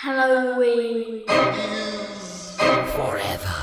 [0.00, 1.24] Halloween.
[1.28, 2.56] Is
[2.94, 3.54] forever.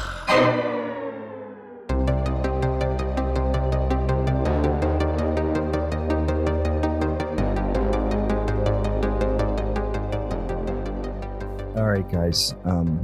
[11.77, 12.54] All right, guys.
[12.66, 12.98] Um,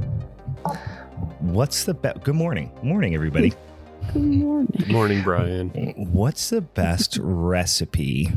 [1.40, 2.22] what's the best?
[2.24, 3.54] Good morning, morning, everybody.
[4.12, 4.74] Good morning.
[4.76, 5.70] Good morning, Brian.
[6.12, 8.28] What's the best recipe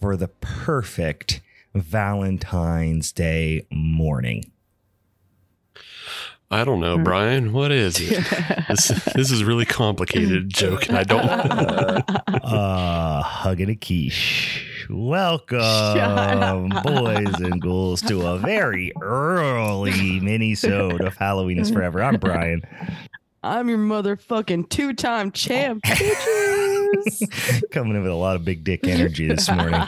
[0.00, 1.42] for the perfect
[1.82, 4.50] Valentine's Day morning?
[6.50, 7.52] I don't know, Brian.
[7.52, 8.24] What is it?
[8.68, 11.26] This, this is really complicated joke, and I don't.
[12.46, 14.86] Uh, hugging a quiche.
[14.88, 22.04] Welcome, boys and ghouls, to a very early mini-sode of Halloween is Forever.
[22.04, 22.62] I'm Brian.
[23.42, 27.70] I'm your motherfucking two-time champ, bitches.
[27.70, 29.74] Coming in with a lot of big dick energy this morning.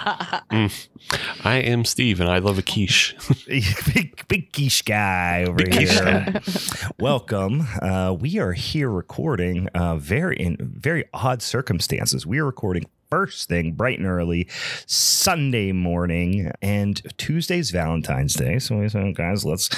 [1.45, 3.17] I am Steve, and I love a quiche.
[3.47, 6.41] big big quiche guy over Big quiche here.
[6.99, 7.67] Welcome.
[7.81, 12.27] Uh, we are here recording uh, very in very odd circumstances.
[12.27, 14.49] We are recording first thing bright and early
[14.87, 18.59] Sunday morning, and Tuesday's Valentine's Day.
[18.59, 19.71] So we said, guys, let's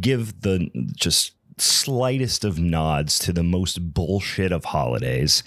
[0.00, 5.42] give the just slightest of nods to the most bullshit of holidays.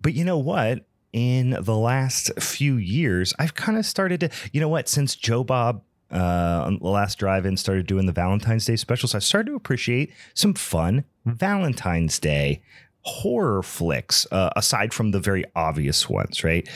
[0.00, 0.84] But you know what?
[1.12, 5.42] In the last few years, I've kind of started to, you know what, since Joe
[5.42, 9.56] Bob uh, on the last drive-in started doing the Valentine's Day specials, I started to
[9.56, 12.62] appreciate some fun Valentine's Day
[13.02, 16.68] horror flicks, uh, aside from the very obvious ones, right?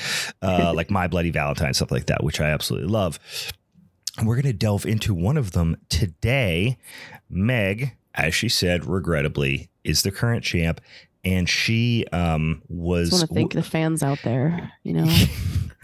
[0.43, 3.19] Uh, like My Bloody Valentine, stuff like that, which I absolutely love.
[4.23, 6.79] We're going to delve into one of them today.
[7.29, 10.81] Meg, as she said, regrettably, is the current champ.
[11.25, 13.11] And she um, was.
[13.11, 14.73] Just want to thank the fans out there.
[14.83, 15.17] You know,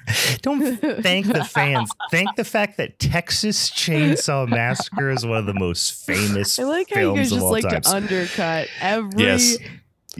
[0.42, 1.90] Don't thank the fans.
[2.10, 6.90] thank the fact that Texas Chainsaw Massacre is one of the most famous I like
[6.90, 7.80] how you guys just like time.
[7.82, 9.56] to undercut every Yes.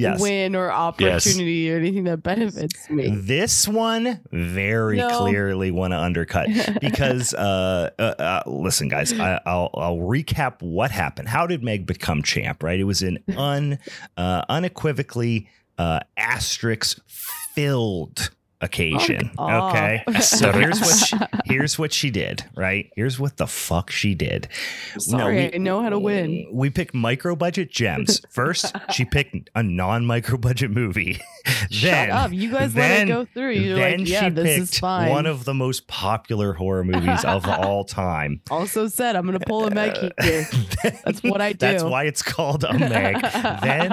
[0.01, 0.20] Yes.
[0.20, 3.08] win or opportunity or anything that benefits me.
[3.14, 5.08] This one very No.
[5.19, 6.48] clearly want to undercut
[6.80, 11.29] because uh, uh, uh, listen, guys, I, I'll I'll recap what happened.
[11.29, 12.63] How did Meg become champ?
[12.63, 13.79] Right, it was an un
[14.17, 15.48] uh, unequivocally
[15.79, 18.30] uh, asterisk filled
[18.61, 19.29] occasion.
[19.31, 19.75] Fuck off.
[19.75, 21.17] Okay, so here's what she,
[21.53, 22.45] here's what she did.
[22.55, 24.48] Right, here's what the fuck she did.
[24.98, 26.47] Sorry, I know how to win.
[26.53, 28.21] We picked micro budget gems.
[28.31, 31.21] First, she picked a non micro budget movie.
[31.71, 32.33] Shut up!
[32.33, 33.53] You guys then- let it go through.
[33.53, 35.11] You're then like, yeah, she this is picked fine.
[35.11, 38.41] one of the most popular horror movies of all time.
[38.51, 40.47] also said, I'm gonna pull a Meg here.
[41.05, 41.59] That's what I do.
[41.59, 43.21] That's why it's called a Meg.
[43.63, 43.91] then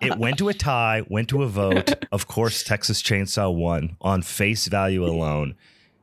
[0.00, 1.92] it went to a tie, went to a vote.
[2.12, 5.54] Of course, Texas Chainsaw won on face value alone.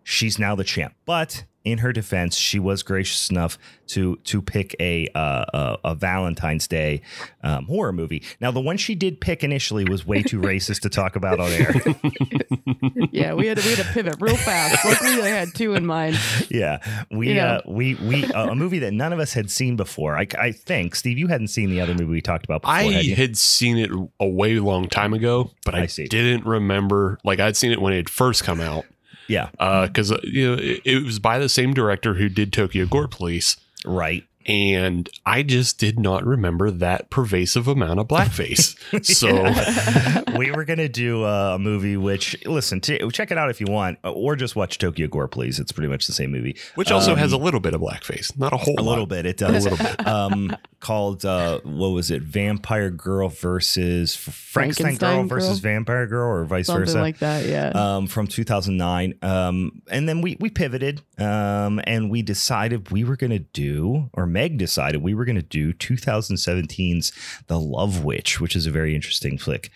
[0.04, 0.94] She's now the champ.
[1.06, 3.58] But in her defense, she was gracious enough
[3.88, 7.02] to to pick a uh, a, a Valentine's Day
[7.44, 8.24] um, horror movie.
[8.42, 11.52] Now, the one she did pick initially was way too racist to talk about on
[11.52, 11.74] air.
[13.12, 14.84] yeah, we had to, we had to pivot real fast.
[14.86, 16.18] Luckily, I had two in mind.
[16.50, 16.80] yeah,
[17.12, 17.46] we You know.
[17.48, 20.18] uh, we we uh, a movie that none of us had seen before.
[20.18, 22.74] I, I think Steve, you hadn't seen the other movie we talked about before.
[22.76, 26.06] I had had seen it a way long time ago, but I, I see.
[26.06, 27.20] didn't remember.
[27.24, 28.86] Like I'd seen it when it had first come out,
[29.28, 29.50] yeah,
[29.86, 33.08] because uh, you know it, it was by the same director who did Tokyo Gore
[33.08, 34.24] Police, right.
[34.46, 38.76] and I just did not remember that pervasive amount of blackface.
[39.06, 43.60] so we were gonna do uh, a movie which listen to check it out if
[43.60, 45.60] you want, or just watch Tokyo Gore, please.
[45.60, 46.56] It's pretty much the same movie.
[46.76, 48.92] which also Um, has a little bit of blackface, not a whole a lot.
[48.92, 49.26] little bit.
[49.26, 50.08] It does a little bit.
[50.08, 52.22] Um, called uh, what was it?
[52.22, 55.74] Vampire Girl versus Frankenstein, Girl versus Girl?
[55.74, 57.00] Vampire Girl, or vice Something versa.
[57.02, 57.46] like that.
[57.46, 57.70] Yeah.
[57.70, 59.16] um, from 2009.
[59.22, 64.10] Um, and then we we pivoted um, and we decided we were going to do,
[64.14, 67.12] or Meg decided we were going to do 2017's
[67.48, 69.72] The Love Witch, which is a very interesting flick.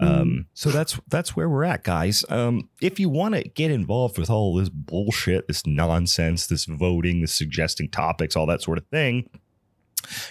[0.00, 2.24] Um, so that's that's where we're at, guys.
[2.28, 7.20] Um, if you want to get involved with all this bullshit, this nonsense, this voting,
[7.20, 9.28] this suggesting topics, all that sort of thing.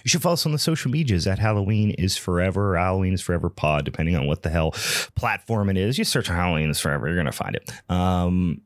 [0.03, 3.49] You should follow us on the social medias at Halloween is Forever Halloween is Forever
[3.49, 4.71] Pod, depending on what the hell
[5.15, 5.97] platform it is.
[5.97, 7.71] You search Halloween is Forever, you're going to find it.
[7.89, 8.61] Um,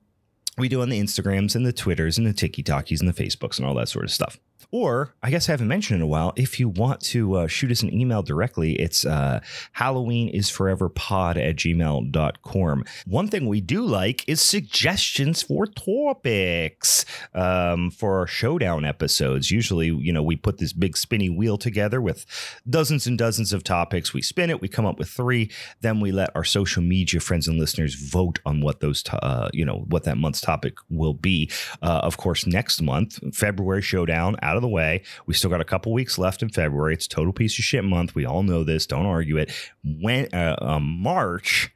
[0.57, 3.68] we do on the Instagrams and the Twitters and the TikTokies and the Facebooks and
[3.68, 4.39] all that sort of stuff.
[4.72, 7.72] Or, I guess I haven't mentioned in a while, if you want to uh, shoot
[7.72, 9.40] us an email directly, it's uh,
[9.72, 12.84] Halloween is Forever Pod at gmail.com.
[13.06, 19.52] One thing we do like is suggestions for topics um, for our showdown episodes.
[19.52, 22.25] Usually, you know, we put this big spinny wheel together with
[22.69, 24.14] dozens and dozens of topics.
[24.14, 25.50] We spin it, we come up with three,
[25.81, 29.50] then we let our social media friends and listeners vote on what those, to- uh,
[29.54, 31.50] you know, what that month's topic will be.
[31.81, 35.04] Uh, of course, next month, February showdown out out of the way.
[35.27, 36.94] We still got a couple weeks left in February.
[36.95, 38.15] It's total piece of shit month.
[38.15, 38.88] We all know this.
[38.88, 39.51] Don't argue it.
[39.83, 41.71] When uh, uh, March,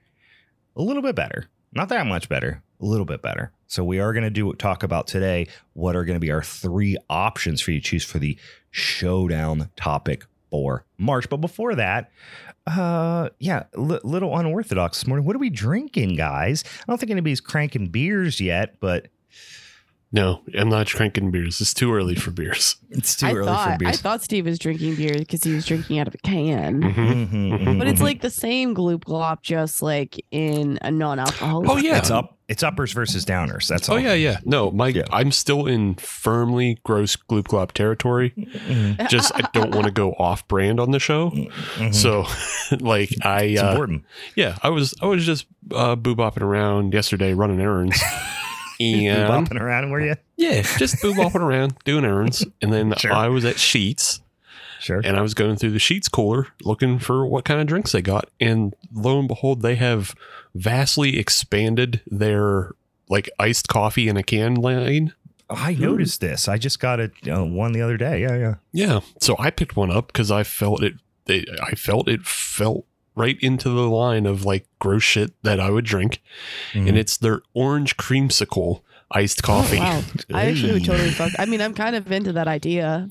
[0.76, 1.48] a little bit better.
[1.74, 2.64] Not that much better.
[2.82, 3.52] A little bit better.
[3.68, 6.44] So we are going to do talk about today what are going to be our
[6.44, 8.38] three options for you to choose for the
[8.72, 11.30] showdown topic for March.
[11.30, 12.12] But before that,
[12.68, 15.26] uh, yeah, li- little unorthodox this morning.
[15.26, 16.64] What are we drinking, guys?
[16.66, 19.08] I don't think anybody's cranking beers yet, but
[20.14, 21.62] No, I'm not drinking beers.
[21.62, 22.76] It's too early for beers.
[22.90, 23.94] it's too I early thought for beers.
[23.94, 26.82] I thought Steve was drinking beer because he was drinking out of a can.
[26.82, 27.30] Mhm.
[27.30, 31.70] Mhm, mhm, But it's like the same gloop glop, just like in a non-alcoholic.
[31.70, 31.98] Oh, yeah.
[31.98, 32.38] it's up.
[32.50, 33.68] It's uppers versus downers.
[33.70, 33.96] That's all.
[33.96, 34.40] Oh yeah, yeah.
[34.44, 35.04] No, my Yeah.
[35.14, 38.34] I'm still in firmly gross gloop glop territory.
[38.38, 41.32] Mhm, Just I don't want to go off brand on the show.
[41.94, 42.26] So,
[42.82, 44.04] like I, it's uh, important.
[44.36, 48.08] yeah, I was I was just uh, boo bopping around yesterday running errands, You
[48.82, 50.16] and bopping around, were you?
[50.38, 53.14] yeah, just boo bopping around doing errands, and then Sure.
[53.14, 54.20] I was at Sheetz,
[54.80, 55.02] Sure.
[55.04, 58.02] and I was going through the Sheetz cooler looking for what kind of drinks they
[58.02, 60.16] got, and lo and behold, they have
[60.56, 62.72] vastly expanded their
[63.10, 65.14] like iced coffee in a can line.
[65.50, 66.48] I noticed this.
[66.48, 68.22] I just got it uh, one the other day.
[68.22, 68.56] Yeah, yeah.
[68.72, 70.94] Yeah, so I picked one up because I felt it,
[71.28, 71.50] it.
[71.62, 72.86] I felt it felt
[73.16, 76.22] right into the line of like gross shit that I would drink,
[76.74, 76.88] Mm-hmm.
[76.88, 78.82] and it's their orange creamsicle
[79.12, 79.78] iced coffee.
[79.78, 80.04] Oh, wow.
[80.34, 81.34] I actually would totally fuck.
[81.38, 83.10] I mean, I'm kind of into that idea.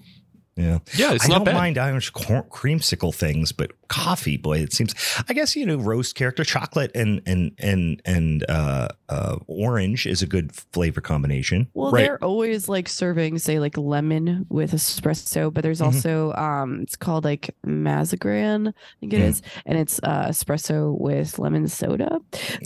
[0.61, 0.79] Yeah.
[0.95, 1.55] Yeah, it's I not don't bad.
[1.55, 4.95] mind Irish cor- creamsicle things, but coffee, boy, it seems.
[5.29, 10.23] I guess you know, roast character, chocolate, and and and and uh, uh, orange is
[10.23, 11.69] a good flavor combination.
[11.75, 12.05] Well, Right.
[12.05, 15.87] they're always like serving, say, like lemon with espresso, but there's Mhm.
[15.87, 19.29] also um, it's called like Mazagran, I think it Mm.
[19.29, 22.19] is, and it's uh, espresso with lemon soda.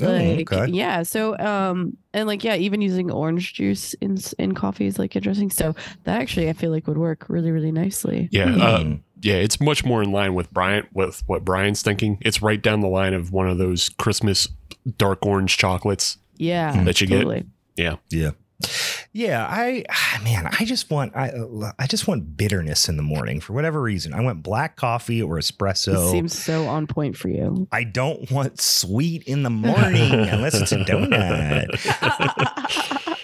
[0.02, 0.66] Oh, okay.
[0.68, 1.02] yeah.
[1.02, 5.50] So, um, and like, yeah, even using orange juice in in coffee is like interesting.
[5.50, 5.74] So
[6.04, 8.28] that actually, I feel like would work really, really nicely.
[8.32, 9.00] Yeah, uh, Mm.
[9.20, 12.16] yeah, it's much more in line with Brian with what Brian's thinking.
[12.22, 14.48] It's right down the line of one of those Christmas
[14.96, 16.16] dark orange chocolates.
[16.36, 17.44] Yeah, That you get.
[17.76, 18.30] yeah Yeah.
[19.14, 19.84] Yeah, I
[20.24, 23.80] man, I just want I uh, I just want bitterness in the morning for whatever
[23.80, 24.12] reason.
[24.12, 25.88] I want black coffee or espresso.
[25.88, 26.10] It espresso.
[26.10, 27.68] seems so on point for you.
[27.72, 31.70] I don't want sweet in the morning unless it's a donut.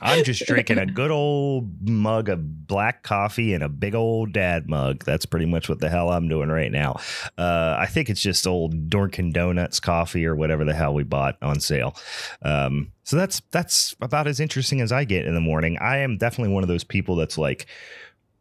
[0.00, 4.68] I'm just drinking a good old mug of black coffee and a big old dad
[4.68, 5.04] mug.
[5.04, 7.00] That's pretty much what the hell I'm doing right now.
[7.36, 11.36] Uh, I think it's just old Dorkin Donuts coffee or whatever the hell we bought
[11.42, 11.96] on sale.
[12.42, 15.78] Um, so that's that's about as interesting as I get in the morning.
[15.80, 17.66] I am definitely one of those people that's like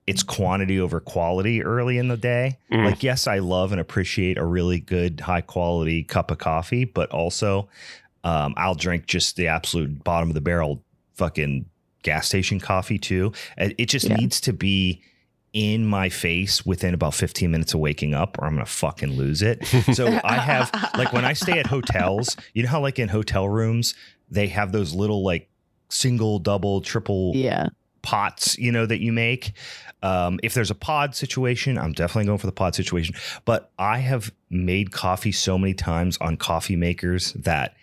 [0.07, 2.57] it's quantity over quality early in the day.
[2.71, 2.85] Mm.
[2.85, 7.11] Like, yes, I love and appreciate a really good, high quality cup of coffee, but
[7.11, 7.67] also
[8.23, 10.83] um, I'll drink just the absolute bottom of the barrel
[11.17, 11.65] fucking
[12.03, 13.33] gas station coffee too.
[13.57, 14.15] It it just Yeah.
[14.15, 15.01] needs to be
[15.53, 19.13] in my face within about 15 minutes of waking up or I'm going to fucking
[19.13, 19.65] lose it.
[19.93, 23.49] So I have like when I stay at hotels, you know how like in hotel
[23.49, 23.95] rooms
[24.29, 25.49] they have those little like
[25.89, 27.69] single, double, triple Yeah.
[28.03, 29.53] pots, you know, that you make.
[30.03, 33.15] Um, if there's a pod situation, I'm definitely going for the pod situation.
[33.45, 37.73] But I have made coffee so many times on coffee makers that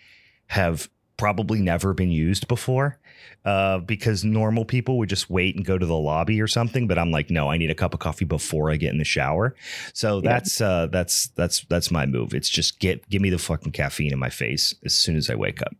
[0.47, 2.99] have probably never been used before.
[3.45, 6.97] Uh, because normal people would just wait and go to the lobby or something, but
[6.97, 9.55] I'm like, no, I need a cup of coffee before I get in the shower.
[9.93, 10.29] So Yeah.
[10.33, 12.33] that's uh, that's that's that's my move.
[12.33, 15.35] It's just get give me the fucking caffeine in my face as soon as I
[15.35, 15.75] wake up.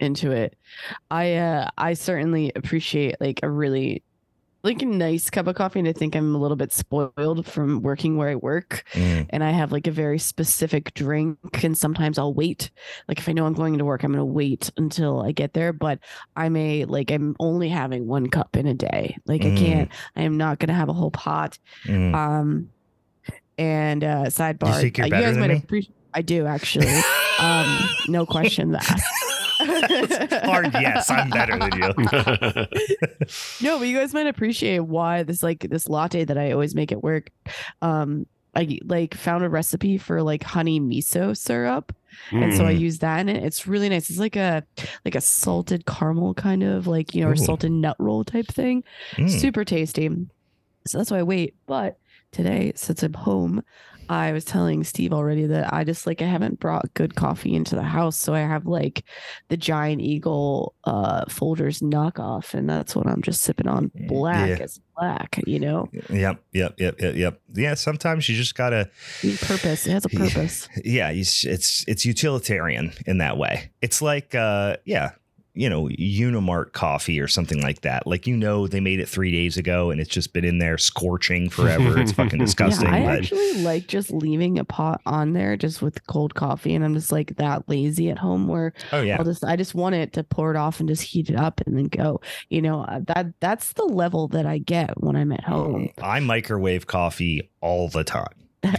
[0.00, 0.56] into it.
[1.10, 4.02] I uh I certainly appreciate like a really
[4.64, 7.80] like a nice cup of coffee and I think I'm a little bit spoiled from
[7.82, 12.18] working where I work Mm, and I have like a very specific drink and sometimes
[12.18, 12.70] I'll wait.
[13.06, 15.52] Like if I know I'm going to work, I'm going to wait until I get
[15.54, 16.00] there, but
[16.34, 19.16] I may like I'm only having one cup in a day.
[19.26, 19.56] Like I Mm.
[19.56, 21.56] can't I am not going to have a whole pot.
[21.86, 22.14] mm.
[22.14, 22.70] Um
[23.58, 26.86] and uh sidebar you're uh, you guys might appreciate I do actually.
[27.40, 29.00] um no question that.
[30.44, 32.66] Hard yes, I'm better than you.
[33.60, 36.92] No, but you guys might appreciate why this like this latte that I always make
[36.92, 37.30] at work.
[37.82, 41.94] Um, I like found a recipe for like honey miso syrup,
[42.30, 42.80] and so I Mm.
[42.80, 43.44] use that and it.
[43.44, 44.08] It's really nice.
[44.10, 44.64] It's like a
[45.04, 48.84] like a salted caramel kind of like you know or salted nut roll type thing.
[49.16, 49.28] Mm.
[49.30, 50.08] Super tasty.
[50.86, 51.54] So that's why I wait.
[51.66, 51.98] But
[52.32, 53.62] today, since I'm home,
[54.10, 57.74] I was telling Steve already that I just like I haven't brought good coffee into
[57.74, 59.04] the house, so I have like
[59.48, 63.90] the Giant Eagle uh Folgers knockoff, and that's what I'm just sipping on.
[64.06, 64.64] Black Yeah.
[64.64, 65.90] as black, you know.
[66.08, 67.40] Yep, yep, yep, yep, yep.
[67.52, 68.88] Yeah, sometimes you just gotta.
[69.22, 69.86] Need purpose.
[69.86, 70.68] It has a purpose.
[70.82, 73.72] Yeah, it's it's it's utilitarian in that way.
[73.82, 75.10] It's like, uh, yeah,
[75.58, 78.06] you know, Unimart coffee or something like that.
[78.06, 80.78] Like you know, they made it three days ago and it's just been in there
[80.78, 81.98] scorching forever.
[81.98, 82.86] It's fucking disgusting.
[82.88, 86.76] Yeah, I but actually like just leaving a pot on there just with cold coffee,
[86.76, 89.74] and I'm just like that lazy at home where oh yeah, I'll just I just
[89.74, 92.20] want it to pour it off and just heat it up and then go.
[92.50, 95.88] You know uh, that that's the level that I get when I'm at home.
[96.00, 98.28] I microwave coffee all the time.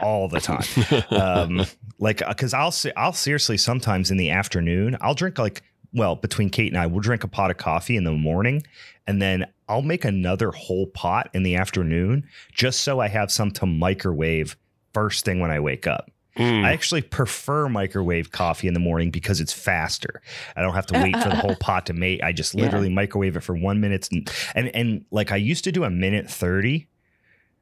[0.00, 0.62] All the time.
[1.10, 1.66] um
[1.98, 6.50] like because i'll se- i'll seriously sometimes in the afternoon i'll drink like well between
[6.50, 8.62] kate and i we'll drink a pot of coffee in the morning
[9.06, 13.50] and then i'll make another whole pot in the afternoon just so i have some
[13.50, 14.56] to microwave
[14.92, 16.64] first thing when i wake up Mm.
[16.64, 20.22] i actually prefer microwave coffee in the morning because it's faster
[20.54, 22.62] i don't have to wait for the whole pot to make i just Yeah.
[22.66, 25.90] literally microwave it for one minute and, and and like i used to do a
[25.90, 26.86] minute 30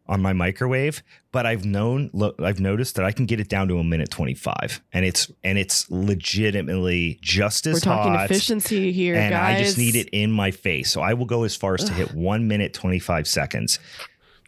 [0.08, 3.68] on my microwave, but I've known look I've noticed that I can get it down
[3.68, 8.92] to a minute 25 and it's and it's legitimately just as We're talking hot efficiency
[8.92, 9.60] here, and guys.
[9.60, 10.90] I just need it in my face.
[10.90, 13.78] So I will go as far as to hit 1 minute 25 seconds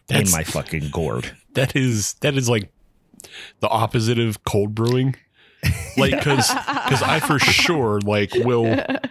[0.06, 1.36] That's- in my fucking gourd.
[1.54, 2.70] that is that is like
[3.60, 5.16] the opposite of cold brewing.
[5.96, 8.64] Like because because I for sure like will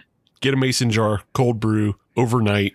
[0.40, 2.72] get a mason jar cold brew overnight.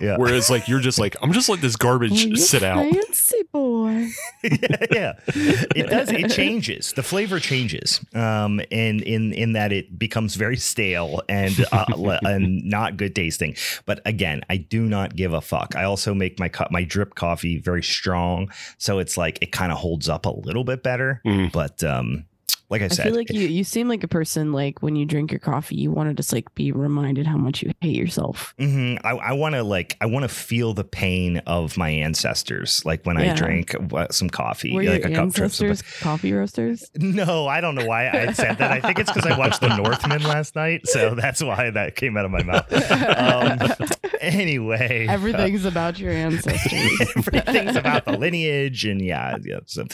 [0.00, 0.16] Yeah.
[0.16, 2.78] Whereas like you're just like I'm just let this garbage Oh, you sit out.
[2.78, 4.08] Fancy boy.
[4.42, 6.10] yeah, it does.
[6.10, 6.92] It changes.
[6.92, 11.86] The flavor changes, um, and in in that it becomes very stale and uh,
[12.22, 13.56] and not good tasting.
[13.86, 15.74] But again, I do not give a fuck.
[15.76, 19.72] I also make my co- my drip coffee very strong, so it's like it kind
[19.72, 21.20] of holds up a little bit better.
[21.26, 21.52] Mm.
[21.52, 22.24] But um,
[22.70, 25.04] like I said, I feel like you you seem like a person like when you
[25.06, 28.54] drink your coffee, you want to just like be reminded how much you hate yourself.
[28.58, 28.98] Mhm.
[29.04, 33.04] I, I want to like I want to feel the pain of my ancestors, like
[33.04, 36.90] when I drink uh, some coffee, Were like your a cup ancestors coffee roasters?
[36.96, 38.70] No, I don't know why I said that.
[38.72, 42.16] I think it's because I watched The Northman last night, so that's why that came
[42.16, 42.72] out of my mouth.
[42.72, 43.88] Um,
[44.20, 47.00] anyway, Everything's about your ancestors.
[47.16, 49.58] everything's about the lineage, and yeah, yeah.
[49.66, 49.84] So,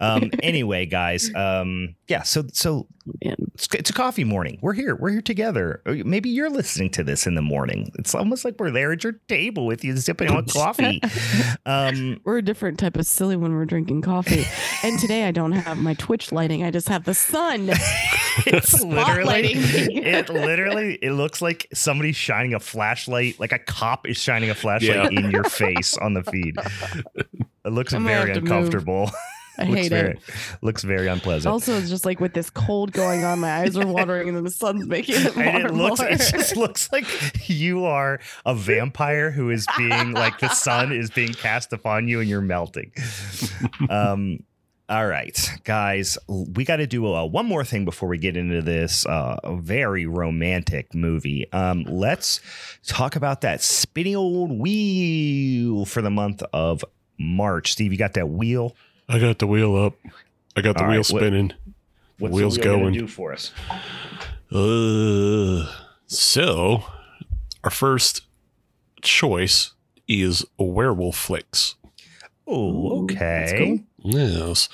[0.00, 2.17] um, anyway, guys, um, yeah.
[2.22, 2.86] So, so
[3.24, 3.36] Man.
[3.54, 4.58] it's, it's a coffee morning.
[4.62, 4.94] We're here.
[4.96, 5.82] We're here together.
[5.86, 7.90] Or Maybe you're listening to this in the morning.
[7.98, 11.00] It's almost like we're there at your table with you, sipping on coffee.
[11.66, 14.46] Um, We're a different type of silly when we're drinking coffee.
[14.82, 16.62] and today I don't have my Twitch lighting.
[16.62, 17.70] I just have the sun.
[18.46, 24.16] it's literally it literally it looks like somebody's shining a flashlight like a cop is
[24.16, 26.56] shining a flashlight in your face on the feed
[27.64, 28.50] it looks I'm very have to move.
[28.50, 29.10] uncomfortable
[29.58, 30.20] I hate very it.
[30.62, 31.52] looks very unpleasant.
[31.52, 34.44] Also, it's just like with this cold going on, my eyes are watering, and then
[34.44, 36.08] the sun's making it more and it looks more.
[36.08, 37.04] it just looks like
[37.48, 42.20] you are a vampire who is being like the sun is being cast upon you
[42.20, 42.92] and you're melting.
[43.90, 44.44] Um
[44.90, 48.62] all right guys we got to do uh, one more thing before we get into
[48.62, 51.50] this uh, very romantic movie.
[51.52, 52.40] Um let's
[52.86, 56.84] talk about that spinny old wheel for the month of
[57.18, 57.72] march.
[57.72, 58.74] Steve you got that wheel
[59.08, 59.94] I got the wheel up.
[60.56, 61.52] I got the All wheel right, what- spinning.
[62.18, 63.52] what's Wheel's the wheel gonna do for us
[64.52, 65.70] Uh,
[66.06, 66.82] so
[67.62, 68.22] our first
[69.02, 69.72] choice
[70.08, 71.76] is werewolf flicks.
[72.46, 74.12] oh Ooh, that's okay cool.
[74.12, 74.68] Yes.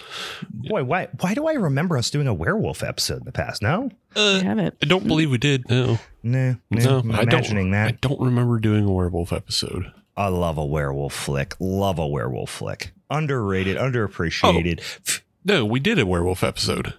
[0.51, 3.91] boy why why do i remember us doing a werewolf episode in the past no
[4.17, 4.77] I Uh, have it.
[4.81, 5.69] I don't believe we did.
[5.69, 5.99] No.
[6.23, 7.81] no No, I'm I imagining don't.
[7.81, 9.91] I don't remember doing a werewolf episode.
[10.17, 11.57] I love a werewolf flick.
[11.59, 12.93] Love a werewolf flick.
[13.17, 14.81] Underrated, underappreciated.
[14.81, 16.95] F- No, we did a werewolf episode,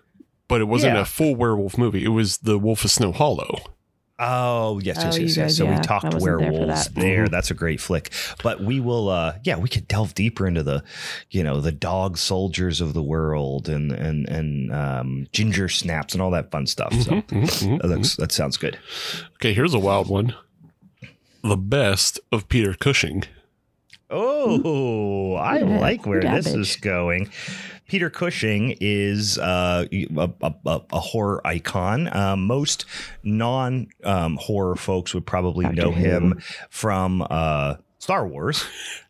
[0.48, 1.02] but it wasn't Yeah.
[1.02, 2.04] a full werewolf movie.
[2.04, 3.58] It was the Wolf of Snow Hollow.
[4.18, 5.36] Oh, yes, yes, Oh, yes, yes.
[5.36, 6.96] guys, So yeah, we talked wasn't there werewolves that.
[6.96, 7.26] there.
[7.26, 7.32] Mhm.
[7.32, 8.12] That's a great flick.
[8.42, 10.86] But we will uh yeah, we could delve deeper into the,
[11.32, 16.22] you know, the dog soldiers of the world and and and um ginger snaps and
[16.22, 16.94] all that fun stuff.
[16.94, 18.80] So Mhm, mhm, mhm, that, looks, that sounds good.
[19.36, 20.34] Okay, here's a wild one.
[21.44, 23.24] The best of Peter Cushing.
[24.16, 27.30] Oh, I like where this is going.
[27.88, 30.08] Peter Cushing is uh, a,
[30.42, 32.16] a, a, a horror icon.
[32.16, 32.86] Um, most
[33.24, 36.04] non um, horror folks would probably Doctor know Who.
[36.04, 38.66] him from uh, Star Wars.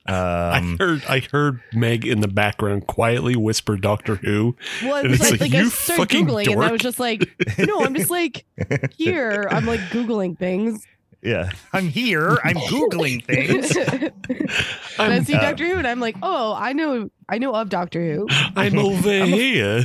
[0.07, 4.55] I Um, heard I heard Meg in the background quietly whisper Doctor Who.
[4.83, 6.81] Well, it was it's like, like, like I you started fucking googling, and I was
[6.81, 8.45] just like, no, I'm just like
[8.97, 9.47] here.
[9.49, 10.85] I'm like googling things.
[11.25, 12.37] Yeah, I'm here.
[12.43, 13.75] I'm googling things.
[14.99, 17.69] and I see uh, Doctor Who, and I'm like, oh, I know, I know of
[17.69, 18.27] Doctor Who.
[18.55, 19.83] I'm over here.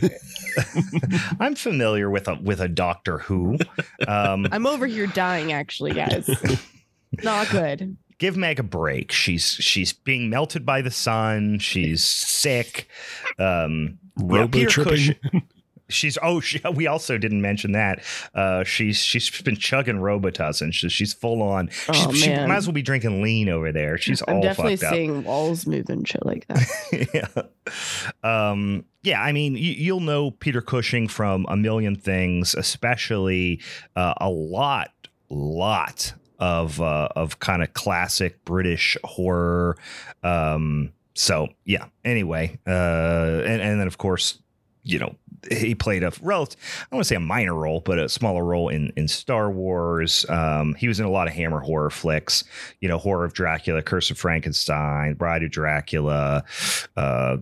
[1.40, 3.56] I'm familiar with a with a Doctor Who.
[4.06, 6.28] Um, I'm over here dying, actually, guys.
[7.22, 7.96] Not good.
[8.18, 9.10] give Meg a break.
[9.10, 11.58] She's she's being melted by the sun.
[11.58, 12.88] She's sick.
[13.38, 14.92] Um, Robo Peter tripping.
[14.92, 15.42] Cushing-
[15.90, 18.02] She's oh she, we also didn't mention that
[18.34, 20.72] uh, she's she's been chugging Robitussin.
[20.72, 21.68] She's she's full on.
[21.68, 23.98] She's, Oh, she might as well be drinking lean over there.
[23.98, 24.94] She's I'm all definitely fucked up.
[24.94, 27.08] seeing walls move and shit like that.
[28.22, 28.48] yeah.
[28.50, 33.60] Um, yeah, I mean, you, you'll know Peter Cushing from a million things, especially
[33.96, 34.90] uh, a lot,
[35.28, 39.76] lot of uh, of kind of classic British horror.
[40.22, 41.86] Um, so yeah.
[42.04, 44.38] Anyway, uh, and and then of course,
[44.82, 45.14] you know,
[45.50, 46.56] he played a relative,
[46.90, 50.26] I want to say a minor role, but a smaller role in in Star Wars.
[50.28, 52.44] Um, he was in a lot of Hammer horror flicks,
[52.80, 56.44] you know, Horror of Dracula, Curse of Frankenstein, Bride of Dracula,
[56.96, 57.38] uh,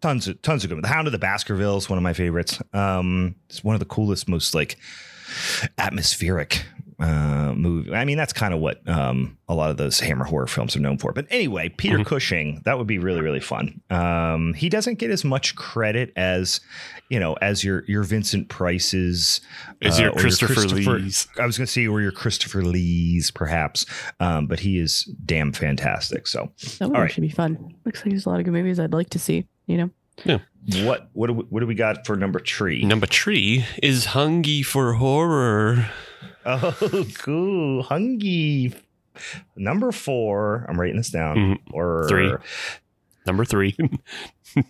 [0.00, 0.82] tons of tons of good.
[0.82, 2.60] The Hound of the Baskervilles, one of my favorites.
[2.72, 4.76] Um, it's one of the coolest, most like
[5.78, 6.64] atmospheric
[7.00, 7.92] uh movie.
[7.94, 10.80] I mean, that's kind of what um a lot of those Hammer horror films are
[10.80, 11.12] known for.
[11.12, 12.06] But anyway, Peter Mhm.
[12.06, 13.80] Cushing, that would be really really fun.
[13.90, 16.60] Um, he doesn't get as much credit as
[17.10, 19.40] you know as your your Vincent Price's
[19.80, 21.28] Is uh, your or Christopher, Christopher- Lee's?
[21.38, 23.84] I was going to say or your Christopher Lee's perhaps,
[24.20, 26.26] um, but he is damn fantastic.
[26.26, 27.08] So That would All right.
[27.10, 27.74] actually be fun.
[27.84, 29.46] Looks like there's a lot of good movies I'd like to see.
[29.66, 29.90] You know,
[30.24, 30.38] Yeah.
[30.86, 32.82] what what do we, what do we got for number three?
[32.84, 35.90] Number three is Hungry for Horror.
[36.46, 37.84] Oh, cool.
[37.84, 38.74] Hungy.
[39.56, 40.66] Number four.
[40.68, 41.36] I'm writing this down.
[41.36, 41.58] Mhm.
[41.72, 42.32] Or Three.
[43.26, 43.76] Number three.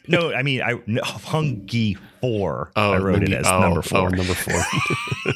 [0.08, 2.70] No, I mean I no, Hungy four.
[2.74, 4.08] Oh, I wrote it as oh, number oh, four.
[4.08, 4.54] number four.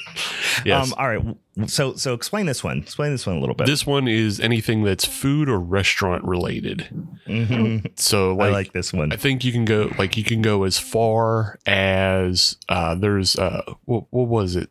[0.64, 0.86] yes.
[0.86, 1.36] Um, all right.
[1.68, 2.78] So so explain this one.
[2.78, 3.66] Explain this one a little bit.
[3.66, 6.88] this one is anything that's food or restaurant related.
[7.26, 7.98] Mhm.
[7.98, 9.12] So I like, like this one.
[9.12, 13.62] I think you can go like you can go as far as uh there's uh
[13.84, 14.70] what, what was it?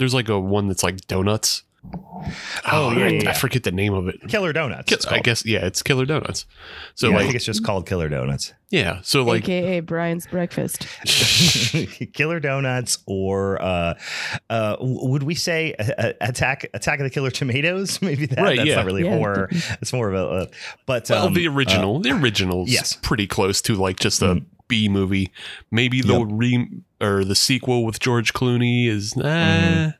[0.00, 1.62] There's like a one that's like donuts.
[2.70, 4.20] Oh, yeah, I, yeah, I forget the name of it.
[4.28, 4.90] Killer Donuts.
[4.92, 6.44] it's I guess yeah, it's Killer Donuts.
[6.94, 8.52] So Yeah, I think it's just called Killer Donuts.
[8.70, 10.86] yeah, so like AKA Brian's breakfast.
[12.12, 13.94] Killer Donuts, or uh,
[14.48, 18.00] uh, would we say uh, uh, Attack Attack of the Killer Tomatoes?
[18.02, 18.38] Maybe that.
[18.38, 18.76] Right, That's yeah.
[18.76, 19.16] not really Yeah.
[19.16, 19.48] horror.
[19.80, 20.26] It's more of a.
[20.42, 20.46] Uh,
[20.86, 22.96] but well, um, the original, the original's yes.
[23.00, 24.44] pretty close to like just a Mhm.
[24.70, 25.30] B movie.
[25.70, 26.26] Maybe the Yep.
[26.30, 26.68] re
[27.00, 29.24] or the sequel with George Clooney is nah.
[29.26, 29.94] Mhm.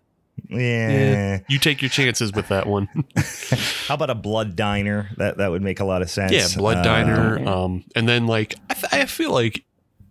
[0.49, 1.39] yeah.
[1.49, 2.89] You take your chances with that one.
[3.87, 5.11] How about a Blood Diner?
[5.19, 6.33] That that would make a lot of sense.
[6.33, 7.37] yeah, Blood Uh, Diner.
[7.39, 7.49] Diner.
[7.49, 9.65] Um, and then like I, th- I feel like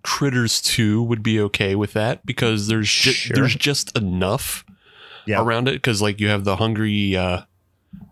[0.04, 3.36] Critters Two would be okay with that because there's ju- Sure.
[3.36, 4.66] there's just enough
[5.26, 5.42] Yeah.
[5.42, 7.42] around it because like you have the hungry, uh,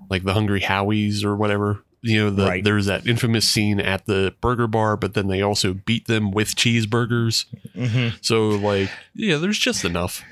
[0.09, 1.83] like the hungry Howies or whatever.
[2.07, 2.63] You know, the, Right.
[2.63, 6.55] there's that infamous scene at the burger bar, but then they also beat them with
[6.55, 7.45] cheeseburgers.
[7.75, 8.13] mhm.
[8.21, 10.23] So like, yeah, there's just enough.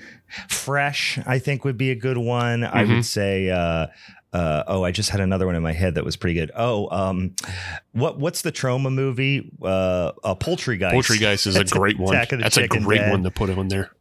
[0.50, 2.64] Fresh, I think would be a good one.
[2.64, 2.96] I Mhm.
[2.96, 3.50] would say.
[3.50, 3.88] Uh,
[4.34, 6.52] uh, oh, I just had another one in my head that was pretty good.
[6.56, 7.32] Oh, um,
[7.94, 9.50] what what's the Troma movie?
[9.62, 10.92] Uh, uh Poultrygeist.
[10.92, 12.14] Poultry Guys is a great one.
[12.16, 13.12] Attack of the That's a great Dead.
[13.12, 13.92] one to put on there.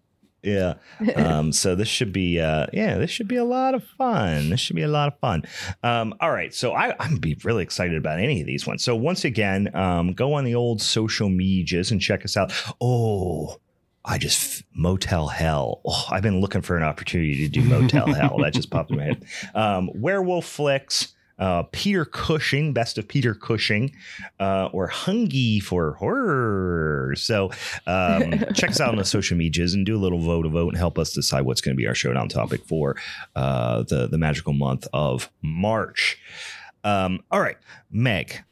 [0.45, 0.75] Yeah.
[1.17, 4.51] Um, so this should be uh yeah, this should be a lot of fun.
[4.51, 5.45] This should be a lot of fun.
[5.83, 6.55] Um, all right.
[6.55, 8.83] So I, I'm gonna be really excited about any of these ones.
[8.85, 12.53] So once again, um, go on the old social medias and check us out.
[12.81, 13.59] Oh,
[14.05, 15.81] I just Motel Hell.
[15.87, 18.37] Oh, I've been looking for an opportunity to do Motel Hell.
[18.39, 19.25] That just popped in my head.
[19.55, 21.14] Um, Werewolf Flicks.
[21.39, 23.93] Uh, Peter Cushing, best of Peter Cushing,
[24.39, 27.15] uh, or Hungy for horror.
[27.17, 27.51] So
[27.87, 30.69] um, check us out on the social medias and do a little vote a vote
[30.69, 32.97] and help us decide what's going to be our showdown topic for
[33.35, 36.19] uh, the the magical month of March.
[36.85, 37.57] Um, all right,
[37.91, 38.43] Meg,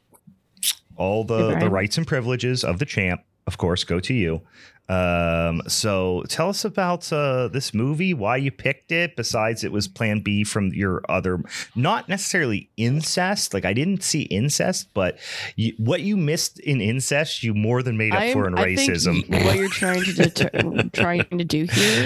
[0.95, 4.41] all the the rights and privileges of the champ, of course, go to you.
[4.89, 9.15] Um, so tell us about uh, this movie, why you picked it.
[9.15, 11.41] Besides, it was Plan B from your other,
[11.75, 13.53] not necessarily incest.
[13.53, 15.17] Like I didn't see incest, but
[15.55, 18.75] you, what you missed in incest, you more than made up I'm- for in I
[18.75, 19.29] think racism.
[19.45, 22.05] what you're trying to deter- trying to do here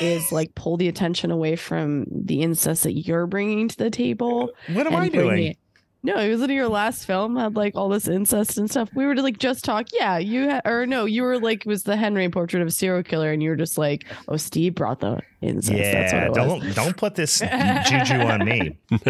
[0.00, 4.50] is like pull the attention away from the incest that you're bringing to the table.
[4.72, 5.56] what am I doing?
[6.04, 8.88] No, it was in your last film had like all this incest and stuff.
[8.94, 9.88] We were to like just talk.
[9.92, 12.70] Yeah, you had, or no, you were like it was the Henry portrait of a
[12.70, 15.76] serial killer, and you were just like, oh, Steve brought the incest.
[15.76, 16.62] That's what Yeah, it was.
[16.62, 17.38] don't don't put this
[17.88, 18.78] juju on me.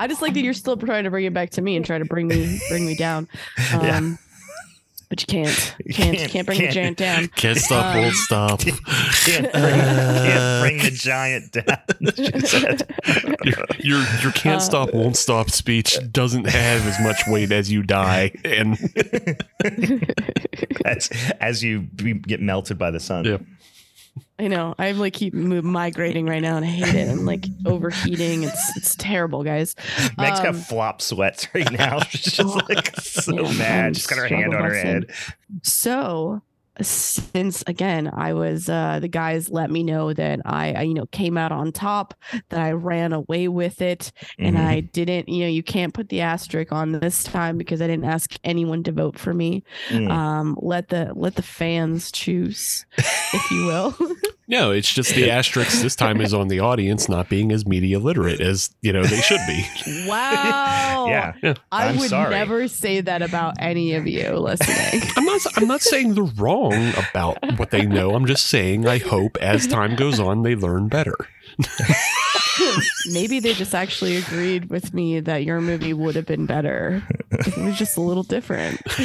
[0.00, 1.98] I just like that you're still trying to bring it back to me and try
[1.98, 3.28] to bring me bring me down.
[3.72, 4.16] Um, Yeah.
[5.12, 5.76] But you can't.
[5.84, 6.70] You Can't can't- can't, bring can't.
[6.70, 7.28] the giant down.
[7.36, 8.60] Can't stop, Um, won't stop.
[9.26, 11.76] Can't bring, can't bring the giant down.
[12.16, 12.94] she said.
[13.44, 17.70] your, your your can't Uh, stop won't stop speech doesn't have as much weight as
[17.70, 18.78] you die and
[20.86, 23.24] as as you be- get melted by the sun.
[23.26, 23.36] Yeah.
[24.38, 24.74] I know.
[24.78, 27.08] I like keep migrating right now, and I hate it.
[27.10, 28.42] I'm like overheating.
[28.42, 29.74] It's it's terrible, guys.
[30.18, 32.00] Meg's got Um, flop sweats right now.
[32.10, 33.96] She's just like so Yeah, mad.
[33.96, 35.10] She's got her hand on her head.
[35.62, 36.42] So
[36.80, 41.06] since again I was uh the guys let me know that I, I you know
[41.12, 42.14] came out on top
[42.48, 44.60] that I ran away with it and Mhm.
[44.66, 48.06] I didn't you know you can't put the asterisk on this time because I didn't
[48.06, 50.10] ask anyone to vote for me Mm.
[50.10, 53.94] um let the let the fans choose if you will
[54.52, 57.98] No, it's just the asterisk this time is on the audience not being as media
[57.98, 59.64] literate as you know they should be.
[60.06, 61.54] wow yeah.
[61.72, 62.30] I I'm would sorry.
[62.30, 65.40] never say that about any of you listening I'm not.
[65.56, 68.14] I'm not saying they're wrong about what they know.
[68.14, 71.16] I'm just saying I hope as time goes on they learn better.
[73.12, 77.56] maybe they just actually agreed with me that your movie would have been better it
[77.56, 78.80] was just a little different.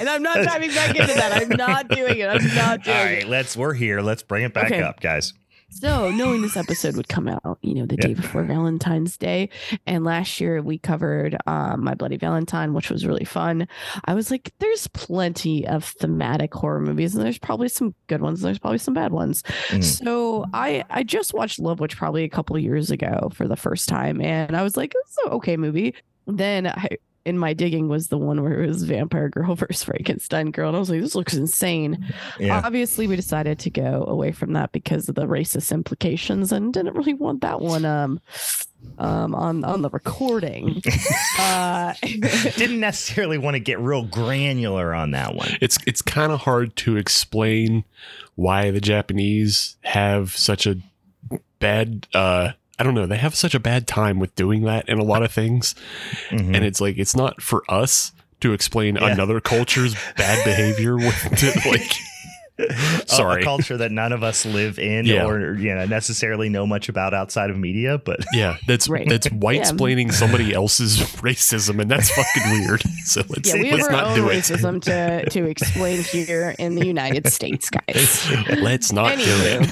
[0.00, 1.32] and I'm not diving back into that.
[1.32, 2.26] I'm not doing it.
[2.26, 3.06] I'm not doing All it.
[3.16, 3.54] right, let's.
[3.56, 4.00] We're here.
[4.00, 4.82] Let's bring it back Okay.
[4.82, 5.34] up, guys.
[5.76, 8.06] So, knowing this episode would come out, you know, the Yeah.
[8.08, 9.48] day before Valentine's Day,
[9.86, 13.66] and last year we covered um, My Bloody Valentine, which was really fun.
[14.04, 18.40] I was like, there's plenty of thematic horror movies, and there's probably some good ones,
[18.40, 19.42] and there's probably some bad ones.
[19.70, 19.82] Mhm.
[19.82, 23.88] So, I I just watched Love Witch probably a couple years ago for the first
[23.88, 25.94] time, and I was like, it's an okay movie.
[26.26, 26.88] Then I.
[27.24, 30.76] In my digging was the one where it was Vampire Girl versus Frankenstein Girl, and
[30.76, 32.60] I was like, "This looks insane." Yeah.
[32.64, 36.94] Obviously, we decided to go away from that because of the racist implications, and didn't
[36.94, 38.20] really want that one um,
[38.98, 40.82] um, on on the recording.
[41.38, 45.56] uh, Didn't necessarily want to get real granular on that one.
[45.60, 47.84] It's it's kind of hard to explain
[48.34, 50.76] why the Japanese have such a
[51.58, 52.06] bad.
[52.14, 53.06] uh I don't know.
[53.06, 55.74] They have such a bad time with doing that in a lot of things,
[56.30, 56.54] Mhm.
[56.56, 59.08] and it's like it's not for us to explain Yeah.
[59.12, 61.94] another culture's bad behavior with to, like
[63.08, 63.42] Sorry.
[63.42, 65.26] a culture that none of us live in Yeah.
[65.26, 69.08] or you know necessarily know much about outside of media, but Yeah, that's Right.
[69.08, 72.82] that's white explaining somebody else's racism, and that's fucking weird.
[73.04, 74.36] So let's, yeah, we have let's our not own do it.
[74.38, 78.28] racism to to explain here in the United States, guys.
[78.60, 79.68] Let's not do it.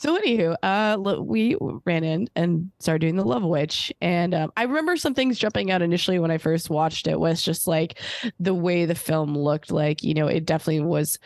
[0.00, 4.62] So anywho, uh, we ran in and started doing the Love Witch, and um, I
[4.62, 7.98] remember some things jumping out initially when I first watched it was just like
[8.38, 10.04] the way the film looked like.
[10.04, 11.18] You know, it definitely was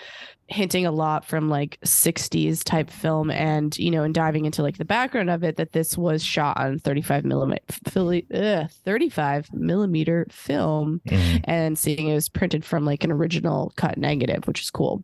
[0.48, 4.76] hinting a lot from like 60s type film and you know and diving into like
[4.76, 7.64] the background of it that this was shot on 35 millimeter
[8.84, 11.40] 35 millimeter film Mhm.
[11.44, 15.02] and seeing it was printed from like an original cut negative, which is cool.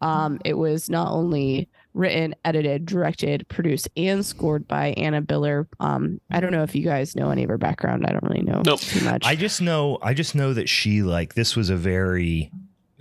[0.00, 5.66] Um, it was not only written, edited, directed, produced, and scored by Anna Biller.
[5.80, 8.04] Um, I don't know if you guys know any of her background.
[8.06, 8.80] I don't really know Nope.
[8.80, 9.24] too much.
[9.24, 12.50] I just know I just know that she like this was a very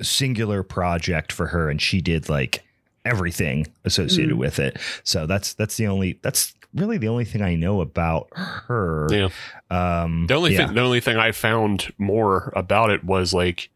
[0.01, 2.63] singular project for her and she did like
[3.05, 4.39] everything associated Mm.
[4.39, 4.77] with it.
[5.03, 9.07] So that's that's the only that's really the only thing I know about her.
[9.11, 9.29] Yeah.
[9.69, 10.65] Um The only yeah.
[10.67, 13.69] thing, the only thing I found more about it was like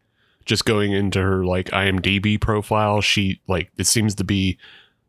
[0.45, 3.01] just going into her like IMDb profile.
[3.01, 4.57] She like it seems to be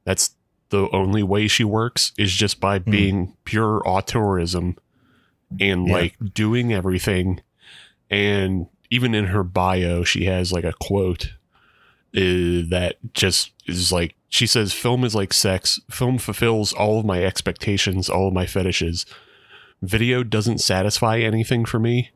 [0.08, 0.30] that's
[0.70, 2.90] the only way she works is just by Hmm.
[2.90, 4.76] being pure auteurism
[5.60, 5.92] and Yeah.
[5.94, 7.40] like doing everything.
[8.10, 11.34] And even in her bio, she has like a quote
[12.16, 15.78] uh, that just is like she says, "Film is like sex.
[15.90, 19.04] Film fulfills all of my expectations, all of my fetishes."
[19.82, 22.10] video doesn't satisfy anything for me.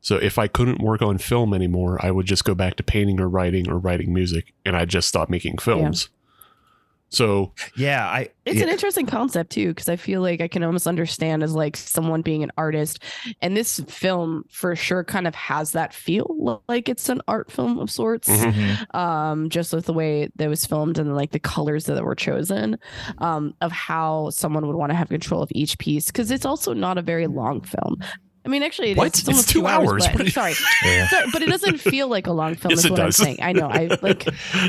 [0.00, 3.20] So if I couldn't work on film anymore, I would just go back to painting
[3.20, 6.08] or writing or writing music and I'd just stop making films.
[7.10, 10.62] So Yeah, I it's yeah, an interesting concept too, because I feel like I can
[10.62, 13.02] almost understand as like someone being an artist,
[13.42, 17.78] and this film for sure kind of has that feel like it's an art film
[17.78, 18.46] of sorts.
[18.46, 18.52] Mhm.
[18.52, 18.94] Mhm.
[18.94, 22.14] um just with the way that it was filmed and like the colors that were
[22.14, 22.78] chosen
[23.18, 26.72] um of how someone would want to have control of each piece because it's also
[26.72, 27.96] not a very long film
[28.48, 28.96] i mean actually it is.
[28.96, 29.06] What?
[29.08, 30.16] it's It's almost two two hours, hours.
[30.16, 31.06] but, you- sorry Yeah.
[31.08, 33.20] sorry but it doesn't feel like a long film Yes, is it what does.
[33.20, 34.26] i'm saying i know i like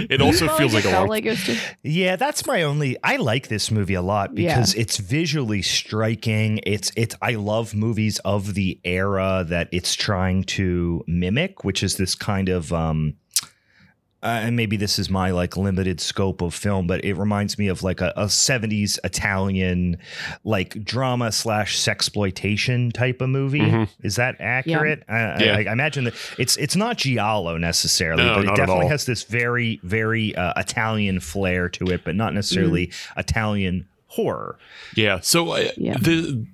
[0.10, 1.50] it also feels like like a long like just
[1.84, 4.56] Yeah, that's my only I like this movie a lot Yeah.
[4.56, 6.60] because it's visually striking.
[6.64, 11.96] It's it's I love movies of the era that it's trying to mimic, which is
[11.98, 13.16] this kind of um
[14.22, 17.68] uh, and maybe this is my like limited scope of film, but it reminds me
[17.70, 19.98] of like a, a 70s Italian
[20.44, 23.60] like drama slash sexploitation type of movie.
[23.62, 23.90] Mhm.
[24.04, 25.04] Is that accurate?
[25.08, 25.56] I, I- Yeah.
[25.58, 29.24] I, I imagine that it's it's not giallo necessarily, No, but it definitely has this
[29.24, 32.94] very very uh, Italian flair to it, but not necessarily Mm.
[33.18, 34.58] Italian horror.
[34.96, 35.20] Yeah.
[35.22, 35.98] So uh, Yeah.
[35.98, 36.46] the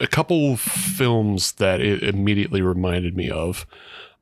[0.00, 3.66] a couple films that it immediately reminded me of,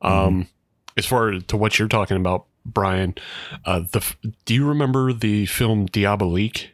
[0.01, 0.49] um,
[0.97, 3.15] as far to what you're talking about, Brian.
[3.65, 4.05] Uh, the
[4.45, 6.69] do you remember the film Diabolique?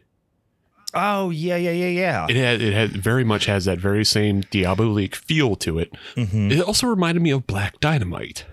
[0.93, 2.27] Oh yeah, yeah, yeah, yeah.
[2.29, 5.91] It had it had very much has that very same Diabolique feel to it.
[6.15, 6.51] Mhm.
[6.51, 8.45] It also reminded me of Black Dynamite.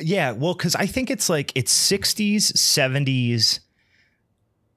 [0.00, 3.60] Yeah, well, because I think it's like it's 60s, 70s,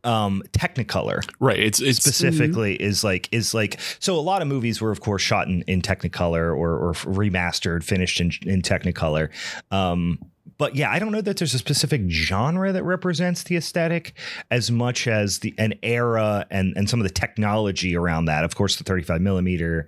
[0.06, 1.60] um, Technicolor Right.
[1.60, 4.16] It's it's specifically is like is like so.
[4.16, 8.20] A lot of movies were, of course, shot in, in Technicolor or or remastered, finished
[8.20, 9.30] in in Technicolor.
[9.72, 10.20] Um,
[10.64, 14.14] but yeah, I don't know that there's a specific genre that represents the aesthetic
[14.50, 18.46] as much as the an era and and some of the technology around that.
[18.46, 19.88] Of course, the 35 millimeter,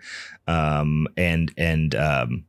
[0.49, 2.43] um, and and um,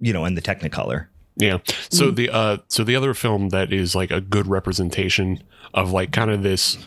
[0.00, 1.08] you know, and the Technicolor.
[1.36, 1.58] Yeah.
[1.90, 5.42] So the uh so the other film that is like a good representation
[5.74, 6.78] of like kind of this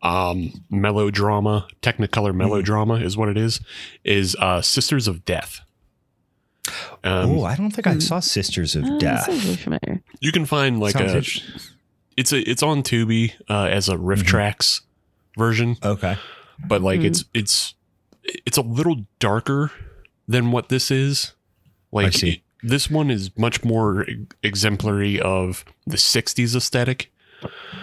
[0.00, 3.60] um melodrama, technicolor melodrama is what it is,
[4.02, 5.60] is uh Sisters of Death.
[7.04, 8.00] Um oh, I don't think I hmm.
[8.00, 9.24] saw Sisters of Uh, Death.
[9.26, 10.02] sounds really familiar.
[10.20, 11.60] you can find like Sounds a interesting.
[12.16, 14.26] it's a it's on Tubi uh as a riff Mhm.
[14.26, 14.80] tracks
[15.36, 16.16] version, Okay.
[16.66, 17.06] but like Hmm.
[17.06, 17.74] it's it's
[18.46, 19.72] it's a little darker
[20.28, 21.32] than what this is.
[21.90, 22.42] Like see.
[22.62, 24.06] this one is much more
[24.42, 27.10] exemplary of the 60s aesthetic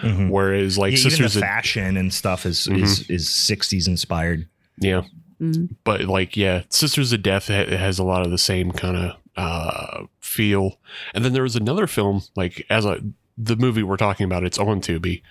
[0.02, 0.30] Mhm.
[0.30, 2.82] whereas like yeah, even Sisters the of fashion and stuff is Mhm.
[2.82, 4.48] is is 60s inspired.
[4.78, 5.02] yeah
[5.40, 5.74] Mm.
[5.84, 9.16] but like yeah sisters of death ha- has a lot of the same kind of
[9.36, 10.78] uh feel
[11.14, 13.00] and then there was another film like as a
[13.38, 15.22] the movie we're talking about it's on tubi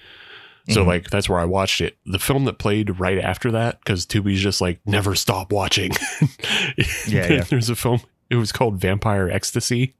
[0.70, 0.88] so Mhm.
[0.88, 4.42] like that's where i watched it the film that played right after that because tubi's
[4.42, 5.92] just like never stop watching
[7.08, 7.44] Yeah, yeah.
[7.44, 9.96] there's a film it was called vampire ecstasy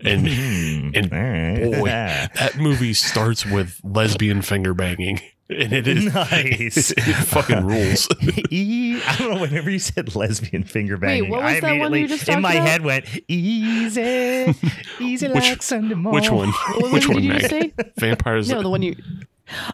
[0.00, 0.96] and Mhm.
[0.96, 1.80] and All right.
[1.80, 1.86] boy,
[2.40, 5.20] that movie starts with lesbian finger banging
[5.54, 6.90] and it is nice.
[6.96, 8.08] it, fucking rules
[8.50, 9.40] E- I don't know.
[9.40, 12.32] Whenever you said lesbian finger banging, what was I that one you immediately just in
[12.34, 12.68] talked my about?
[12.68, 14.54] head went easy,
[15.00, 16.20] easy Which- like Sunday morning.
[16.22, 17.74] which one What which movie one did you Meg?
[17.76, 17.90] say?
[17.98, 18.96] vampires No, the one you.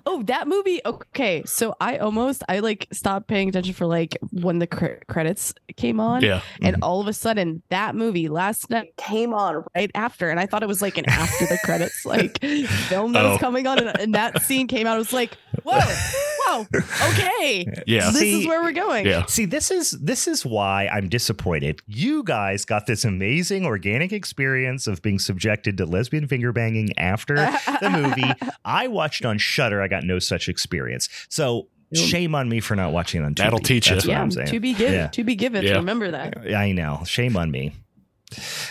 [0.06, 0.80] Oh, that movie.
[0.84, 5.54] Okay, so I almost I like stopped paying attention for like when the cre- credits
[5.76, 6.82] came on, yeah and mm-hmm.
[6.84, 10.62] all of a sudden that movie last night came on right after, and I thought
[10.62, 12.40] it was like an after the credits like
[12.88, 13.30] film that Oh.
[13.30, 14.96] was coming on, and, and that scene came out.
[14.96, 15.78] I was like, whoa,
[16.46, 16.66] whoa,
[17.10, 19.06] okay, yeah this See- is where we're going.
[19.06, 21.80] yeah See, this is this is why I'm disappointed.
[21.86, 27.36] You guys got this amazing organic experience of being subjected to lesbian finger banging after
[27.36, 28.50] the movie.
[28.64, 29.80] I watched on Shudder.
[29.82, 31.08] I got no such experience.
[31.28, 33.34] So shame on me for not watching it on.
[33.34, 33.64] That'll Tubi.
[33.64, 33.94] teach you.
[33.96, 34.48] That's what yeah, I'm saying.
[34.48, 35.06] to be given, Yeah.
[35.08, 35.64] to be given.
[35.64, 35.72] Yeah.
[35.74, 36.38] Remember that.
[36.54, 37.02] I know.
[37.04, 37.72] Shame on me.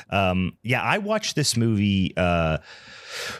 [0.09, 2.59] Um, yeah, I watched this movie uh,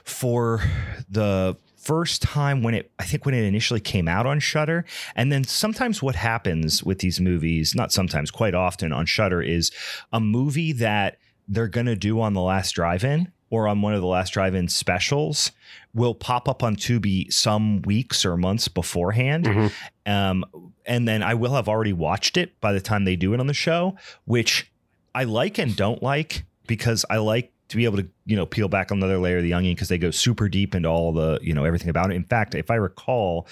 [0.03, 0.61] for
[1.09, 1.55] the
[1.89, 5.43] first time when it I think when it initially came out on Shudder and then
[5.43, 9.71] sometimes what happens with these movies not sometimes quite often on Shudder is
[10.13, 14.01] a movie that they're going to do on the last drive-in or on one of
[14.01, 15.51] the last drive-in specials
[15.95, 19.71] will pop up on Tubi some weeks or months beforehand Mhm.
[20.05, 20.45] um,
[20.85, 23.47] and then I will have already watched it by the time they do it on
[23.47, 24.71] the show, which
[25.15, 28.67] I like and don't like because I like to be able to, you know, peel
[28.67, 31.53] back another layer of the onion because they go super deep into all the, you
[31.53, 32.15] know, everything about it.
[32.15, 33.47] In fact, if I recall,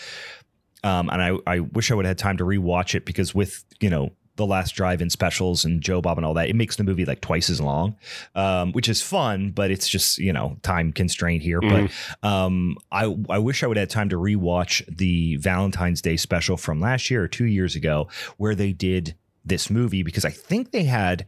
[0.84, 3.64] um, and I, I wish I would have had time to rewatch it because with,
[3.80, 6.84] you know, the last drive-in specials and Joe Bob and all that, it makes the
[6.84, 7.96] movie like twice as long,
[8.36, 11.60] um, which is fun, but it's just you know time constraint here.
[11.60, 11.92] Mhm.
[12.22, 16.18] But um, I I wish I would have had time to rewatch the Valentine's Day
[16.18, 20.30] special from last year or two years ago where they did this movie because I
[20.32, 21.26] think they had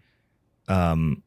[0.68, 1.24] um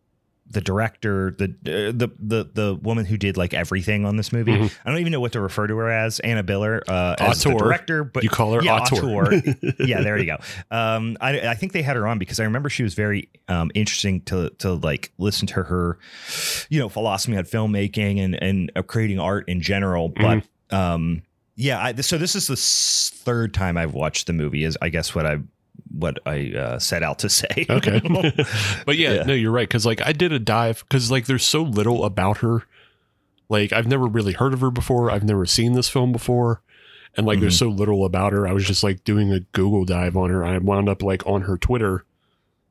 [0.53, 4.53] the director the uh, the the the woman who did like everything on this movie.
[4.53, 4.73] Mhm.
[4.85, 7.55] I don't even know what to refer to her as Anna Biller uh, as the
[7.55, 9.27] director, but you call her yeah, auteur.
[9.27, 9.43] auteur.
[9.81, 10.37] yeah, there you go.
[10.71, 13.71] Um, I, I think they had her on because I remember she was very um,
[13.75, 15.99] interesting to to like listen to her,
[16.69, 20.11] you know, philosophy on filmmaking and and uh, creating art in general.
[20.11, 21.23] But um,
[21.57, 24.65] yeah, I, so this is the third time I've watched the movie.
[24.65, 25.39] Is I guess what I
[25.93, 27.67] what I uh, set out to say.
[27.71, 28.01] okay.
[28.87, 29.23] But yeah, Yeah.
[29.25, 32.39] no you're right because like i did a dive because like there's so little about
[32.39, 32.63] her.
[33.49, 35.11] Like i've never really heard of her before.
[35.11, 36.63] I've never seen this film before.
[37.17, 38.49] And like there's so little about her.
[38.49, 40.43] I was just like doing a google dive on her.
[40.45, 42.05] I wound up like on her twitter.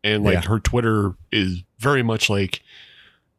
[0.04, 0.50] And like Yeah.
[0.50, 2.64] her twitter is very much like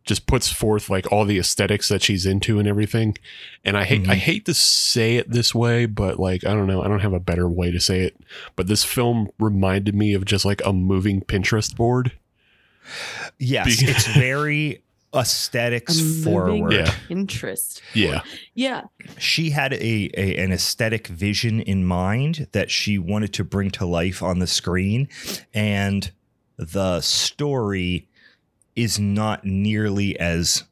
[0.05, 3.17] just puts forth like all the aesthetics that she's into and everything
[3.65, 4.19] and i hate i Mhm.
[4.19, 7.21] hate to say it this way but like i don't know i don't have a
[7.21, 8.17] better way to say it
[8.57, 12.13] but this film reminded me of just like a moving pinterest board
[13.39, 14.83] yes, Be- it's very
[15.15, 16.73] aesthetics A forward.
[16.73, 16.95] Yeah.
[17.11, 17.83] Interest.
[17.95, 18.23] yeah
[18.55, 18.85] Yeah.
[19.19, 23.85] she had a, a an aesthetic vision in mind that she wanted to bring to
[23.87, 25.09] life on the screen
[25.53, 26.11] and
[26.57, 28.09] the story
[28.77, 30.65] is not nearly as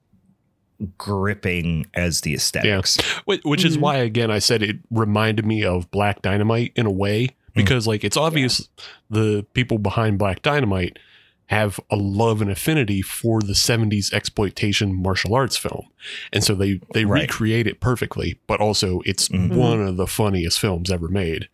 [0.96, 2.96] gripping as the aesthetics
[3.28, 3.80] Wh- which is Mhm.
[3.80, 8.02] why again i said it reminded me of black dynamite in a way because like
[8.02, 8.68] it's obvious
[9.10, 10.98] the people behind black dynamite
[11.46, 15.84] have a love and affinity for the 70s exploitation martial arts film.
[16.32, 17.22] And so they they Right.
[17.22, 19.50] recreate it perfectly, but also it's Mhm.
[19.56, 21.48] one of the funniest films ever made.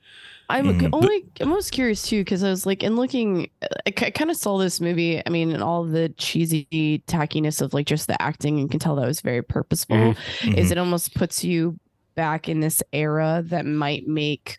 [0.49, 0.91] I'm Mhm.
[0.93, 3.51] only I'm most curious too because I was like in looking
[3.87, 7.87] I, kind of saw this movie I mean and all the cheesy tackiness of like
[7.87, 10.57] just the acting you can tell that was very purposeful Mhm.
[10.59, 10.73] is Mhm.
[10.73, 11.79] it almost puts you
[12.15, 14.59] back in this era that might make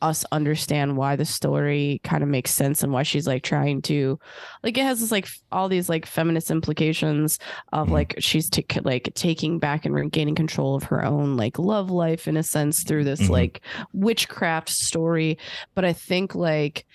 [0.00, 4.18] us understand why the story kind of makes sense and why she's like trying to
[4.62, 7.38] like it has this like f- all these like feminist implications
[7.72, 7.92] of Mhm.
[7.92, 12.28] like she's t- like taking back and regaining control of her own like love life
[12.28, 13.30] in a sense through this Mhm.
[13.30, 13.60] like
[13.92, 15.36] witchcraft story
[15.74, 16.86] but i think like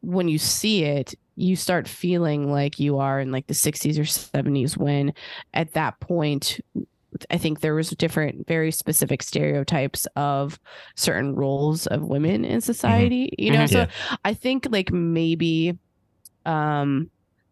[0.00, 4.04] when you see it you start feeling like you are in like the 60s or
[4.04, 5.12] 70s when
[5.52, 6.58] at that point
[7.30, 10.58] I think there was different, very specific stereotypes of
[10.96, 13.30] certain roles of women in society.
[13.38, 13.70] You know, Mhm.
[13.72, 13.90] so Yeah.
[14.24, 15.78] I think like maybe
[16.44, 17.10] um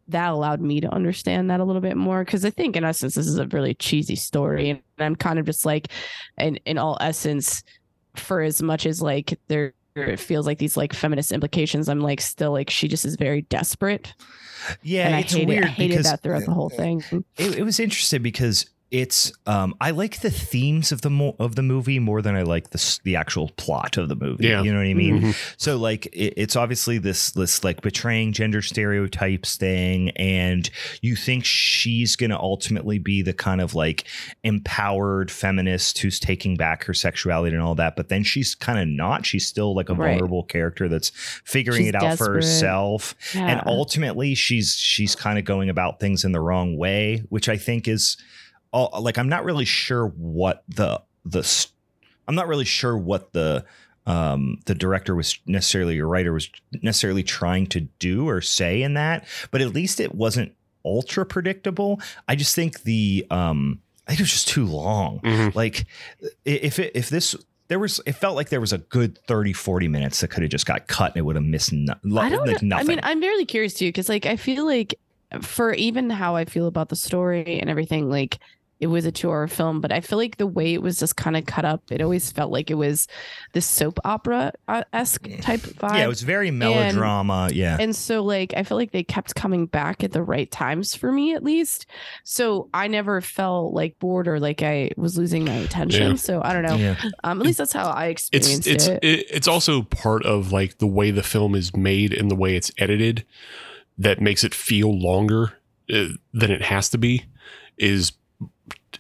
[0.08, 3.14] that allowed me to understand that a little bit more because I think in essence
[3.14, 5.88] this is a really cheesy story, and I'm kind of just like,
[6.38, 7.62] in in all essence,
[8.16, 12.20] for as much as like there it feels like these like feminist implications, I'm like
[12.20, 14.12] still like she just is very desperate,
[14.82, 17.02] yeah, and I it's hated, weird I hated that throughout the whole thing.
[17.38, 21.56] it, it was interesting because it's um I like the themes of the mo- of
[21.56, 24.46] the movie more than I like the the actual plot of the movie.
[24.46, 24.62] Yeah.
[24.62, 25.20] You know what I mean?
[25.20, 25.54] Mhm.
[25.56, 30.70] So like it, it's obviously this this like betraying gender stereotypes thing, and
[31.02, 34.04] you think she's gonna ultimately be the kind of like
[34.44, 38.86] empowered feminist who's taking back her sexuality and all that, but then she's kind of
[38.86, 39.26] not.
[39.26, 40.10] She's still like a Right.
[40.10, 41.10] vulnerable character that's
[41.44, 42.34] figuring She's it out for desperate.
[42.36, 47.48] herself and ultimately she's she's kind of going about things in the wrong way which
[47.48, 48.16] i think is
[48.74, 51.68] all like i'm not really sure what the the s-
[52.28, 53.64] i'm not really sure what the
[54.06, 56.50] um the director was necessarily or writer was
[56.82, 60.52] necessarily trying to do or say in that but at least it wasn't
[60.86, 61.98] ultra predictable.
[62.28, 65.20] I just think the um i think it was just too long.
[65.20, 65.54] Mhm.
[65.54, 65.86] like
[66.44, 67.34] if it, if this
[67.68, 70.50] there was it felt like there was a good 30 40 minutes that could have
[70.50, 73.00] just got cut and it would have missed no, I don't like nothing I mean,
[73.02, 74.94] I'm really curious too, because like I feel like
[75.40, 78.38] for even how I feel about the story and everything, like
[78.84, 81.16] it was a two hour film, but I feel like the way it was just
[81.16, 83.08] kind of cut up, it always felt like it was
[83.54, 84.52] this soap opera
[84.92, 85.94] esque type vibe.
[85.96, 89.64] yeah it was very melodrama yeah and so like I feel like they kept coming
[89.64, 91.86] back at the right times for me at least.
[92.24, 96.10] So I never felt like bored or like I was losing my attention.
[96.10, 96.16] Yeah.
[96.16, 96.76] So I don't know.
[96.76, 99.02] yeah Um, at least that's how I experienced it's it.
[99.02, 102.54] it, it's also part of like the way the film is made and the way
[102.54, 103.24] it's edited
[103.96, 105.54] that makes it feel longer
[105.90, 107.24] uh, than it has to be
[107.78, 108.12] is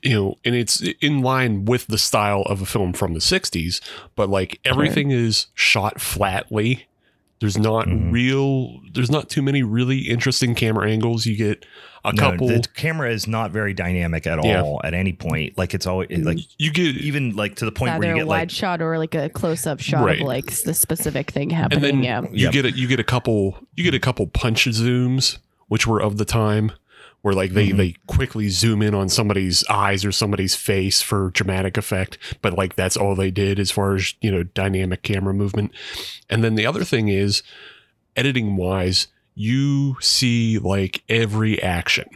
[0.02, 3.80] you know and it's in line with the style of a film from the 60s
[4.16, 6.86] but like everything is shot flatly
[7.40, 8.12] there's not Mhm.
[8.12, 11.66] real there's not too many really interesting camera angles you get
[12.06, 14.62] a No, couple the camera is not very dynamic at Yeah.
[14.62, 17.98] all at any point like it's always like you get even like to the point
[17.98, 20.20] where you get a wide like shot or like a close up shot Right.
[20.20, 21.84] of like the specific thing happening.
[21.84, 22.20] and then yeah.
[22.30, 22.52] you Yep.
[22.52, 26.18] get a, you get a couple you get a couple punch zooms which were of
[26.18, 26.72] the time
[27.24, 27.76] where like they Mhm.
[27.78, 32.76] they quickly zoom in on somebody's eyes or somebody's face for dramatic effect but like
[32.76, 35.72] that's all they did as far as you know dynamic camera movement
[36.28, 37.42] and then the other thing is
[38.14, 42.08] editing wise you see like every action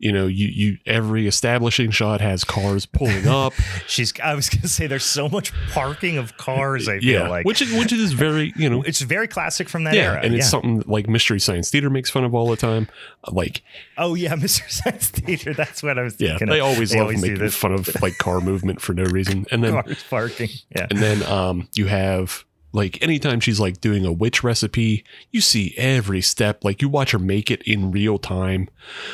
[0.00, 3.52] you know you you every establishing shot has cars pulling up
[3.86, 7.62] she's i was gonna say there's so much parking of cars i feel like which
[7.62, 10.44] is which is very you know it's very classic from that yeah, era and it's
[10.44, 10.48] yeah.
[10.48, 12.88] something that, like Mystery Science Theater makes fun of all the time.
[13.30, 13.62] Like,
[13.98, 16.66] oh yeah Mystery science theater that's what i was yeah, thinking they of.
[16.66, 19.46] always They love always making fun of like car movement for no reason.
[19.50, 24.04] And then, cars parking yeah and then, um, you have like anytime she's like doing
[24.06, 26.64] a witch recipe, you see every step.
[26.64, 28.68] Like you watch her make it in real time.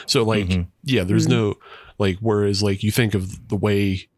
[0.07, 0.67] So like, Mhm.
[0.85, 1.31] yeah, there's Mhm.
[1.31, 1.59] no
[1.99, 2.19] like.
[2.21, 4.09] Whereas like you think of the way.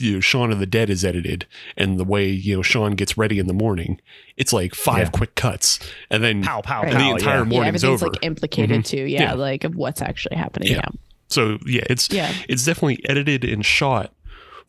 [0.00, 1.44] You know, Shaun of the Dead is edited,
[1.76, 4.00] and the way you know Sean gets ready in the morning,
[4.36, 5.10] it's like five Yeah.
[5.10, 6.92] quick cuts, and then pow pow Right.
[6.92, 7.42] pow And the entire yeah.
[7.42, 8.12] morning's yeah, everything's over.
[8.12, 9.04] like implicated too.
[9.06, 9.32] Yeah, Yeah.
[9.32, 10.68] like of what's actually happening.
[10.70, 10.76] Yeah.
[10.84, 10.88] Yeah.
[11.26, 12.32] so yeah, it's Yeah.
[12.48, 14.14] it's definitely edited and shot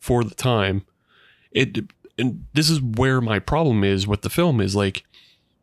[0.00, 0.82] for the time.
[1.52, 1.78] It
[2.20, 5.04] and this is where my problem is with the film is like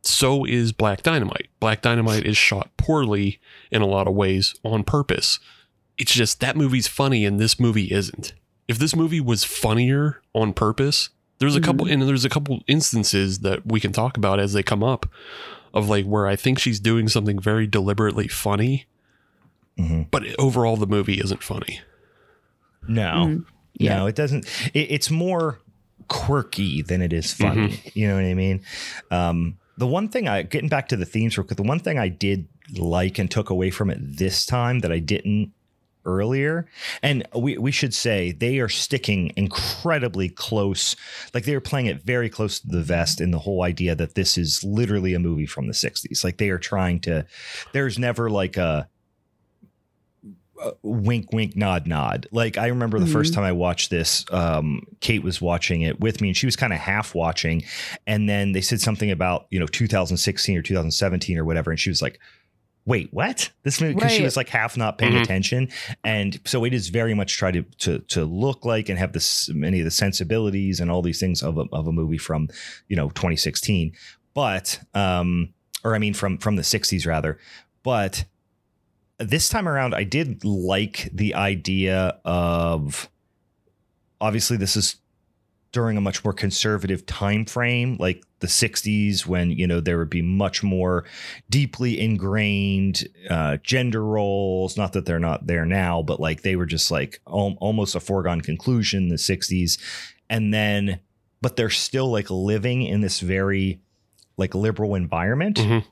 [0.01, 1.47] so is Black Dynamite.
[1.59, 3.39] Black Dynamite is shot poorly
[3.71, 5.39] in a lot of ways on purpose.
[5.97, 8.34] It's just that movie's funny and this movie isn't.
[8.67, 11.09] If this movie was funnier on purpose,
[11.39, 14.63] there's a couple and there's a couple instances that we can talk about as they
[14.63, 15.07] come up
[15.73, 18.86] of like where I think she's doing something very deliberately funny,
[19.77, 20.07] Mhm.
[20.09, 21.81] but overall the movie isn't funny.
[22.88, 23.45] no Mm.
[23.79, 23.97] Yeah.
[23.97, 24.45] No, it doesn't.
[24.73, 25.59] It, it's more
[26.07, 27.79] quirky than it is funny.
[27.93, 28.61] You know what I mean?
[29.11, 31.57] Um, the one thing I getting back to the themes real quick.
[31.57, 34.99] The one thing I did like and took away from it this time that I
[34.99, 35.53] didn't
[36.07, 36.67] earlier.
[37.03, 40.95] And we, we should say they are sticking incredibly close.
[41.33, 44.15] Like they are playing it very close to the vest in the whole idea that
[44.15, 46.23] this is literally a movie from the 60s.
[46.23, 47.25] Like they are trying to,
[47.73, 48.87] there's never like a,
[50.61, 52.27] a wink, wink, nod, nod.
[52.31, 53.11] Like I remember the Mhm.
[53.13, 56.55] first time I watched this, um, Kate was watching it with me and she was
[56.55, 57.63] kind of half watching.
[58.05, 61.71] And then they said something about, you know, 2016 or 2017 or whatever.
[61.71, 62.19] And she was like,
[62.85, 63.51] wait, what?
[63.63, 65.23] This movie, because she was like half not paying Mhm.
[65.23, 65.69] attention.
[66.05, 69.49] And so it is very much try to, to, to look like and have this
[69.53, 72.47] many of the sensibilities and all these things of a, of a movie from,
[72.87, 73.91] you know, 2016.
[74.33, 75.49] But, um,
[75.83, 77.37] or I mean, from, from the 60s rather.
[77.83, 78.23] But
[79.20, 83.09] this time around, I did like the idea of
[84.22, 84.97] obviously this is
[85.72, 90.09] during a much more conservative time frame like the 60s when you know there would
[90.09, 91.03] be much more
[91.49, 94.78] deeply ingrained uh, gender roles.
[94.78, 97.99] Not that they're not there now but like they were just like al- almost a
[97.99, 99.78] foregone conclusion in the 60s
[100.30, 100.99] and then
[101.41, 103.80] but they're still like living in this very
[104.38, 105.57] like liberal environment.
[105.57, 105.84] Mhm.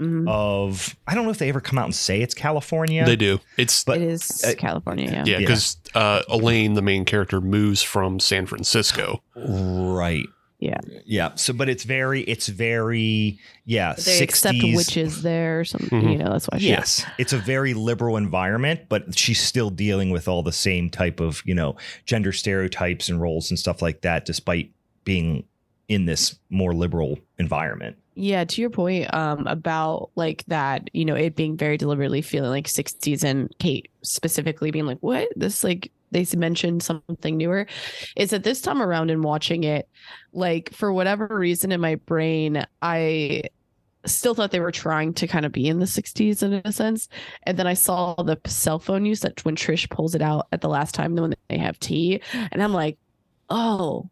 [0.00, 0.28] Mhm.
[0.28, 3.38] of i don't know if they ever come out and say it's california They do.
[3.56, 5.08] It's But, it is uh, California.
[5.10, 5.24] Yeah.
[5.24, 9.22] yeah, because uh, Elaine, the main character, moves from San Francisco.
[9.36, 10.26] Right.
[10.58, 10.78] Yeah.
[11.04, 11.34] Yeah.
[11.34, 13.92] So, but it's very, it's very, yeah.
[13.94, 14.76] They accept 60s.
[14.76, 15.60] witches there.
[15.60, 16.00] Or something.
[16.00, 16.12] Mhm.
[16.12, 16.58] You know, that's why.
[16.58, 20.88] she- Yes, it's a very liberal environment, but she's still dealing with all the same
[20.90, 21.76] type of, you know,
[22.06, 24.70] gender stereotypes and roles and stuff like that, despite
[25.04, 25.44] being
[25.88, 27.96] in this more liberal environment.
[28.14, 32.50] Yeah, to your point um, about like that, you know, it being very deliberately feeling
[32.50, 35.28] like 60s and Kate specifically being like, what?
[35.36, 37.66] This like they mentioned something newer.
[38.16, 39.88] Is that this time around in watching it,
[40.32, 43.42] like for whatever reason in my brain, I
[44.06, 47.08] still thought they were trying to kind of be in the 60s in a sense.
[47.44, 50.60] And then I saw the cell phone use that when Trish pulls it out at
[50.60, 52.20] the last time the when they have tea.
[52.52, 52.98] And I'm like,
[53.50, 54.08] oh,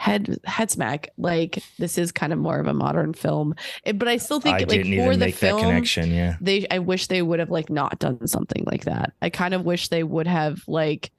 [0.00, 1.10] head head smack.
[1.18, 3.54] Like this is kind of more of a modern film.
[3.84, 4.68] It- but I still think I like
[5.04, 6.10] for the film, that connection.
[6.10, 6.36] Yeah.
[6.40, 9.12] they I wish they would have like not done something like that.
[9.20, 11.10] I kind of wish they would have like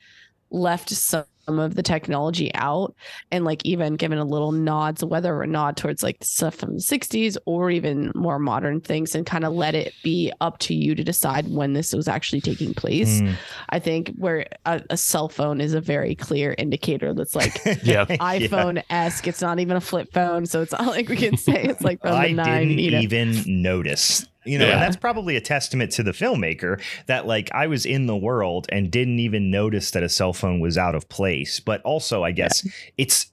[0.51, 2.93] left some of the technology out
[3.31, 6.79] and like even given a little nods whether or nod towards like stuff from the
[6.79, 10.93] 60s or even more modern things and kind of let it be up to you
[10.93, 13.33] to decide when this was actually taking place Mm.
[13.69, 18.05] i think where a, a cell phone is a very clear indicator that's like Yeah.
[18.09, 21.63] iphone esque it's not even a flip phone so it's not like we can say
[21.63, 24.25] it's like from I the nine didn't you know even notice.
[24.43, 24.73] You know, Yeah.
[24.73, 28.65] and that's probably a testament to the filmmaker that like I was in the world
[28.69, 31.59] and didn't even notice that a cell phone was out of place.
[31.59, 32.67] But also, I guess
[32.97, 33.27] it's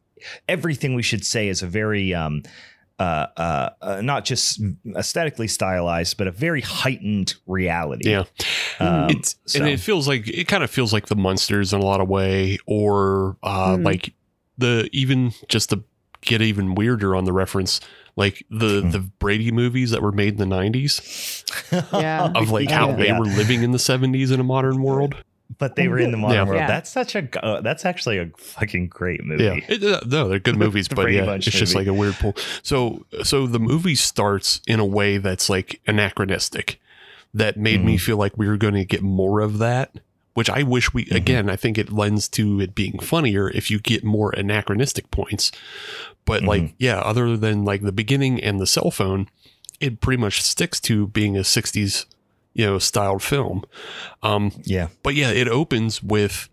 [0.48, 2.42] everything we should say is a very um
[3.00, 4.60] uh, uh, uh, not just
[4.96, 8.10] aesthetically stylized, but a very heightened reality.
[8.10, 8.24] Yeah.
[8.80, 11.80] Um, it's so- and it feels like it kind of feels like the Munsters in
[11.80, 13.84] a lot of way or uh Mhm.
[13.84, 14.14] like
[14.58, 15.84] the even just to
[16.22, 17.80] get even weirder on the reference
[18.18, 18.90] like the Hmm.
[18.90, 21.44] the Brady movies that were made in the 90s
[21.92, 22.30] Yeah.
[22.34, 22.96] of like how Yeah.
[22.96, 25.14] they were living in the 70s in a modern world.
[25.58, 26.44] but they were in the modern Yeah.
[26.44, 26.60] world.
[26.60, 26.66] Yeah.
[26.66, 29.44] That's such a uh, that's actually a fucking great movie.
[29.44, 29.60] Yeah.
[29.68, 32.34] It- uh, no, they're good movies, but yeah, Bunch it's just like a weird pull.
[32.62, 36.78] So so the movie starts in a way that's like anachronistic
[37.34, 38.00] that made me Mhm.
[38.00, 40.00] feel like we were going to get more of that,
[40.38, 41.16] which I wish we Mhm.
[41.16, 45.50] again, I think it lends to it being funnier if you get more anachronistic points.
[46.24, 49.28] But like yeah, other than like the beginning and the cell phone,
[49.80, 52.06] it pretty much sticks to being a 60s
[52.54, 53.64] you know styled film.
[54.22, 54.88] Um Yeah.
[55.02, 56.48] but yeah, it opens with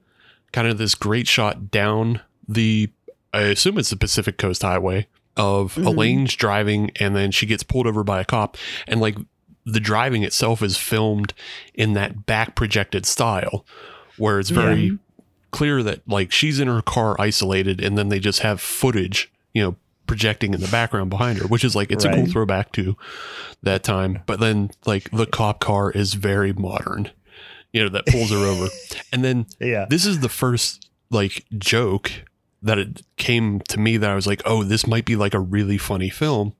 [0.52, 2.90] kind of this great shot down the,
[3.34, 5.08] I assume it's the Pacific Coast Highway
[5.38, 5.86] of Mhm.
[5.86, 8.58] Elaine's driving and then she gets pulled over by a cop.
[8.88, 9.18] And like
[9.66, 11.34] the driving itself is filmed
[11.74, 13.66] in that back projected style
[14.18, 14.92] where it's very Yeah.
[15.52, 19.64] clear that like she's in her car isolated and then they just have footage, you
[19.64, 19.76] know,
[20.08, 22.96] projecting in the background behind her, which is like, it's a cool throwback to
[23.64, 24.20] that time.
[24.28, 27.10] But then like the cop car is very modern,
[27.74, 28.68] you know, that pulls her over.
[29.12, 29.86] And then Yeah.
[29.90, 32.12] this is the first like joke
[32.62, 35.40] that it came to me that I was like, oh, this might be like a
[35.40, 36.54] really funny film.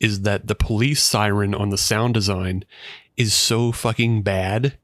[0.00, 2.64] Is that the police siren on the sound design
[3.16, 4.76] is so fucking bad.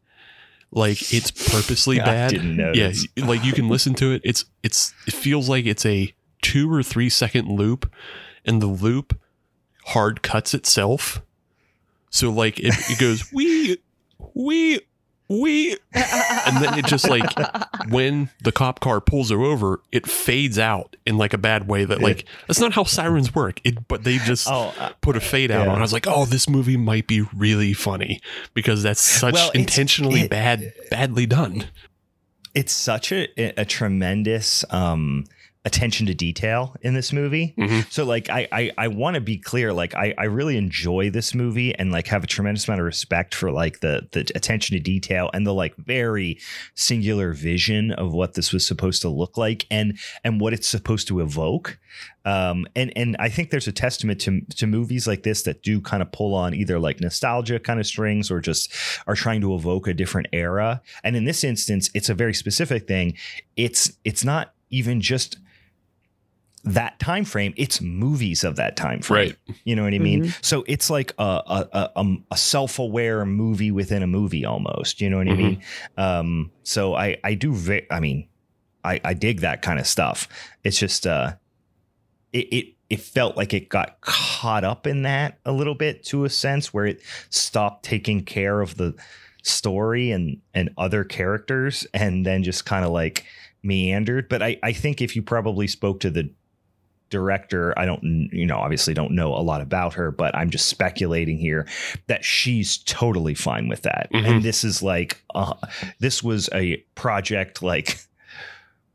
[0.70, 2.32] Like it's purposely I bad.
[2.76, 4.22] Yeah, like you can listen to it.
[4.24, 7.92] It's it's it feels like it's a two or three second loop,
[8.44, 9.18] and the loop
[9.86, 11.22] hard cuts itself.
[12.10, 13.78] So like it, it goes we
[14.34, 14.80] we
[15.30, 17.24] we and then it just like
[17.88, 21.84] when the cop car pulls her over, it fades out in like a bad way
[21.84, 23.60] that like that's not how sirens work.
[23.64, 25.72] It but they just Oh, uh, put a fade out yeah.
[25.72, 25.78] on.
[25.78, 28.20] I was like, oh, this movie might be really funny
[28.54, 31.66] because that's such Well, intentionally it- bad, badly done.
[32.52, 33.28] it's such a,
[33.60, 35.24] a tremendous um
[35.66, 37.52] attention to detail in this movie.
[37.58, 37.90] Mhm.
[37.92, 41.34] so like i i, I want to be clear like I, I really enjoy this
[41.34, 44.80] movie and like have a tremendous amount of respect for like the the attention to
[44.82, 46.38] detail and the like very
[46.74, 51.08] singular vision of what this was supposed to look like and and what it's supposed
[51.08, 51.78] to evoke.
[52.24, 55.80] Um and and i think there's a testament to to movies like this that do
[55.82, 58.72] kind of pull on either like nostalgia kind of strings or just
[59.06, 60.80] are trying to evoke a different era.
[61.04, 63.16] And in this instance it's a very specific thing.
[63.56, 65.36] It's it's not even just
[66.64, 69.34] that time frame it's movies of that time frame.
[69.46, 69.56] Right.
[69.64, 70.34] you know what i mean?
[70.42, 75.00] So it's like a a, a, um, a self-aware movie within a movie almost.
[75.00, 75.62] You know what i mean?
[75.96, 78.28] Um so i i do ve- i mean
[78.84, 80.28] i i dig that kind of stuff.
[80.62, 81.34] It's just uh
[82.32, 86.24] it, it it felt like it got caught up in that a little bit to
[86.24, 87.00] a sense where it
[87.30, 88.94] stopped taking care of the
[89.42, 93.24] story and and other characters and then just kind of like
[93.62, 94.28] meandered.
[94.28, 96.30] But i i think if you probably spoke to the
[97.10, 98.02] director i don't
[98.32, 101.66] you know obviously don't know a lot about her but i'm just speculating here
[102.06, 104.26] that she's totally fine with that Mhm.
[104.26, 105.54] and this is like uh,
[105.98, 107.98] this was a project like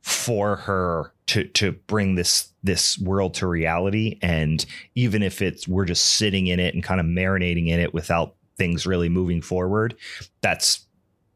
[0.02, 5.86] for her to to bring this this world to reality and even if it's we're
[5.86, 9.96] just sitting in it and kind of marinating in it without things really moving forward
[10.42, 10.86] that's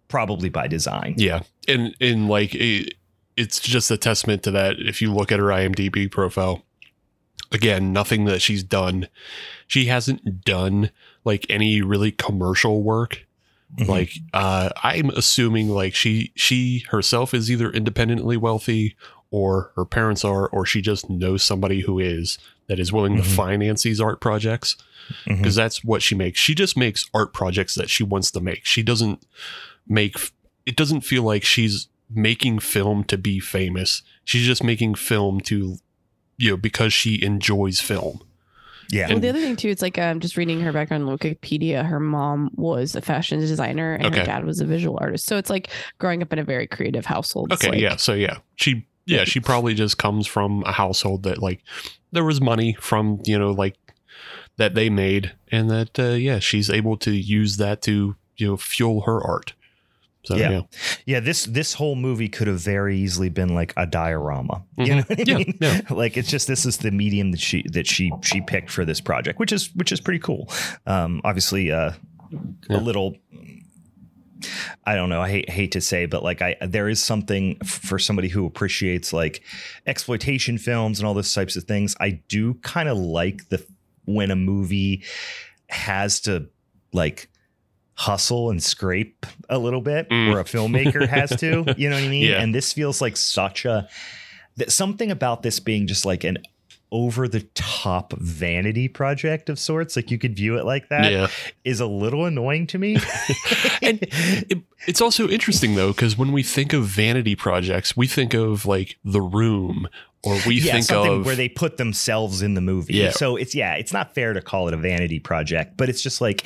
[0.08, 2.94] probably by design Yeah, and and like it,
[3.38, 4.80] it's just a testament to that.
[4.80, 6.66] If you look at her IMDb profile,
[7.52, 9.08] again, nothing that she's done.
[9.68, 10.92] She hasn't done
[11.26, 13.26] like any really commercial work.
[13.78, 13.88] Mhm.
[13.88, 18.96] Like uh, I'm assuming like she she herself is either independently wealthy
[19.32, 23.22] or her parents are, or she just knows somebody who is that is willing to
[23.22, 23.36] Mhm.
[23.36, 24.76] finance these art projects
[25.28, 26.40] because that's what she makes.
[26.40, 28.66] She just makes art projects that she wants to make.
[28.66, 29.24] She doesn't
[29.88, 30.16] make
[30.66, 34.02] it doesn't feel like she's making film to be famous.
[34.24, 35.78] She's just making film to
[36.40, 38.22] you know because she enjoys film.
[38.92, 41.86] yeah Well, the other thing too, it's like um, just reading her background on Wikipedia.
[41.86, 44.20] Her mom was a fashion designer, and Okay.
[44.22, 45.28] her dad was a visual artist.
[45.28, 45.70] So it's like
[46.00, 47.54] growing up in a very creative household.
[47.54, 47.98] Okay, like- yeah.
[47.98, 51.62] So yeah, she yeah, she probably just comes from a household that like
[52.12, 53.76] there was money from, you know, like
[54.58, 58.58] that they made and that uh, yeah, she's able to use that to, you know,
[58.58, 59.54] fuel her art.
[60.26, 60.50] So Yeah.
[60.52, 60.62] yeah.
[61.06, 65.02] yeah this this whole movie could have very easily been like a diorama you know
[65.04, 65.58] what I Yeah, mean?
[65.62, 65.82] yeah.
[65.90, 69.00] like it's just this is the medium that she that she she picked for this
[69.02, 70.50] project which is which is pretty cool
[70.86, 71.92] um obviously uh
[72.70, 73.16] a little
[74.86, 75.22] I don't know.
[75.22, 79.12] I hate, hate to say, but like I, there is something for somebody who appreciates
[79.12, 79.42] like
[79.86, 81.94] exploitation films and all those types of things.
[82.00, 83.66] I do kind of like the
[84.06, 85.04] when a movie
[85.68, 86.48] has to
[86.94, 87.30] like
[88.00, 90.34] hustle and scrape a little bit, Mm.
[90.34, 91.66] or a filmmaker has to.
[91.78, 92.30] You know what I mean?
[92.30, 92.42] Yeah.
[92.42, 93.90] And this feels like such a
[94.56, 96.38] that something about this being just like an
[96.92, 101.30] over the top vanity project of sorts like you could view it like that
[101.64, 101.86] is yeah.
[101.86, 102.98] a little annoying to me
[103.82, 108.34] And it, it's also interesting though because when we think of vanity projects, we think
[108.34, 109.88] of like The Room
[110.24, 112.96] or we yeah, think something of where they put themselves in the movie.
[112.96, 113.12] Yeah.
[113.12, 116.22] So it's yeah, it's not fair to call it a vanity project, but it's just
[116.22, 116.46] like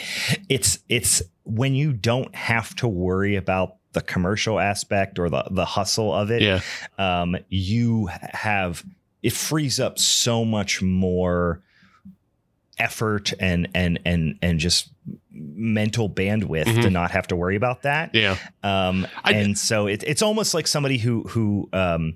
[0.50, 5.66] it's it's when you don't have to worry about the commercial aspect or the the
[5.66, 6.42] hustle of it.
[6.42, 6.62] yeah,
[6.98, 8.84] Um, you have
[9.24, 11.62] it frees up so much more
[12.80, 14.90] effort and and and and just
[15.32, 16.92] mental bandwidth to Mhm.
[16.92, 18.12] not have to worry about that.
[18.14, 22.16] yeah, Um, I- and so it, it's almost like somebody who who um,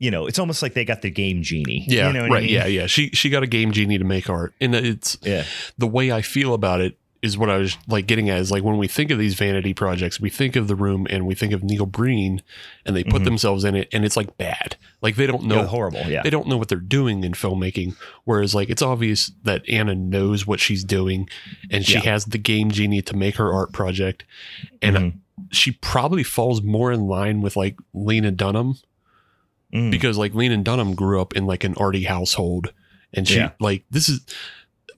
[0.00, 1.84] you know, it's almost like they got the game genie.
[1.86, 2.50] yeah, you know what right, I mean?
[2.54, 2.86] yeah, yeah.
[2.86, 5.44] She she got a game genie to make art, and it's yeah,
[5.78, 8.62] the way I feel about it is what I was like getting at is like
[8.62, 11.52] when we think of these vanity projects, we think of the room and we think
[11.54, 12.42] of Neil Breen
[12.84, 13.24] and they put Mhm.
[13.24, 14.76] themselves in it and it's like bad.
[15.00, 16.02] Like they don't know no, horrible.
[16.06, 17.96] Yeah, they don't know what they're doing in filmmaking.
[18.24, 21.28] Whereas like it's obvious that Anna knows what she's doing
[21.70, 22.00] and she Yeah.
[22.00, 24.24] has the game genie to make her art project.
[24.82, 25.12] And Mhm.
[25.50, 28.76] she probably falls more in line with like Lena Dunham
[29.72, 29.90] Mm.
[29.90, 32.72] because like Lena Dunham grew up in like an arty household
[33.12, 33.50] and she Yeah.
[33.60, 34.20] like this is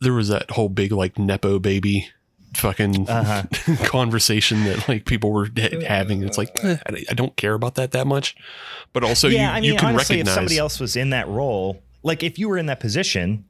[0.00, 2.08] there was that whole big like nepo baby
[2.54, 3.42] fucking Uh-huh.
[3.84, 7.74] conversation that like people were ha- having it's like eh, I I don't care about
[7.74, 8.34] that that much
[8.92, 11.10] but also yeah, you, I mean, you can honestly, recognize if somebody else was in
[11.10, 13.44] that role, like if you were in that position,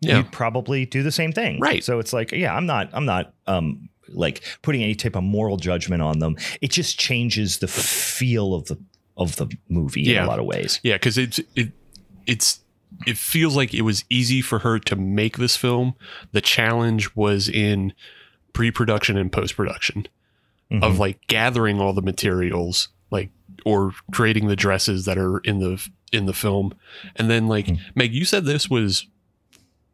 [0.00, 1.58] yeah you'd probably do the same thing.
[1.60, 1.82] Right.
[1.82, 5.56] So it's like, yeah, I'm not, I'm not um like putting any type of moral
[5.56, 6.36] judgment on them.
[6.60, 8.78] It just changes the feel of the
[9.16, 10.80] of the movie in a lot of ways.
[10.82, 11.72] Yeah, because it's it
[12.26, 12.60] it's
[13.06, 15.94] it feels like it was easy for her to make this film.
[16.32, 17.92] The challenge was in
[18.52, 20.06] pre-production and post-production
[20.82, 20.98] of Mhm.
[20.98, 23.30] like gathering all the materials, like
[23.64, 25.80] or creating the dresses that are in the
[26.12, 26.72] in the film,
[27.16, 27.78] and then like Mhm.
[27.94, 29.06] Meg, you said this was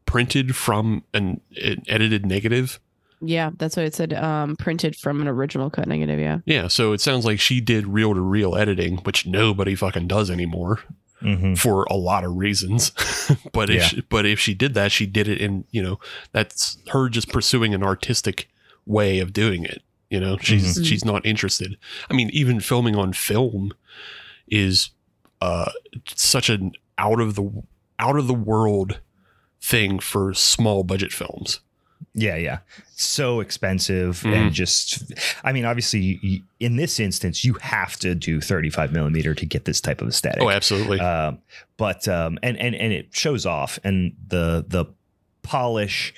[0.07, 2.79] printed from an, an edited negative.
[3.21, 4.13] Yeah, that's what it said.
[4.13, 6.21] Um, printed from an original cut negative.
[6.21, 6.39] Yeah.
[6.47, 10.31] Yeah, so it sounds like she did reel to reel editing, which nobody fucking does
[10.31, 10.81] anymore.
[11.23, 11.57] Mhm.
[11.59, 12.93] for a lot of reasons.
[13.53, 13.87] but if Yeah.
[13.89, 15.99] she, but if she did that, she did it in you know
[16.33, 18.49] that's her just pursuing an artistic
[18.85, 19.83] way of doing it.
[20.11, 20.87] You know, she's Mhm.
[20.87, 21.77] she's not interested.
[22.11, 23.73] I mean, even filming on film
[24.49, 24.91] is
[25.41, 25.71] uh
[26.15, 27.51] such an out of the
[27.99, 29.01] out of the world
[29.61, 31.61] thing for small budget films.
[32.19, 32.59] Yeah, yeah.
[32.95, 34.33] So expensive Mhm.
[34.35, 35.13] and just,
[35.45, 39.83] I mean, obviously, in this instance, you have to do 35 millimeter to get this
[39.83, 40.43] type of aesthetic.
[40.43, 40.99] Oh, absolutely.
[40.99, 41.39] Um,
[41.77, 44.87] but um, and and and it shows off, and the the
[45.43, 46.15] polish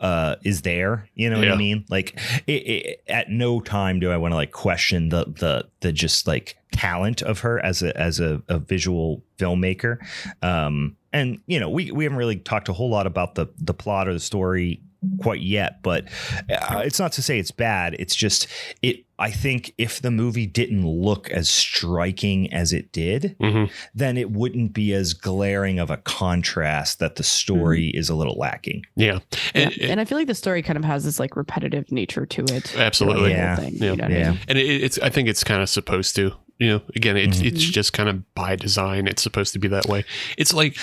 [0.00, 1.08] uh, is there.
[1.14, 1.54] You know what Yeah.
[1.54, 1.84] I mean?
[1.90, 5.92] Like, it, it, at no time do I want to like question the the the
[5.92, 9.98] just like talent of her as a as a, a visual filmmaker.
[10.40, 13.74] Um, and you know, we we haven't really talked a whole lot about the the
[13.74, 14.80] plot or the story
[15.20, 16.04] quite yet but
[16.50, 18.46] uh, it's not to say it's bad it's just
[18.82, 24.16] it i think if the movie didn't look as striking as it did hmm then
[24.16, 28.84] it wouldn't be as glaring of a contrast that the story is a little lacking
[28.94, 29.18] Yeah,
[29.54, 29.70] Yeah.
[29.70, 32.42] and, And I feel like the story kind of has this like repetitive nature to
[32.54, 32.76] it.
[32.78, 33.30] Absolutely.
[33.30, 33.56] The Yeah.
[33.56, 33.90] thing, Yeah.
[33.90, 34.38] You know what I mean?
[34.48, 36.32] and it, it's I think it's kind of supposed to.
[36.58, 37.46] You know, again, it's Mhm.
[37.46, 39.08] it's just kind of by design.
[39.08, 40.04] It's supposed to be that way.
[40.38, 40.76] It's like,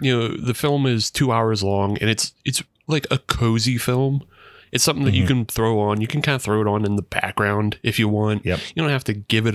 [0.00, 4.22] you know, the film is two hours long, and it's it's like a cozy film.
[4.72, 5.28] It's something that you Mhm.
[5.28, 6.00] can throw on.
[6.00, 8.44] You can kind of throw it on in the background if you want.
[8.46, 8.58] Yep.
[8.74, 9.54] You don't have to give it.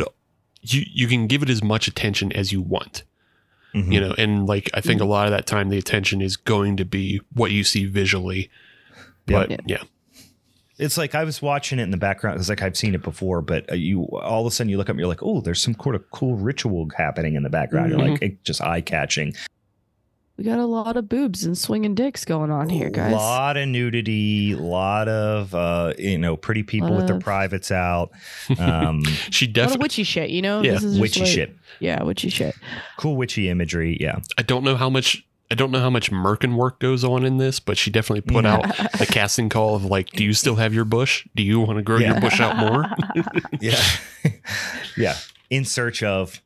[0.61, 3.03] You you can give it as much attention as you want.
[3.73, 3.91] Mhm.
[3.93, 6.77] You know, and like I think a lot of that time, the attention is going
[6.77, 8.49] to be what you see visually.
[9.27, 9.49] Yep.
[9.49, 9.81] But yeah,
[10.77, 12.39] it's like I was watching it in the background.
[12.39, 14.87] It's like I've seen it before, but uh, you all of a sudden you look
[14.87, 17.89] up and you're like, oh, there's some sort of cool ritual happening in the background.
[17.89, 19.33] You're like, it just eye catching.
[20.37, 23.11] We got a lot of boobs and swinging dicks going on here, guys.
[23.13, 27.19] A lot of nudity, a lot of uh, you know, pretty people Lot with their
[27.19, 28.11] privates out.
[28.59, 29.83] Um, she A lot of definitely.
[29.83, 30.61] witchy shit, you know?
[30.61, 32.55] Yeah, This is witchy like- shit, Yeah, witchy shit.
[32.97, 33.97] cool witchy imagery.
[33.99, 35.23] Yeah, I don't know how much.
[35.49, 38.45] I don't know how much Merkin work goes on in this, but she definitely put
[38.45, 38.63] out
[38.99, 41.25] the casting call of like, "Do you still have your bush?
[41.35, 42.11] Do you want to grow Yeah.
[42.11, 42.85] your bush out more?"
[43.61, 43.81] yeah,
[44.97, 45.15] yeah.
[45.49, 46.41] In search of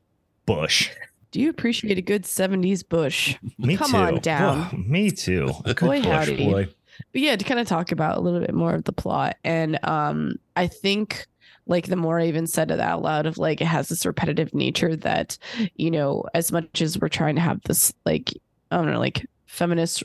[0.46, 0.90] Bush.
[1.32, 3.38] Do you appreciate a good 70s bush?
[3.58, 3.98] Me Come too.
[3.98, 4.70] on down.
[4.74, 5.50] Oh, me too.
[5.80, 6.46] Boy, howdy.
[6.46, 6.68] boy.
[7.14, 9.38] But yeah, to kind of talk about a little bit more of the plot.
[9.44, 11.26] And um, I think
[11.68, 14.54] like the more I even said it out loud of like it has this repetitive
[14.54, 15.38] nature that,
[15.76, 18.32] you know, as much as we're trying to have this like
[18.70, 20.04] I don't know, like feminist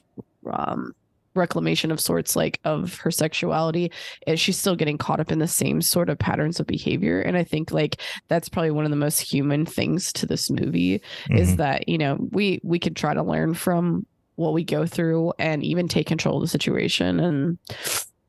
[0.50, 0.94] um
[1.36, 3.90] reclamation of sorts like of her sexuality
[4.26, 7.36] is she's still getting caught up in the same sort of patterns of behavior and
[7.36, 11.52] i think like that's probably one of the most human things to this movie is
[11.52, 11.56] Mhm.
[11.58, 14.06] that you know we we could try to learn from
[14.36, 17.58] what we go through and even take control of the situation and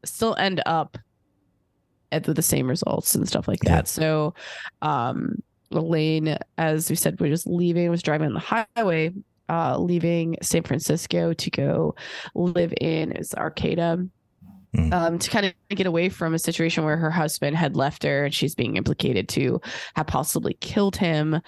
[0.06, 0.98] still end up
[2.14, 3.76] at the, the same results and stuff like Yeah.
[3.78, 4.34] that so
[4.82, 5.36] um
[5.72, 8.40] elaine as we said we're just leaving was driving on the
[8.76, 9.12] highway
[9.50, 11.96] uh leaving san francisco to go
[12.36, 14.06] live in is arcata
[14.76, 14.92] Mm.
[14.94, 18.26] um, to kind of get away from a situation where her husband had left her
[18.26, 19.62] and she's being implicated to
[19.96, 21.40] have possibly killed him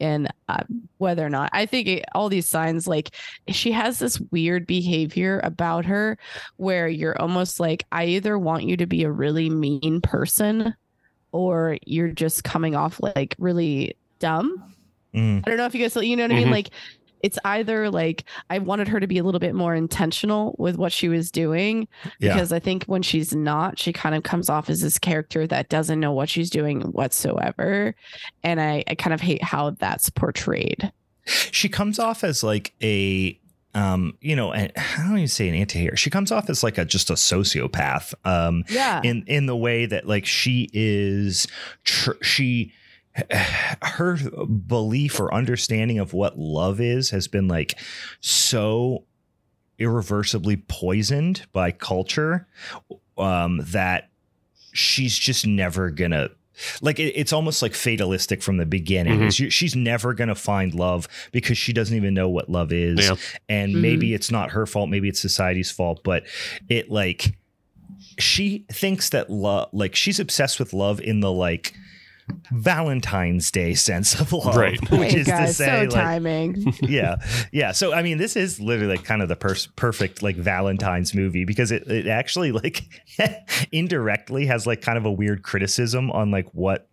[0.00, 0.62] and uh,
[0.98, 3.14] whether or not i think it, all these signs like
[3.48, 6.18] she has this weird behavior about her
[6.58, 10.74] where you're almost like i either want you to be a really mean person
[11.32, 14.74] or you're just coming off like really dumb
[15.14, 15.38] Mm.
[15.38, 16.48] I don't know if you guys, you know what I mean?
[16.48, 16.52] Mhm.
[16.52, 16.68] Like,
[17.22, 20.92] it's either like I wanted her to be a little bit more intentional with what
[20.92, 21.88] she was doing
[22.20, 22.32] Yeah.
[22.34, 25.68] because I think when she's not, she kind of comes off as this character that
[25.68, 27.94] doesn't know what she's doing whatsoever.
[28.42, 30.92] And I, I kind of hate how that's portrayed.
[31.26, 33.38] she comes off as like a
[33.74, 36.78] um you know and i don't even say an anti-hero she comes off as like
[36.78, 39.02] a just a sociopath um Yeah.
[39.04, 41.46] in in the way that like she is
[41.84, 42.72] tr- she
[43.82, 44.16] her
[44.46, 47.78] belief or understanding of what love is has been like
[48.20, 49.04] so
[49.78, 52.46] irreversibly poisoned by culture
[53.16, 54.10] um that
[54.72, 56.28] she's just never gonna
[56.82, 59.20] like it, it's almost like fatalistic from the beginning.
[59.20, 59.32] Mhm.
[59.36, 63.14] She- she's never gonna find love because she doesn't even know what love is, Yeah.
[63.48, 63.80] and Mhm.
[63.80, 66.24] maybe it's not her fault, maybe it's society's fault, but
[66.68, 67.36] it like
[68.18, 71.74] she thinks that love like she's obsessed with love in the like
[72.52, 74.80] Valentine's Day sense of love, Right.
[74.90, 76.74] which Hey, is to say, so like, timing.
[76.82, 77.16] yeah,
[77.52, 77.72] yeah.
[77.72, 81.44] So I mean, this is literally like kind of the pers- perfect like Valentine's movie
[81.44, 82.84] because it it actually like
[83.72, 86.88] indirectly has like kind of a weird criticism on like what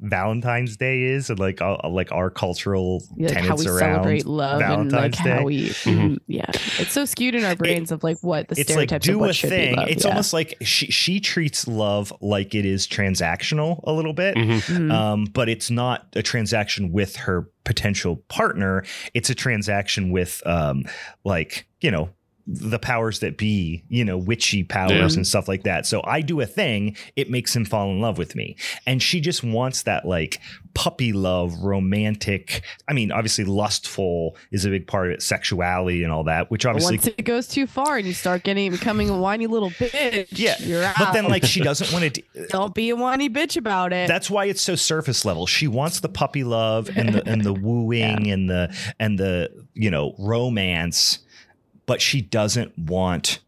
[0.00, 4.60] Valentine's Day is and like uh, like our cultural like how we around celebrate love
[4.60, 5.44] and like Valentine's how Day.
[5.44, 6.18] we Mhm.
[6.26, 9.12] yeah it's so skewed in our brains of like what the it's like stereotypes of
[9.14, 9.70] do what a should thing.
[9.74, 9.88] be love.
[9.88, 10.10] It's yeah.
[10.10, 14.34] almost like she she treats love like it is transactional a little bit.
[14.36, 14.77] Mhm.
[14.78, 14.90] Mhm.
[14.92, 18.84] Um, but it's not a transaction with her potential partner.
[19.14, 20.84] It's a transaction with um,
[21.24, 22.10] like, you know,
[22.50, 25.18] the powers that be, you know, witchy powers Yeah.
[25.18, 25.84] and stuff like that.
[25.84, 28.56] So I do a thing, it makes him fall in love with me.
[28.86, 30.40] And she just wants that like
[30.72, 32.62] puppy love, romantic.
[32.88, 36.64] I mean, obviously lustful is a big part of it, sexuality and all that, which
[36.64, 40.28] obviously once it goes too far and you start getting becoming a whiny little bitch,
[40.30, 40.94] Yeah, you're out.
[40.98, 44.08] but then like she doesn't want to don't be a whiny bitch about it.
[44.08, 45.46] That's why it's so surface level.
[45.46, 49.90] She wants the puppy love and the and the wooing and the and the you
[49.90, 51.18] know romance,
[51.88, 53.40] but she doesn't want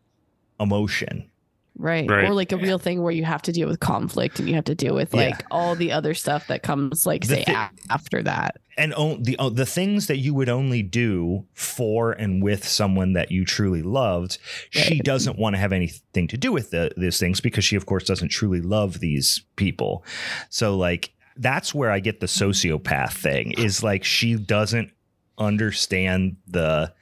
[0.58, 1.30] emotion.
[1.78, 2.10] right.
[2.10, 2.24] Right.
[2.24, 4.64] Or like a real thing where you have to deal with conflict and you have
[4.64, 5.28] to deal with Yeah.
[5.30, 8.56] like all the other stuff that comes like The say thi- after that.
[8.76, 13.12] And on, the uh, the things that you would only do for and with someone
[13.14, 14.36] that you truly loved,
[14.70, 17.86] she doesn't want to have anything to do with the, these things because she, of
[17.86, 20.04] course, doesn't truly love these people.
[20.50, 24.90] So, like, that's where I get the sociopath thing is like she doesn't
[25.38, 26.92] understand the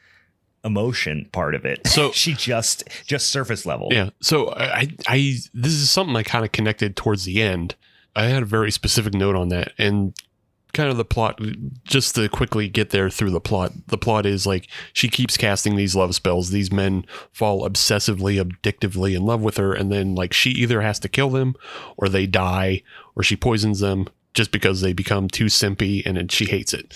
[0.65, 1.87] emotion part of it.
[1.87, 3.89] So- she just just surface level.
[3.91, 4.11] Yeah.
[4.21, 7.75] So I, I, this is something I kind of connected towards the end.
[8.17, 10.13] I had a very specific note on that, and
[10.73, 11.41] kind of the plot.
[11.85, 13.73] Just to quickly get there through the plot.
[13.87, 16.51] The plot is like she keeps casting these love spells.
[16.51, 20.99] These men fall obsessively, addictively in love with her, and then like she either has
[21.01, 21.55] to kill them,
[21.97, 22.83] or they die,
[23.15, 24.09] or she poisons them.
[24.35, 26.95] Just because they become too simpy and then she hates it.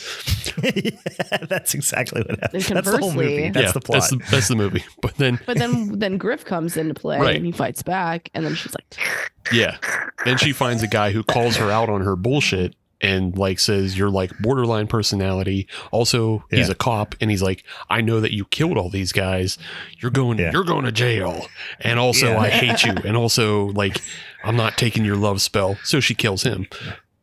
[0.63, 2.69] Yeah, that's exactly what happens.
[2.69, 3.43] That's the whole movie.
[3.45, 4.01] conversely- That's yeah, the plot.
[4.01, 4.85] That's the, that's the movie.
[5.03, 7.35] But then But then then Griff comes into play Right.
[7.37, 8.97] and he fights back and then she's like
[9.53, 9.77] Yeah.
[10.25, 13.99] Then she finds a guy who calls her out on her bullshit and like says
[13.99, 15.67] you're like borderline personality.
[15.91, 19.59] Also, he's a cop and he's like, I know that you killed all these guys.
[19.99, 20.53] You're going Yeah.
[20.53, 21.49] you're going to jail.
[21.81, 22.39] And also Yeah.
[22.39, 22.93] I hate you.
[23.05, 24.01] And also like
[24.45, 25.77] I'm not taking your love spell.
[25.83, 26.69] So she kills him.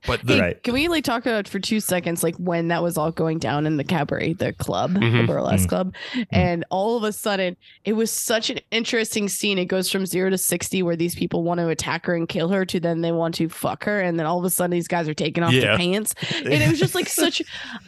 [0.07, 0.63] But the Hey, Right.
[0.63, 3.65] Can we like talk about for two seconds, like when that was all going down
[3.67, 5.27] in the cabaret, the club, the Mhm.
[5.27, 5.93] burlesque club,
[6.31, 9.57] and all of a sudden it was such an interesting scene.
[9.57, 12.47] It goes from zero to sixty, where these people want to attack her and kill
[12.49, 14.87] her, to then they want to fuck her, and then all of a sudden these
[14.87, 15.61] guys are taking off Yeah.
[15.61, 17.41] their pants, and it was just like such,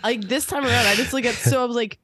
[0.04, 1.98] like this time around, I just like got so I was like,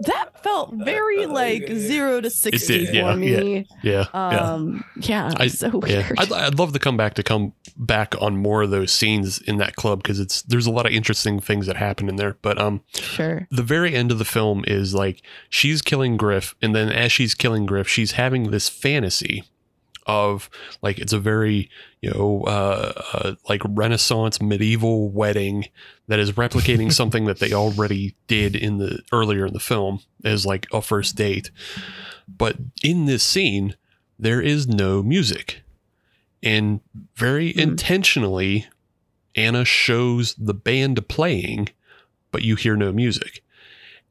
[0.00, 3.66] that felt very like zero to sixty did, yeah, for me.
[3.82, 4.06] yeah.
[4.12, 6.18] Um, yeah, I- so Yeah, weird.
[6.18, 9.58] I'd, I'd love to come back to come back on more of those scenes in
[9.58, 12.36] that club because it's there's a lot of interesting things that happen in there.
[12.42, 13.46] But um, sure.
[13.50, 17.34] the very end of the film is like she's killing Griff, and then as she's
[17.34, 19.44] killing Griff, she's having this fantasy
[20.06, 20.50] of
[20.82, 21.70] like it's a very
[22.00, 25.66] you know uh, uh like Renaissance medieval wedding
[26.08, 30.46] that is replicating something that they already did in the earlier in the film as
[30.46, 31.50] like a first date.
[32.28, 33.76] But in this scene,
[34.18, 35.62] there is no music,
[36.42, 36.80] and
[37.14, 37.60] very Hmm.
[37.60, 38.66] intentionally,
[39.34, 41.68] Anna shows the band playing,
[42.30, 43.42] but you hear no music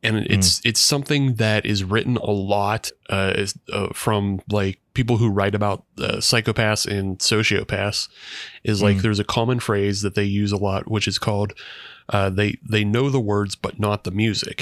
[0.01, 5.17] and it's it's something that is written a lot uh, is, uh, from like people
[5.17, 8.09] who write about uh, psychopaths and sociopaths
[8.63, 9.01] is like Mm.
[9.03, 11.53] there's a common phrase that they use a lot which is called
[12.15, 14.57] uh, they they know the words but not the music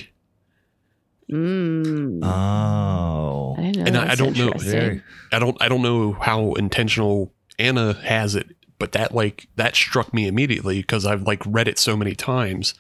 [1.30, 2.24] Mm.
[2.24, 3.56] oh.
[3.58, 3.84] I know.
[3.86, 4.54] and I- I don't know-
[5.34, 8.48] I don't I don't know how intentional Anna has it
[8.80, 12.76] but that like that struck me immediately because I've like read it so many times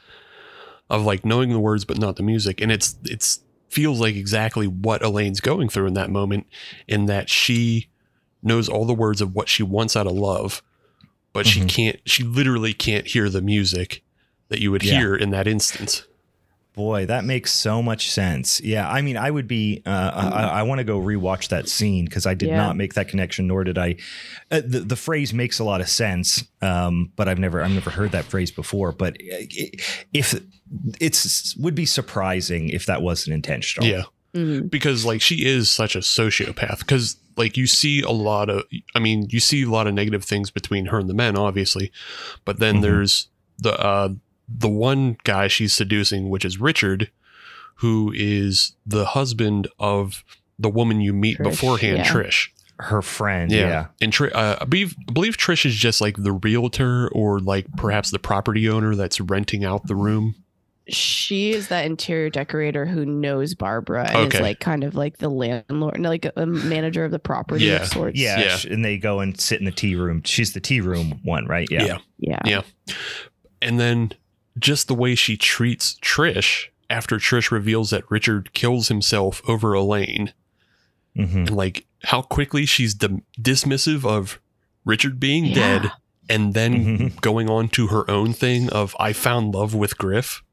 [0.89, 3.39] of like knowing the words but not the music and it's it's
[3.69, 6.47] feels like exactly what Elaine's going through in that moment
[6.87, 7.87] in that she
[8.43, 10.61] knows all the words of what she wants out of love
[11.33, 11.69] but she Mhm.
[11.69, 14.03] can't she literally can't hear the music
[14.49, 14.97] that you would Yeah.
[14.99, 16.03] hear in that instance
[16.77, 18.61] Boy, that makes so much sense.
[18.61, 19.81] Yeah, I mean, I would be.
[19.85, 22.57] Uh, I, I want to go rewatch that scene because I did Yeah.
[22.57, 23.95] not make that connection, nor did I.
[24.51, 27.89] Uh, the, the phrase makes a lot of sense, um, but I've never I've never
[27.89, 28.91] heard that phrase before.
[28.91, 29.71] But i-
[30.13, 30.39] if
[31.01, 33.89] it's would be surprising if that wasn't intentional.
[33.89, 34.03] yeah
[34.35, 34.69] Mhm.
[34.69, 38.63] because like she is such a sociopath because like you see a lot of
[38.93, 41.91] i mean you see a lot of negative things between her and the men obviously
[42.43, 42.81] but then Mhm.
[42.81, 44.09] there's the uh
[44.47, 47.11] the one guy she's seducing which is richard
[47.75, 50.23] who is the husband of
[50.57, 52.05] the woman you meet Trish, beforehand yeah.
[52.05, 53.51] trish her friend.
[53.51, 53.67] Yeah.
[53.67, 53.85] Yeah.
[54.01, 57.65] And Tri- uh, I believe I believe Trish is just like the realtor or like
[57.75, 60.35] perhaps the property owner that's renting out the room.
[60.87, 64.37] She is that interior decorator who knows Barbara and Okay.
[64.37, 67.81] is like kind of like the landlord, like a manager of the property Yeah.
[67.81, 68.19] of sorts.
[68.19, 68.71] Yeah, Yeah.
[68.73, 70.21] and they go and sit in the tea room.
[70.23, 71.67] She's the tea room one, right?
[71.71, 71.83] Yeah.
[71.83, 71.97] Yeah.
[72.19, 72.39] Yeah.
[72.45, 72.61] Yeah.
[73.59, 74.11] And then
[74.59, 80.33] just the way she treats Trish after Trish reveals that Richard kills himself over Elaine
[81.17, 81.35] Mhm.
[81.35, 84.39] and like how quickly she's dim- dismissive of
[84.85, 85.53] Richard being Yeah.
[85.55, 85.91] dead
[86.29, 87.21] and then Mhm.
[87.21, 90.43] going on to her own thing of I found love with Griff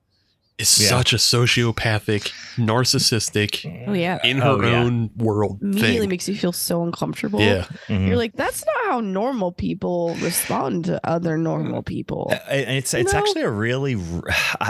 [0.59, 0.89] is Yeah.
[0.89, 4.19] such a sociopathic, narcissistic, Oh yeah.
[4.25, 4.83] in her Oh, yeah.
[4.83, 6.09] own world Immediately thing.
[6.09, 7.41] makes you feel so uncomfortable.
[7.41, 7.65] Yeah.
[7.89, 8.07] Mhm.
[8.07, 12.29] You're like, that's not how normal people respond to other normal people.
[12.31, 13.19] Uh, and it's it's know?
[13.19, 14.01] actually a really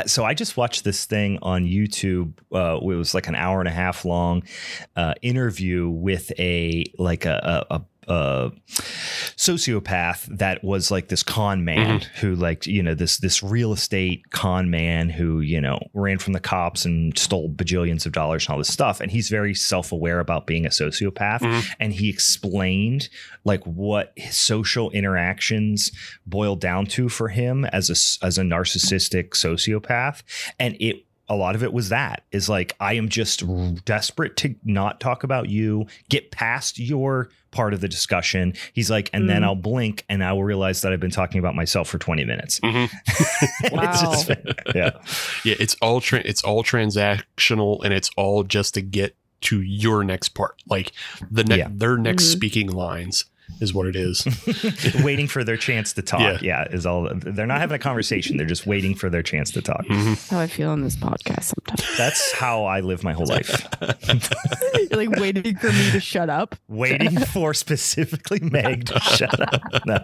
[0.07, 2.33] so I just watched this thing on YouTube.
[2.53, 4.43] Uh, it was like an hour and a half long
[4.97, 7.65] uh, interview with a like a.
[7.71, 8.51] a, a a
[9.37, 14.31] sociopath that was like this con man who like you know this this real estate
[14.31, 18.53] con man who you know ran from the cops and stole bajillions of dollars and
[18.53, 19.01] all this stuff.
[19.01, 21.41] And he's very self-aware about being a sociopath.
[21.41, 21.65] Mhm.
[21.81, 23.09] and he explained
[23.45, 25.91] like what his social interactions
[26.27, 30.23] boiled down to for him as a as a narcissistic sociopath.
[30.59, 33.43] And it a lot of it was that is like i am just
[33.85, 39.09] desperate to not talk about you get past your part of the discussion he's like
[39.13, 39.45] and then Mm.
[39.45, 42.61] i'll blink and i will realize that i've been talking about myself for 20 minutes
[42.61, 42.91] Mhm.
[43.63, 44.31] It's just-
[44.75, 44.91] yeah
[45.45, 50.03] Yeah, it's all tra- it's all transactional and it's all just to get to your
[50.05, 50.63] next part.
[50.67, 50.93] Like
[51.31, 51.69] the ne- Yeah.
[51.71, 52.33] their next Mhm.
[52.33, 53.27] speaking lines
[53.61, 54.27] is what it is.
[55.05, 56.39] waiting for their chance to talk Yeah.
[56.43, 56.75] yeah.
[56.75, 59.85] is all they're not having a conversation they're just waiting for their chance to talk
[59.87, 60.31] Mhm.
[60.31, 61.97] How I feel on this podcast sometimes.
[61.99, 63.67] that's how i live my whole life
[64.91, 66.57] You're like waiting for me to shut up.
[66.69, 69.63] waiting for specifically Meg to shut up.
[69.87, 69.99] No.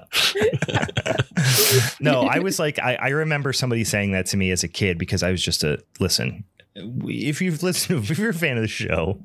[2.00, 4.98] no, I was like, I, I remember somebody saying that to me as a kid
[4.98, 6.44] because I was just a listen.
[6.74, 9.20] If you've listened, if you're a fan of the show,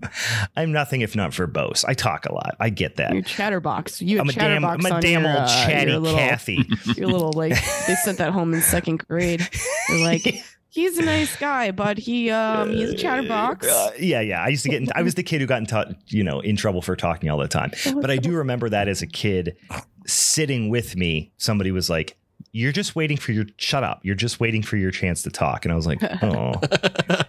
[0.56, 1.86] I'm nothing if not verbose.
[1.88, 2.56] I talk a lot.
[2.60, 3.14] I get that.
[3.14, 4.02] Your chatterbox.
[4.02, 6.66] You I'm a damn, chatterbox I'm a damn your, old uh, chatty your little, Kathy.
[6.98, 7.54] Your little like
[7.88, 9.48] they sent that home in second grade.
[9.90, 13.68] They're like, he's a nice guy, but he um he's a chatterbox.
[13.68, 14.44] Uh, yeah, yeah.
[14.44, 14.82] I used to get.
[14.82, 17.30] In, I was the kid who got in, t- you know, in trouble for talking
[17.30, 17.72] all the time.
[17.96, 19.58] But I do remember that as a kid,
[20.06, 22.18] sitting with me, somebody was like,
[22.56, 24.00] "You're just waiting for your shut up.
[24.04, 26.54] You're just waiting for your chance to talk." And I was like, "Oh,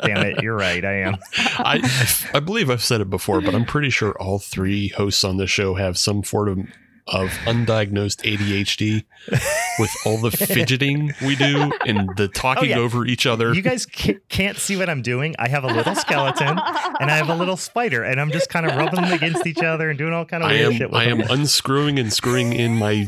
[0.05, 0.85] damn it, you're right.
[0.85, 1.17] I am."
[1.59, 1.81] I,
[2.33, 5.47] I believe I've said it before, but I'm pretty sure all three hosts on the
[5.47, 6.59] show have some form of,
[7.09, 9.05] of undiagnosed ADHD
[9.79, 12.79] with all the fidgeting we do and the talking yeah.
[12.79, 13.55] over each other.
[13.55, 15.35] You guys can't see what I'm doing.
[15.39, 16.59] I have a little skeleton
[17.01, 19.63] and I have a little spider, and I'm just kind of rubbing them against each
[19.63, 20.91] other and doing all kind of I weird am shit.
[20.91, 21.29] With I am them.
[21.31, 23.07] unscrewing and screwing in my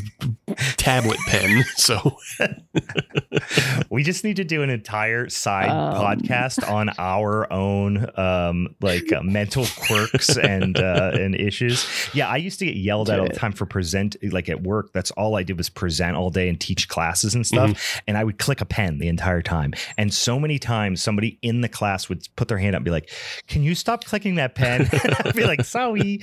[0.77, 1.63] tablet pen.
[1.75, 2.17] So
[3.89, 5.93] we just need to do an entire side Um.
[6.03, 12.37] podcast on our own um like uh, mental quirks and uh and issues yeah i
[12.37, 15.35] used to get yelled at all the time for present like at work that's all
[15.35, 17.99] i did was present all day and teach classes and stuff Mm-hmm.
[18.07, 21.61] and i would click a pen the entire time and so many times somebody in
[21.61, 23.09] the class would put their hand up and be like
[23.47, 26.19] can you stop clicking that pen and i'd be like sorry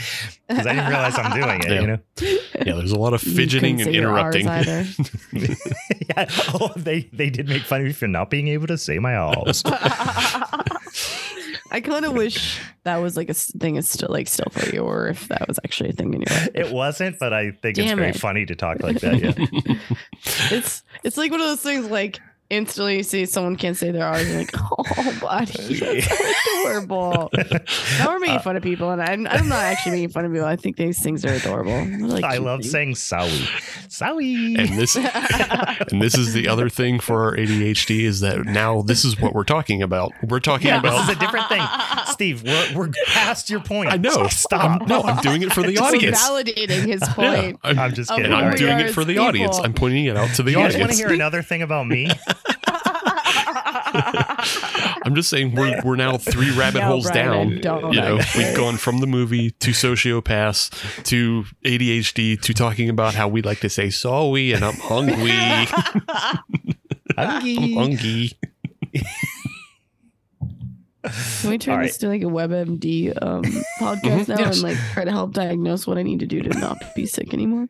[0.49, 1.81] because i didn't realize i'm doing it Yeah.
[1.81, 4.97] you know yeah, there's a lot of fidgeting and say your R's interrupting.
[6.09, 6.27] yeah.
[6.55, 9.15] Oh, they they did make fun of me for not being able to say my
[9.17, 9.63] alls.
[11.71, 14.81] I kind of wish that was like a thing is still like still for you,
[14.83, 16.49] or if that was actually a thing in your life.
[16.55, 18.21] It wasn't, but I think it's Damn very it.
[18.21, 19.19] funny to talk like that.
[19.21, 19.77] Yeah.
[20.51, 22.21] It's it's like one of those things like
[22.51, 27.31] instantly you see someone can't say their R's, you're like, oh, buddy, that's so adorable.
[27.99, 30.33] Now we're making Uh, fun of people, and I'm, I'm not actually making fun of
[30.33, 30.47] people.
[30.47, 31.73] I think these things are adorable.
[31.73, 32.71] They're, like, I love things.
[32.73, 33.47] saying "sowie,
[33.89, 38.83] sowie." and this and this is the other thing for our ADHD is that now
[38.83, 40.13] this is what we're talking about.
[40.23, 41.63] We're talking yeah, this is a different thing,
[42.07, 42.43] Steve.
[42.43, 43.93] We're we're past your point.
[43.93, 44.27] I know.
[44.29, 44.83] Stop.
[44.83, 46.21] I'm, no, I'm doing it for the We're audience.
[46.23, 47.61] validating his Yeah, point.
[47.63, 48.33] I'm, I'm just kidding.
[48.33, 49.59] I'm doing it for as the audience.
[49.59, 52.11] I'm pointing it out to the you guys want to hear another thing about me?
[55.05, 57.61] I'm just saying we're we're now three rabbit No, holes Brian, down.
[57.61, 63.15] don't You know, we've gone from the movie to sociopaths to ADHD to talking about
[63.15, 65.31] how we like to say sorry and I'm hungry.
[67.17, 68.33] I'm hungry.
[71.41, 73.43] Can we turn All this to like a WebMD um,
[73.81, 74.55] podcast now Yes.
[74.57, 77.33] and like try to help diagnose what I need to do to not be sick
[77.33, 77.69] anymore?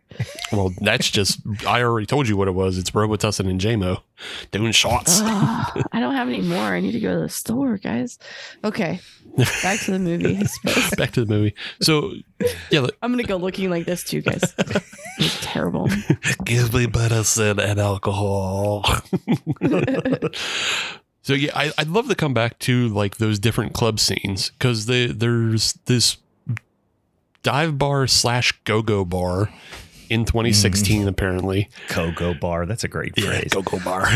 [0.52, 2.78] Well, that's just I already told you what it was.
[2.78, 4.00] It's Robitussin and JMO
[4.52, 5.20] doing shots.
[5.22, 6.58] Ugh, I don't have any more.
[6.58, 8.18] I need to go to the store, guys.
[8.64, 9.00] Okay,
[9.62, 10.36] back to the movie.
[10.38, 10.90] I suppose.
[10.96, 11.54] Back to the movie.
[11.82, 12.12] So,
[12.70, 14.54] yeah, look, I'm gonna go looking like this too, guys.
[15.18, 15.88] It's terrible.
[16.44, 18.84] give me medicine and alcohol.
[21.26, 24.86] So yeah, I, I'd love to come back to like those different club scenes because
[24.86, 26.18] there's this
[27.42, 29.50] dive bar slash go go bar
[30.08, 31.08] in 2016 mm.
[31.08, 31.68] apparently.
[31.92, 32.64] Go-go bar.
[32.64, 33.48] That's a great Yeah, phrase.
[33.50, 34.06] go go bar.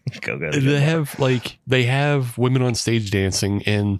[0.20, 0.52] Go-go.
[0.52, 3.98] they have like they have women on stage dancing and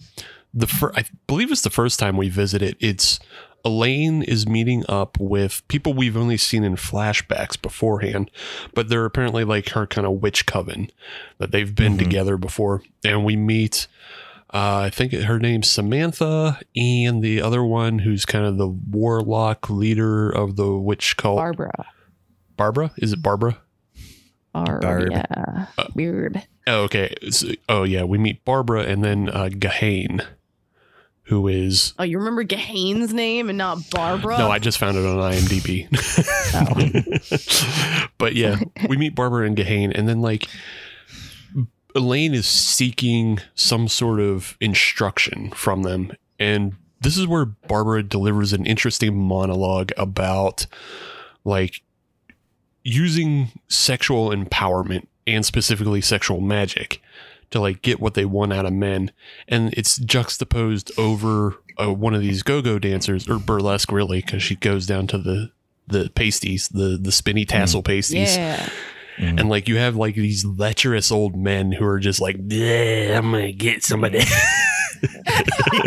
[0.55, 2.76] the fir- I believe it's the first time we visit it.
[2.78, 3.18] It's
[3.66, 8.30] Elaine is meeting up with people we've only seen in flashbacks beforehand,
[8.74, 10.88] but they're apparently like her kind of witch coven
[11.38, 11.98] that they've been Mhm.
[11.98, 12.82] together before.
[13.04, 13.88] And we meet,
[14.54, 19.68] uh, I think her name's Samantha, and the other one who's kind of the warlock
[19.68, 21.38] leader of the witch cult.
[21.38, 21.86] Barbara.
[22.56, 22.92] Barbara?
[22.98, 23.58] Is it Barbara?
[24.52, 24.80] Barb.
[24.80, 25.08] Barb.
[25.10, 25.66] Yeah.
[25.94, 26.42] Weird.
[26.66, 27.12] Oh, okay.
[27.30, 28.04] So- oh, yeah.
[28.04, 30.22] We meet Barbara and then uh, Gahan,
[31.27, 31.93] who is.
[31.99, 34.39] Oh, you remember Gahan's name and not Barbara?
[34.39, 35.89] No, I just found it on IMDb.
[38.18, 38.59] but yeah,
[38.89, 40.47] we meet Barbara and Gahan, and then like
[41.97, 46.12] Elaine is seeking some sort of instruction from them.
[46.39, 50.66] And this is where Barbara delivers an interesting monologue about
[51.45, 51.83] like
[52.85, 57.03] using sexual empowerment and specifically sexual magic
[57.51, 59.11] to like get what they want out of men
[59.49, 64.57] and it's juxtaposed over uh, one of these go-go dancers or burlesque really because she
[64.57, 65.51] goes down to the
[65.86, 68.68] the pasties the the spinny tassel pasties Yeah.
[69.18, 69.40] Mhm.
[69.40, 73.30] and like you have like these lecherous old men who are just like "Yeah, i'm
[73.30, 74.26] gonna get some of that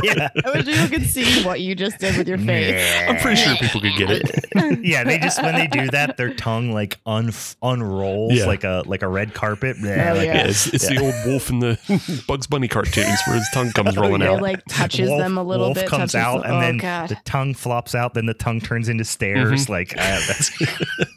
[0.04, 0.30] yeah.
[0.46, 2.84] I wish you could see what you just did with your face.
[3.08, 6.34] i'm pretty sure people could get it yeah, they just when they do that, their
[6.34, 7.32] tongue like un-
[7.62, 8.46] unrolls Yeah.
[8.46, 9.78] like a like a red carpet.
[9.82, 10.34] Oh, Yeah, like- yeah.
[10.36, 13.96] yeah, it's, it's the old wolf in the bugs bunny cartoons where his tongue comes
[13.98, 15.88] rolling It out like touches Wolf- them a little wolf bit.
[15.88, 17.10] comes out, the- and oh, then God.
[17.10, 18.14] the tongue flops out.
[18.14, 19.64] Then the tongue turns into stairs.
[19.64, 19.72] Mm-hmm.
[19.72, 20.52] Like uh, that's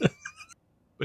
[0.01, 0.13] But,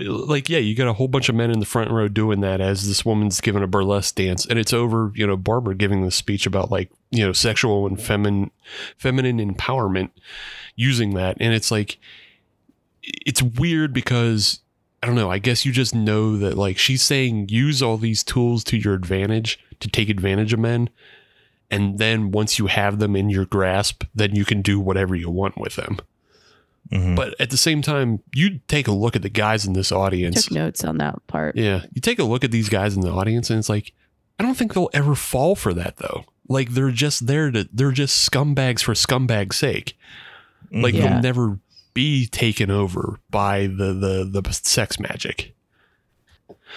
[0.05, 2.61] like yeah you got a whole bunch of men in the front row doing that
[2.61, 4.45] as this woman's giving a burlesque dance.
[4.45, 8.01] And it's over you know barbara giving the speech about like you know sexual and
[8.01, 8.51] feminine
[8.97, 10.11] feminine empowerment
[10.75, 11.37] using that.
[11.39, 11.97] And it's like
[13.03, 14.59] it's weird because
[15.01, 18.23] i don't know i guess you just know that like she's saying use all these
[18.23, 20.89] tools to your advantage to take advantage of men.
[21.69, 25.29] And then once you have them in your grasp then you can do whatever you
[25.29, 25.99] want with them
[26.91, 27.15] Mhm.
[27.15, 30.45] but at the same time, you take a look at the guys in this audience.
[30.45, 31.55] took notes on that part.
[31.57, 31.83] Yeah.
[31.93, 33.93] You take a look at these guys in the audience and it's like,
[34.39, 36.23] I don't think they'll ever fall for that though.
[36.47, 39.97] Like they're just there to they're just scumbags for scumbag's sake.
[40.71, 41.09] Like Yeah.
[41.09, 41.59] they'll never
[41.93, 45.55] be taken over by the the the sex magic.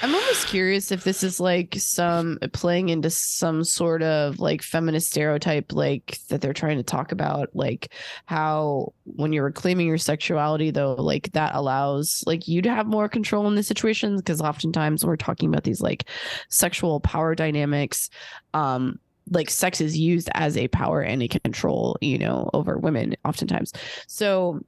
[0.03, 5.11] I'm almost curious if this is like some playing into some sort of like feminist
[5.11, 7.93] stereotype, like that they're trying to talk about, like
[8.27, 13.09] how when you're reclaiming your sexuality, though, like that allows like you to have more
[13.09, 14.23] control in the situations.
[14.23, 16.09] Because oftentimes when we're talking about these like
[16.49, 18.09] sexual power dynamics,
[18.55, 18.99] um,
[19.31, 23.73] like sex is used as a power and a control, you know, over women oftentimes.
[24.07, 24.61] So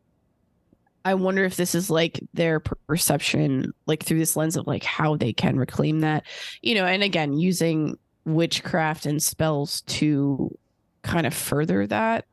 [1.05, 5.17] I wonder if this is like their perception, like through this lens of like how
[5.17, 6.25] they can reclaim that,
[6.63, 10.57] you know, and again, using witchcraft and spells to
[11.03, 12.25] kind of further that.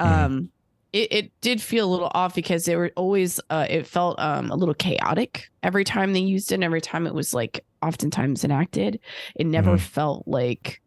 [0.00, 0.06] Mhm.
[0.06, 0.50] Um,
[0.92, 4.50] it, it did feel a little off because they were always, uh, it felt um,
[4.50, 8.44] a little chaotic every time they used it, and every time it was like oftentimes
[8.44, 8.98] enacted.
[9.36, 9.80] It never Mhm.
[9.80, 10.82] felt like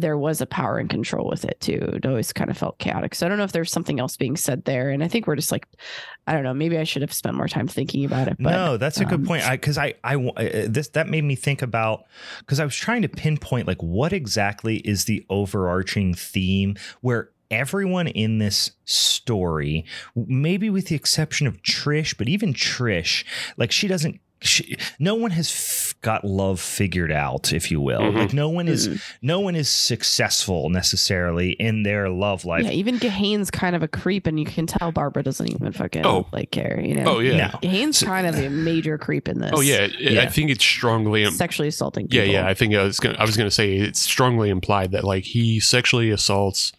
[0.00, 1.90] there was a power and control with it too.
[1.94, 3.14] It always kind of felt chaotic.
[3.14, 4.90] So I don't know if there's something else being said there.
[4.90, 5.66] And I think we're just like,
[6.26, 6.54] I don't know.
[6.54, 8.36] Maybe I should have spent more time thinking about it.
[8.38, 9.48] But no, that's a good um, point.
[9.48, 12.04] I because I I wa- uh, this that made me think about
[12.40, 18.08] because I was trying to pinpoint like what exactly is the overarching theme where everyone
[18.08, 19.84] in this story,
[20.14, 23.24] maybe with the exception of Trish, but even Trish,
[23.56, 24.20] like she doesn't.
[24.40, 28.00] She, no one has f- got love figured out, if you will.
[28.00, 28.14] Mhm.
[28.14, 29.02] Like no one is, Mm.
[29.20, 32.64] no one is successful necessarily in their love life.
[32.64, 36.06] yeah, even Gahan's kind of a creep, and you can tell Barbara doesn't even fucking
[36.06, 36.26] Oh.
[36.32, 36.80] like care.
[36.80, 37.16] You know.
[37.16, 37.48] Oh yeah.
[37.52, 37.58] No.
[37.68, 39.50] Gahan's So- kind of a major creep in this.
[39.54, 39.88] Oh yeah.
[40.08, 42.06] I- I think it's strongly Sexually assaulting.
[42.10, 42.34] Yeah, People.
[42.34, 42.46] yeah.
[42.46, 45.58] I think I was gonna I was gonna say it's strongly implied that like he
[45.58, 46.72] sexually assaults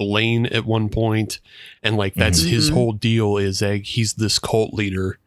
[0.00, 1.40] Elaine at one point,
[1.82, 2.74] and like that's his Mhm.
[2.74, 5.18] whole deal is that he's this cult leader,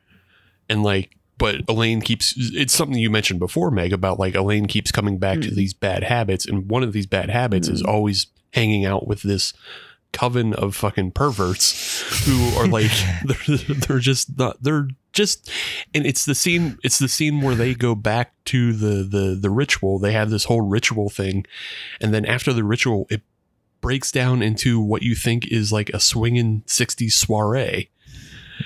[0.69, 4.91] and like but Elaine keeps it's something you mentioned before, Meg, about like Elaine keeps
[4.91, 5.55] coming back to Mm.
[5.55, 7.87] these bad habits, and one of these bad habits is Mm.
[7.87, 9.53] always hanging out with this
[10.11, 12.89] coven of fucking perverts who are like
[13.25, 15.49] they're, they're just not they're just
[15.93, 19.49] and it's the scene it's the scene where they go back to the the the
[19.51, 21.45] ritual they have this whole ritual thing
[22.01, 23.21] and then after the ritual it
[23.81, 27.89] breaks down into what you think is like a swinging 60s soiree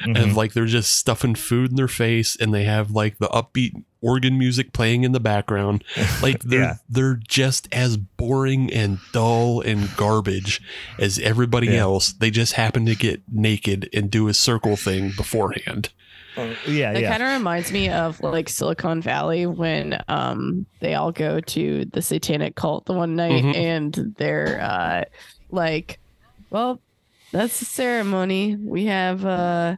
[0.05, 0.21] Mhm.
[0.21, 3.71] and like they're just stuffing food in their face and they have like the upbeat
[4.01, 5.83] organ music playing in the background
[6.21, 6.73] like they're Yeah.
[6.89, 10.61] they're just as boring and dull and garbage
[10.99, 11.79] as everybody Yeah.
[11.81, 15.89] else they just happen to get naked and do a circle thing beforehand
[16.67, 17.11] yeah, That yeah.
[17.11, 22.01] kind of reminds me of like Silicon Valley when um they all go to the
[22.01, 23.55] satanic cult the one night Mhm.
[23.55, 25.03] and they're uh
[25.51, 25.99] like,
[26.49, 26.81] well,
[27.33, 28.55] that's the ceremony.
[28.55, 29.77] We have uh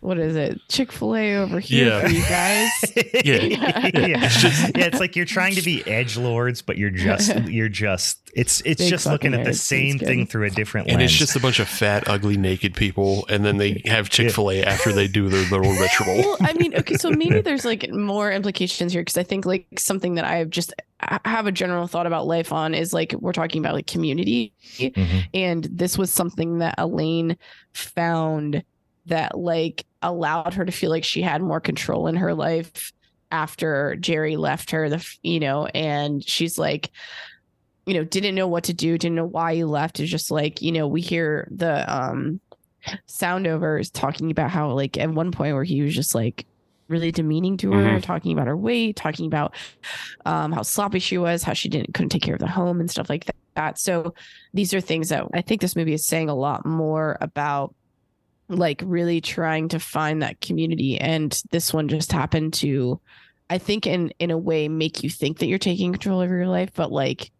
[0.00, 0.60] what is it?
[0.68, 2.00] Chick-fil-A over here Yeah.
[2.02, 2.70] for you guys.
[3.24, 3.42] Yeah.
[3.42, 4.24] yeah.
[4.24, 7.68] It's just- yeah, it's like you're trying to be edge lords, but you're just you're
[7.68, 9.56] just it's it's Big just looking at the nerds.
[9.56, 11.10] same thing through a different and lens.
[11.10, 14.92] it's just a bunch of fat ugly naked people and then they have chick-fil-a after
[14.92, 18.92] they do their little ritual well, I mean, okay, so maybe there's like more implications
[18.92, 22.06] here because I think like something that I have just I have a general thought
[22.06, 25.24] about life on is like we're talking about like community Mhm.
[25.34, 27.36] and this was something that Elaine
[27.72, 28.62] found
[29.08, 32.92] that like allowed her to feel like she had more control in her life
[33.30, 36.90] after Jerry left her the you know and she's like
[37.86, 40.00] you know didn't know what to do didn't know why he left.
[40.00, 42.40] It's just like you know we hear the um
[43.08, 46.46] soundovers talking about how like at one point where he was just like
[46.86, 49.54] really demeaning to her talking about her weight talking about
[50.24, 52.90] um how sloppy she was how she didn't couldn't take care of the home and
[52.90, 53.26] stuff like
[53.58, 53.78] that.
[53.78, 54.14] So
[54.54, 57.74] these are things that I think this movie is saying a lot more about
[58.48, 63.00] like really trying to find that community and this one just happened to
[63.50, 66.46] I think in in a way make you think that you're taking control of your
[66.48, 67.30] life but like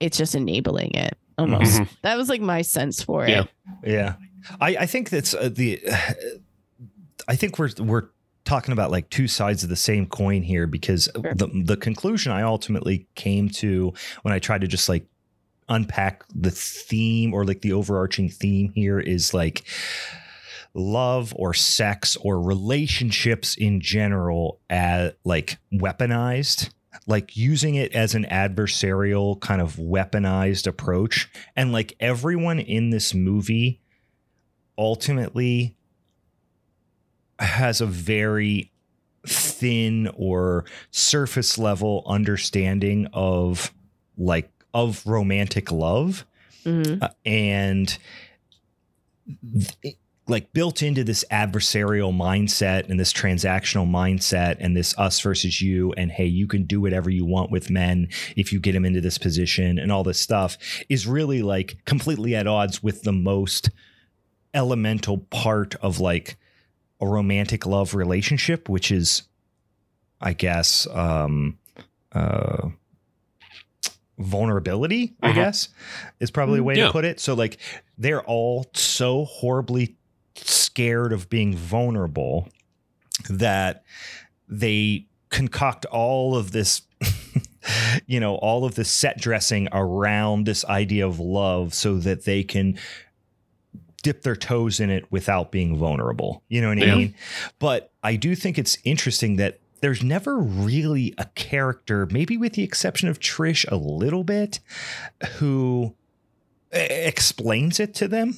[0.00, 1.88] it's just enabling it almost Mhm.
[2.02, 3.44] that was like my sense for it Yeah.
[3.84, 4.14] Yeah,
[4.60, 5.80] I, I think that's uh, the.
[7.28, 8.08] I think we're we're
[8.44, 11.34] talking about like two sides of the same coin here because Sure.
[11.34, 13.92] the the conclusion I ultimately came to
[14.22, 15.04] when I tried to just like
[15.68, 19.64] unpack the theme or like the overarching theme here is like
[20.76, 26.70] love or sex or relationships in general as like weaponized
[27.06, 33.14] like using it as an adversarial kind of weaponized approach and like everyone in this
[33.14, 33.80] movie
[34.76, 35.76] ultimately
[37.38, 38.70] has a very
[39.26, 43.72] thin or surface level understanding of
[44.18, 46.26] like of romantic love
[46.64, 47.02] Mhm.
[47.02, 47.96] uh, and
[49.82, 49.96] th-
[50.28, 55.92] like built into this adversarial mindset and this transactional mindset and this us versus you
[55.92, 59.00] and hey you can do whatever you want with men if you get them into
[59.00, 60.58] this position and all this stuff
[60.88, 63.70] is really like completely at odds with the most
[64.52, 66.36] elemental part of like
[67.00, 69.22] a romantic love relationship which is
[70.20, 71.56] i guess um
[72.12, 72.68] uh
[74.18, 75.34] vulnerability i Mhm.
[75.34, 75.68] guess
[76.20, 76.86] is probably a way Yeah.
[76.86, 77.58] to put it so like
[77.98, 79.96] they're all so horribly
[80.76, 82.46] scared of being vulnerable
[83.30, 83.82] that
[84.46, 86.82] they concoct all of this
[88.06, 92.42] you know all of this set dressing around this idea of love so that they
[92.42, 92.78] can
[94.02, 96.42] dip their toes in it without being vulnerable.
[96.48, 97.14] You know what i mean?
[97.58, 102.62] But i do think it's interesting that there's never really a character maybe with the
[102.62, 104.60] exception of trish a little bit
[105.38, 105.94] who
[106.70, 108.34] explains it to them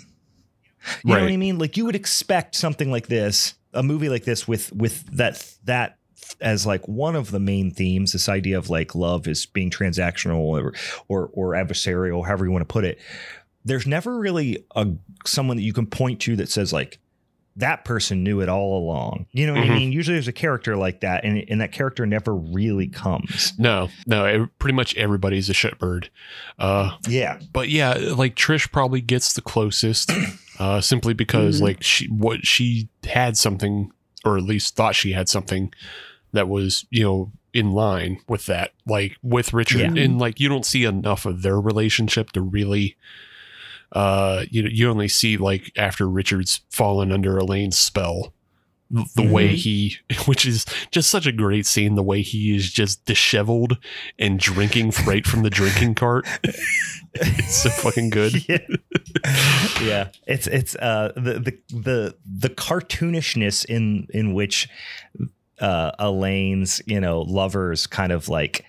[1.04, 1.58] you know what I mean?
[1.58, 5.96] Like you would expect something like this, a movie like this with with that that
[6.40, 10.38] as like one of the main themes, this idea of like love is being transactional
[10.40, 10.74] or
[11.08, 12.98] or, or adversarial, however you want to put it.
[13.64, 14.86] There's never really a
[15.26, 16.98] someone that you can point to that says like
[17.56, 19.26] that person knew it all along.
[19.32, 19.70] You know what Mhm.
[19.70, 19.90] I mean?
[19.92, 23.52] Usually there's a character like that, and and that character never really comes.
[23.58, 26.08] no no ev- pretty much everybody's a shitbird
[26.58, 27.40] uh Yeah.
[27.52, 30.12] but yeah, like Trish probably gets the closest,
[30.58, 31.62] uh, simply because Mhm.
[31.64, 33.90] like she what she had something,
[34.24, 35.72] or at least thought she had something
[36.32, 40.02] that was you know in line with that, like with Richard, Yeah.
[40.02, 42.96] and like you don't see enough of their relationship to really.
[43.90, 48.34] Uh, you know you only see like after Richard's fallen under Elaine's spell,
[48.90, 49.96] the, the way he,
[50.26, 53.78] which is just such a great scene, the way he is just disheveled
[54.18, 56.26] and drinking right from the drinking cart.
[57.14, 58.34] it's so fucking good.
[58.48, 58.58] Yeah.
[59.82, 60.08] yeah.
[60.26, 64.68] It's it's uh the the the the cartoonishness in in which
[65.60, 68.64] uh, Elaine's, you know, lovers kind of like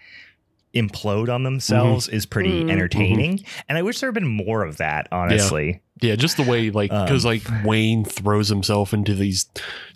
[0.76, 2.72] implode on themselves is pretty Mm.
[2.72, 3.44] entertaining.
[3.68, 5.82] And I wish there had been more of that, honestly.
[6.02, 9.48] Yeah, just the way like Um, because like Wayne throws himself into these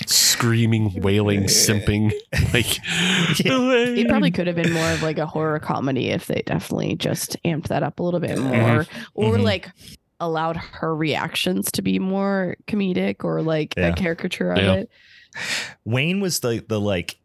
[0.05, 2.11] screaming, wailing, simping
[2.53, 2.65] like.
[3.45, 7.37] It probably could have been more of like a horror comedy if they definitely just
[7.45, 9.43] amped that up a little bit more, or Mhm.
[9.43, 9.69] like
[10.19, 13.87] allowed her reactions to be more comedic or like Yeah.
[13.87, 14.73] a caricature of Yeah.
[14.73, 14.89] it.
[15.85, 17.15] Wayne was the the like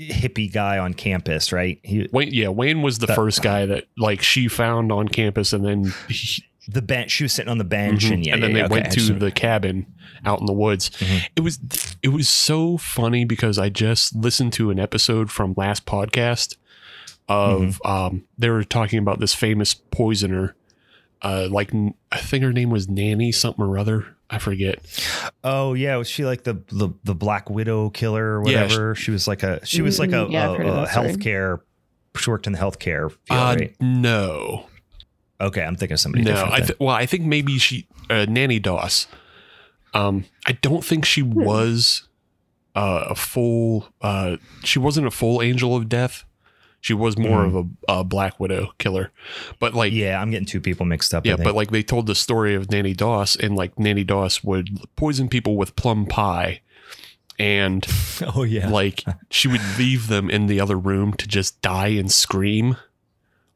[0.00, 1.78] hippie guy on campus, right?
[1.82, 5.52] He Wayne, yeah, Wayne was the The- first guy that like she found on campus,
[5.52, 7.10] and then he, the bench.
[7.10, 8.12] She was sitting on the bench, Mhm.
[8.12, 9.86] and yeah, and then yeah, they yeah, went to the cabin
[10.24, 10.90] out in the woods.
[10.98, 11.22] Mhm.
[11.36, 11.58] It was
[12.02, 16.56] it was so funny because I just listened to an episode from last podcast
[17.28, 17.86] of Mm-hmm.
[17.90, 20.54] um they were talking about this famous poisoner.
[21.22, 21.72] Uh, like
[22.12, 24.13] I think her name was Nanny something or other.
[24.30, 24.78] I forget.
[25.44, 28.94] Oh yeah, was she like the the, the Black Widow killer or Yeah, whatever?
[28.94, 30.86] she was like a she was like a, Mm, yeah, I've heard of a, a
[30.86, 31.60] healthcare.
[32.16, 33.76] She worked in the healthcare field, Uh, right?
[33.80, 34.66] no,
[35.40, 36.30] Okay, I'm thinking of somebody no.
[36.32, 36.54] different.
[36.54, 39.06] I th- well, I think maybe she uh, Nanny Doss.
[39.92, 41.44] Um, I don't think she Hmm.
[41.44, 42.08] was
[42.74, 43.88] uh, a full.
[44.00, 46.24] Uh, she wasn't a full angel of death.
[46.84, 47.46] She was more Mhm.
[47.46, 47.54] of
[47.88, 49.10] a, a Black Widow killer,
[49.58, 51.24] but like yeah, I'm getting two people mixed up.
[51.24, 54.68] Yeah, but like they told the story of Nanny Doss, and like Nanny Doss would
[54.94, 56.60] poison people with plum pie,
[57.38, 57.86] and
[58.36, 62.12] oh yeah, like she would leave them in the other room to just die and
[62.12, 62.76] scream.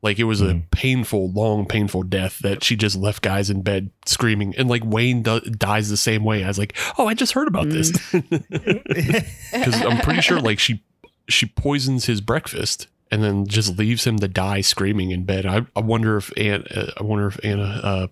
[0.01, 0.71] Like it was a Mhm.
[0.71, 5.23] painful, long, painful death that she just left guys in bed screaming, and like Wayne
[5.23, 6.45] do- dies the same way.
[6.45, 10.83] I was like, oh, I just heard about this because I'm pretty sure like she
[11.29, 15.47] she poisons his breakfast and then just leaves him to die screaming in bed.
[15.47, 18.07] I, I wonder if Anna, uh, I wonder if Anna uh,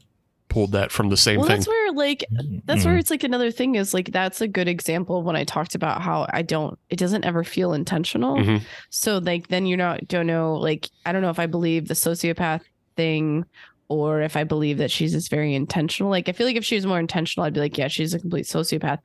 [0.49, 1.57] pulled that from the same well, thing.
[1.57, 2.25] that's where like
[2.65, 5.45] that's where it's like another thing is like that's a good example of when I
[5.45, 8.37] talked about how I don't it doesn't ever feel intentional.
[8.37, 8.63] Mhm.
[8.91, 11.95] So like then you're not don't know like I don't know if I believe the
[11.95, 12.63] sociopath
[12.97, 13.45] thing
[13.89, 16.11] or if I believe that she's just very intentional.
[16.11, 18.19] Like I feel like if she was more intentional, I'd be like, yeah, she's a
[18.19, 18.99] complete sociopath.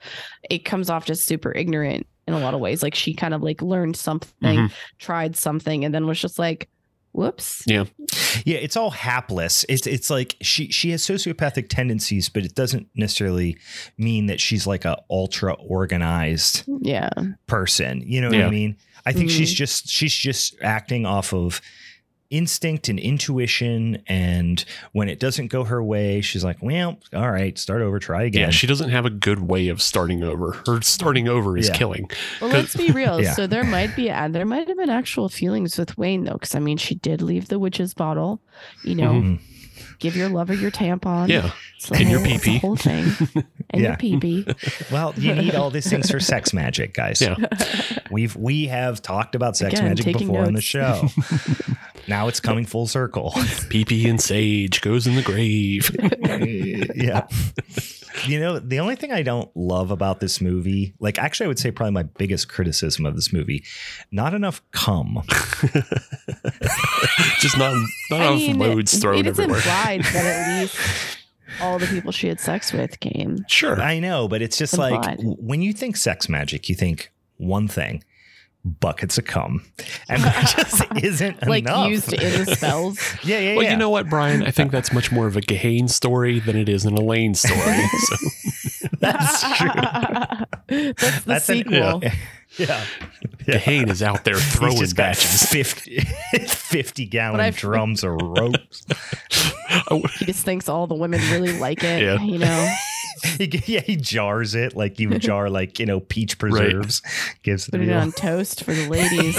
[0.50, 2.82] It comes off just super ignorant in a lot of ways.
[2.84, 4.72] Like she kind of like learned something, Mhm.
[5.00, 6.70] tried something, and then was just like,
[7.14, 7.64] whoops.
[7.68, 7.86] Yeah,
[8.46, 9.66] yeah it's all hapless.
[9.68, 13.58] It's it's like she she has sociopathic tendencies, but it doesn't necessarily
[13.98, 17.10] mean that she's like a ultra organized Yeah.
[17.48, 18.02] person.
[18.06, 18.78] You know what I mean?
[19.06, 19.58] I think she's Mhm.
[19.58, 21.60] just she's just acting off of
[22.32, 27.60] instinct and intuition and when it doesn't go her way she's like well all right
[27.60, 30.54] start over try again Yeah, she doesn't have a good way of starting over.
[30.66, 31.76] Her starting over is Yeah.
[31.78, 32.10] killing.
[32.42, 33.22] Well, let's be real.
[33.22, 33.34] Yeah.
[33.34, 36.56] So there might be uh, there might have been actual feelings with Wayne though, because
[36.56, 38.42] I mean, she did leave the witch's bottle.
[38.84, 39.40] You know, Mhm.
[40.00, 41.28] give your lover your tampon.
[41.28, 42.58] Yeah, It's the And your whole- pee-pee.
[42.60, 43.06] whole thing,
[43.70, 43.90] and Yeah.
[43.90, 44.46] your pee pee.
[44.92, 47.36] well you need all these things for sex magic guys Yeah.
[48.10, 51.08] we've we have talked about sex Again, magic taking before on the show
[52.08, 55.90] now it's coming full circle PP and Sage goes in the grave.
[56.96, 57.28] yeah.
[58.28, 61.60] You know, the only thing I don't love about this movie, like actually I would
[61.60, 63.64] say probably my biggest criticism of this movie,
[64.12, 65.24] not enough cum.
[67.40, 67.74] Just not
[68.10, 69.58] not enough loads thrown it is everywhere.
[69.60, 70.78] implied that at least
[71.62, 73.46] all the people she had sex with came.
[73.48, 73.80] Sure.
[73.82, 75.20] I know, but it's just Implied.
[75.20, 78.04] like when you think sex magic, you think one thing.
[78.64, 79.64] Buckets of cum,
[80.08, 81.90] and that just isn't Like enough.
[81.90, 83.00] used in the spells.
[83.24, 83.72] yeah, yeah, Well, yeah.
[83.72, 84.44] you know what, Brian?
[84.44, 87.58] I think that's much more of a Gahan story than it is an Elaine story.
[88.92, 89.70] So that's true.
[90.68, 92.00] That's the That's an- sequel.
[92.04, 92.14] yeah,
[92.58, 92.86] yeah.
[93.48, 95.44] Gahan is out there throwing just got batches.
[95.48, 96.00] 50,
[96.48, 98.86] 50 gallon drums of ropes.
[100.20, 102.04] He just thinks all the women really like it.
[102.04, 102.20] Yeah.
[102.22, 102.76] You know,
[103.38, 107.02] he, yeah, he jars it like you jar like you know peach preserves.
[107.44, 107.98] Gives put the it deal.
[107.98, 109.36] on toast for the ladies.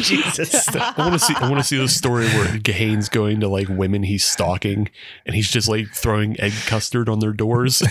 [0.00, 0.68] Jesus.
[0.74, 1.34] I want to see.
[1.34, 4.88] I want to see the story where Gahan's going to like women he's stalking,
[5.26, 7.82] and he's just like throwing egg custard on their doors.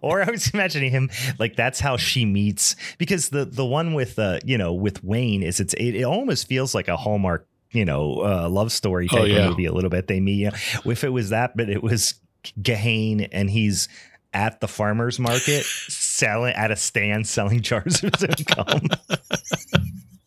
[0.00, 4.18] or I was imagining him like that's how she meets because the the one with
[4.18, 7.84] uh you know with Wayne is it's it, it almost feels like a Hallmark you
[7.84, 9.44] know uh, love story type Oh, yeah.
[9.44, 10.06] of movie a little bit.
[10.08, 12.14] They meet you know, if it was that, but it was
[12.62, 13.88] Gahan and he's
[14.34, 18.80] at the farmer's market selling at a stand selling jars of his own cum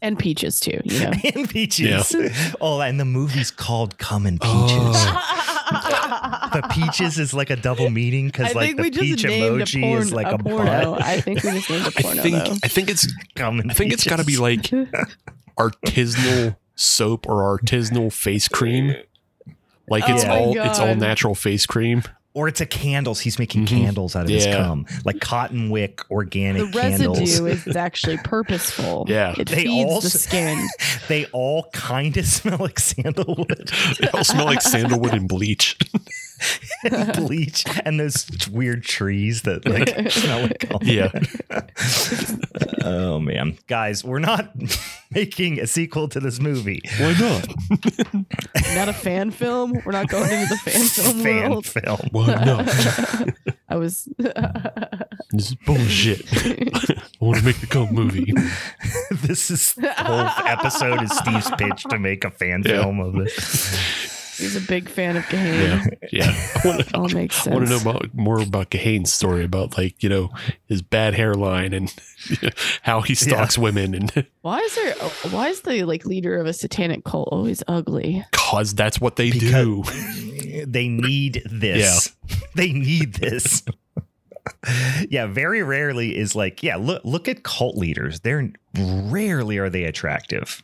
[0.06, 1.12] and peaches too, you know.
[1.36, 2.16] and peaches.
[2.62, 4.54] Oh, and the movie's called Cum and Peaches.
[4.72, 5.32] Oh.
[6.54, 9.62] The peaches is like a double meaning because like think the we just peach named
[9.62, 10.92] a, emoji porn, is like a, porno.
[10.94, 11.02] butt.
[11.02, 12.36] I think we just named a I porno think.
[12.36, 12.52] though.
[12.64, 13.14] I think it's.
[13.36, 14.62] Cum and I think it's got to be like
[15.58, 18.96] artisanal soap or artisanal face cream.
[19.90, 22.04] Like oh it's Oh all it's all natural face cream.
[22.36, 23.20] Or it's a candles.
[23.22, 23.70] He's making Mhm.
[23.70, 26.72] candles out of his cum, like cotton wick organic.
[26.72, 29.06] The organic residue is actually purposeful.
[29.16, 29.34] Yeah.
[29.38, 30.68] It They feeds also- the skin.
[31.08, 35.78] they all kind of smell like sandalwood, They all smell like sandalwood and bleach.
[36.84, 40.80] and bleach, and those weird trees that like smell like cum.
[40.84, 41.10] Yeah.
[42.84, 44.54] oh man, guys, we're not
[45.12, 46.82] making a sequel to this movie.
[47.00, 47.48] Why not?
[48.76, 49.80] Not a fan film.
[49.86, 51.66] We're not going into the fan film Fan world.
[51.66, 52.00] film.
[52.12, 53.56] Why Oh, not?
[53.70, 54.08] I was.
[55.32, 56.22] This is bullshit.
[56.32, 58.32] I want to make the cult movie.
[59.12, 62.84] this is the whole episode is Steve's pitch to make a fan Yeah.
[62.84, 64.38] film of this.
[64.38, 65.98] He's a big fan of Gahan.
[66.04, 66.08] Yeah.
[66.12, 66.50] Yeah.
[66.64, 69.78] I want to All makes I want to know about more about Gahan's story about
[69.78, 70.30] like you know
[70.68, 71.94] his bad hairline and
[72.82, 74.94] how he stalks women and Why is there?
[75.32, 78.24] Why is the like leader of a satanic cult always ugly?
[78.32, 79.84] cause that's what they Because- do.
[80.66, 82.12] They need this.
[82.56, 83.64] They need this.
[85.10, 88.22] yeah, very rarely is like, yeah, look look at cult leaders.
[88.22, 90.64] They're rarely are they attractive.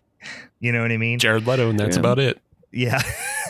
[0.61, 1.19] You know what I mean?
[1.19, 1.99] Jared Leto, and that's Yeah.
[1.99, 2.39] about it.
[2.71, 3.01] Yeah.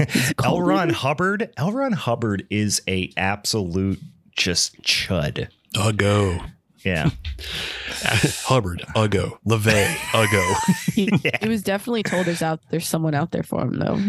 [0.10, 0.34] He's a L.
[0.38, 0.98] cult Ron leader?
[1.00, 1.54] Hubbard.
[1.58, 1.72] L.
[1.72, 4.00] Ron Hubbard is a absolute
[4.36, 5.48] just chud.
[5.76, 6.50] Uggo.
[6.84, 7.12] Yeah.
[8.00, 9.38] Hubbard, Uggo.
[9.48, 10.56] LaVey, Uggo.
[10.94, 11.38] He, Yeah.
[11.42, 14.00] he was definitely told there's out there's someone out there for him though.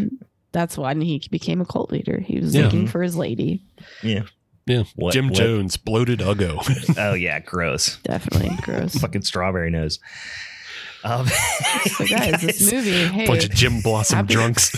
[0.53, 2.21] That's why he became a cult leader.
[2.21, 2.65] He was Yeah.
[2.65, 3.63] looking for his lady.
[4.03, 4.23] Yeah.
[4.67, 4.85] Yeah.
[4.95, 6.59] What- Jim what- Jones, bloated Uggo.
[6.99, 7.97] Oh yeah, gross.
[8.03, 8.95] Definitely gross.
[8.97, 9.99] Fucking strawberry nose.
[11.05, 14.71] Um, So guys, this movie, hey, Bunch of Jim Blossom Happy- drunks.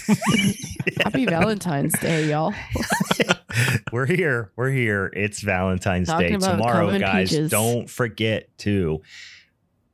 [1.03, 2.55] happy Valentine's Day, y'all.
[3.93, 4.51] we're here.
[4.57, 5.13] We're here.
[5.15, 7.29] It's Valentine's Talking Day tomorrow, guys.
[7.31, 7.51] peaches.
[7.51, 9.03] Don't forget to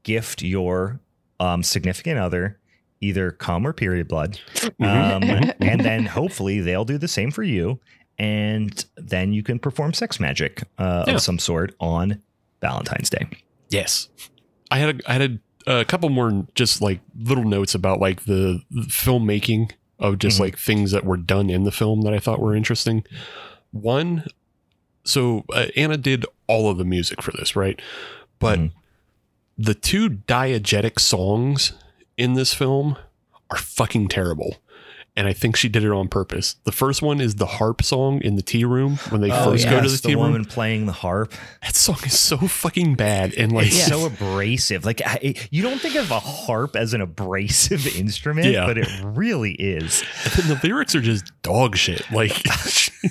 [0.04, 1.00] gift your
[1.40, 2.59] um, significant other
[3.00, 4.84] either cum or period blood, Mm-hmm.
[4.84, 7.80] um, and then hopefully they'll do the same for you,
[8.18, 11.14] and then you can perform sex magic uh, Yeah.
[11.14, 12.20] of some sort on
[12.60, 13.26] Valentine's Day.
[13.70, 14.08] Yes.
[14.70, 18.24] I had a, I had a, a couple more just like little notes about like
[18.24, 20.40] the, the filmmaking of just Mhm.
[20.40, 23.04] like things that were done in the film that I thought were interesting.
[23.72, 24.24] One,
[25.04, 27.80] so uh, Anna did all of the music for this, right?
[28.38, 28.70] But Mhm.
[29.58, 31.72] the two diegetic songs
[32.20, 32.96] in this film
[33.50, 34.56] are fucking terrible.
[35.16, 36.54] And I think she did it on purpose.
[36.62, 39.64] The first one is the harp song in the tea room when they Oh, first
[39.64, 40.22] go to yes, the tea room.
[40.22, 41.34] woman playing the harp.
[41.62, 43.34] That song is so fucking bad.
[43.34, 43.86] And like, It's Yeah.
[43.86, 44.84] so abrasive.
[44.84, 48.66] Like I, you don't think of a harp as an abrasive instrument, Yeah.
[48.66, 50.04] but it really is.
[50.38, 52.08] And the lyrics are just dog shit.
[52.12, 52.40] Like,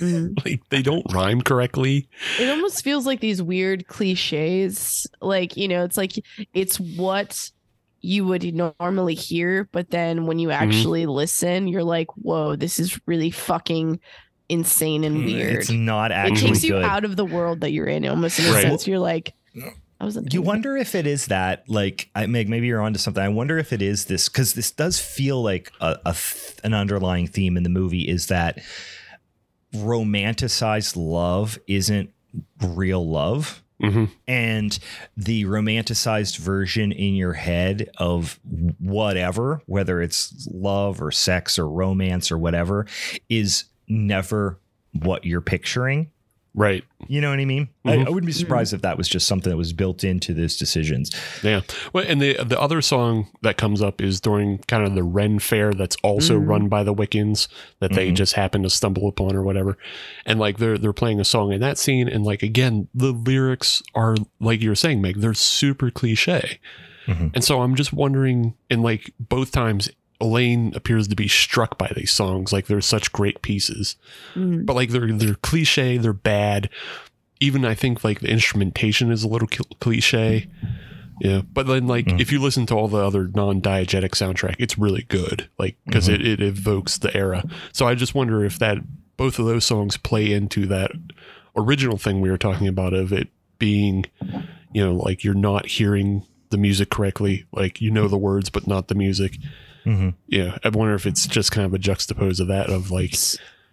[0.44, 2.08] like they don't rhyme correctly.
[2.38, 6.12] it almost feels like these weird cliches like you know it's like
[6.54, 7.50] it's what
[8.00, 10.62] you would normally hear but then when you mm-hmm.
[10.62, 14.00] actually listen you're like whoa this is really fucking
[14.48, 16.30] insane and mm, weird It's not actually.
[16.30, 16.84] it actually takes you good.
[16.84, 18.62] out of the world that you're in almost in a Right.
[18.62, 19.34] sense you're like
[20.00, 23.22] I was You wonder if it is that, like, I Meg, maybe you're onto something.
[23.22, 26.72] I wonder if it is this because this does feel like a, a th- an
[26.72, 28.60] underlying theme in the movie is that
[29.74, 32.10] romanticized love isn't
[32.62, 33.62] real love.
[33.80, 34.78] Hmm and
[35.16, 38.38] the romanticized version in your head of
[38.78, 42.86] whatever, whether it's love or sex or romance or whatever,
[43.28, 44.60] is never
[44.92, 46.10] what you're picturing.
[46.52, 46.82] Right.
[47.06, 47.68] You know what I mean?
[47.84, 48.06] I, Mhm.
[48.06, 51.10] I wouldn't be surprised if that was just something that was built into those decisions.
[51.44, 51.60] Yeah.
[51.92, 55.38] Well, and the the other song that comes up is during kind of the Ren
[55.38, 56.48] Fair that's also Mhm.
[56.48, 57.46] run by the Wiccans
[57.78, 58.16] that they Mhm.
[58.16, 59.78] just happen to stumble upon or whatever.
[60.26, 63.80] And like they're they're playing a song in that scene and like again, the lyrics
[63.94, 66.58] are like you were saying, Meg, they're super cliche.
[67.06, 67.30] Mhm.
[67.34, 69.88] And so I'm just wondering, and like both times
[70.20, 73.96] Elaine appears to be struck by these songs, like they're such great pieces.
[74.34, 74.66] Mm.
[74.66, 76.68] But like they're they're cliche, they're bad.
[77.40, 80.48] Even I think like the instrumentation is a little cl- cliche.
[81.22, 82.20] Yeah, but then like Mm.
[82.20, 85.48] if you listen to all the other non-diegetic soundtrack, it's really good.
[85.58, 86.14] Like because Mhm.
[86.14, 87.44] it, it evokes the era.
[87.72, 88.78] So I just wonder if that
[89.16, 90.92] both of those songs play into that
[91.56, 93.28] original thing we were talking about of it
[93.58, 94.06] being,
[94.72, 97.44] you know, like you're not hearing the music correctly.
[97.52, 99.36] Like you know the words but not the music.
[99.84, 100.14] Mhm.
[100.26, 103.14] Yeah, I wonder if it's just kind of a juxtapose of that of like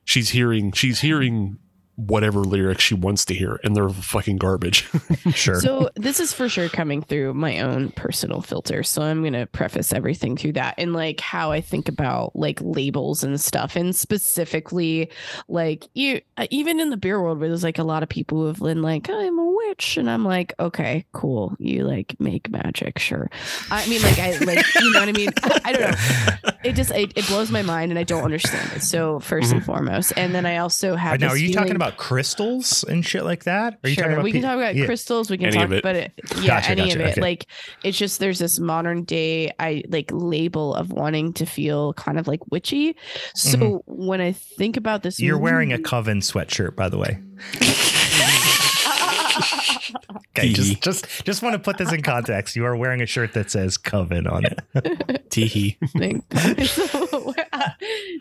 [0.06, 1.58] she's hearing she's hearing
[1.98, 4.90] whatever lyrics she wants to hear and they're fucking garbage.
[5.34, 5.60] Sure.
[5.60, 8.82] So this is for sure coming through my own personal filter.
[8.82, 12.60] So I'm going to preface everything through that and like how I think about like
[12.62, 15.12] labels and stuff and specifically
[15.48, 18.40] like you uh, even in the beer world where there's like a lot of people
[18.40, 22.50] who have been like I'm a witch and i'm like okay cool you like make
[22.50, 23.30] magic sure
[23.70, 26.74] i mean like i like you know what i mean i, I don't know it
[26.74, 29.56] just it, it, blows my mind and i don't understand it so 1st mm-hmm.
[29.56, 33.06] and foremost and then i also have now are you feeling, talking about crystals and
[33.06, 34.86] shit like that are you sure, talking about we can talk about yeah.
[34.86, 36.12] crystals we can any talk about it
[36.42, 37.22] yeah gotcha, any gotcha, of it okay.
[37.22, 37.48] like
[37.84, 42.28] it's just there's this modern day i like label of wanting to feel kind of
[42.28, 42.96] like witchy
[43.36, 44.06] so mm-hmm.
[44.08, 47.20] when i think about this you're movie, wearing a coven sweatshirt by the way
[50.38, 52.56] okay, just just just want to put this in context.
[52.56, 54.60] You are wearing a shirt that says Coven on it.
[55.30, 55.78] Teehee.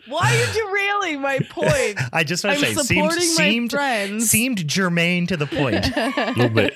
[0.07, 1.99] Why are you derailing my point?
[2.13, 5.95] I just want to say seemed seemed, seemed germane to the point.
[5.95, 6.75] a little bit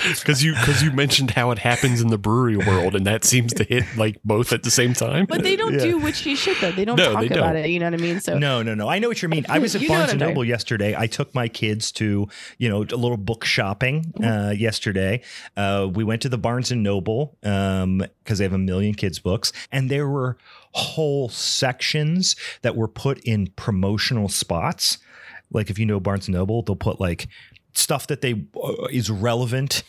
[0.20, 3.52] because you because you mentioned how it happens in the brewery world, and that seems
[3.54, 5.26] to hit like both at the same time.
[5.26, 5.80] But they don't yeah.
[5.80, 6.72] do witchy shit though.
[6.72, 7.64] They don't no, talk they about don't.
[7.64, 7.70] it.
[7.70, 8.20] You know what I mean?
[8.20, 8.88] So no, no, no.
[8.88, 9.44] I know what you mean.
[9.48, 10.94] I was at Barnes and Noble yesterday.
[10.96, 12.28] I took my kids to
[12.58, 14.24] you know a little book shopping mm-hmm.
[14.24, 15.22] uh, yesterday.
[15.56, 19.18] Uh, we went to the Barnes and Noble because um, they have a million kids
[19.18, 20.38] books, and there were
[20.72, 24.98] whole sections that were put in promotional spots.
[25.50, 27.28] Like if you know Barnes and Noble, they'll put like
[27.74, 29.82] stuff that they uh, is relevant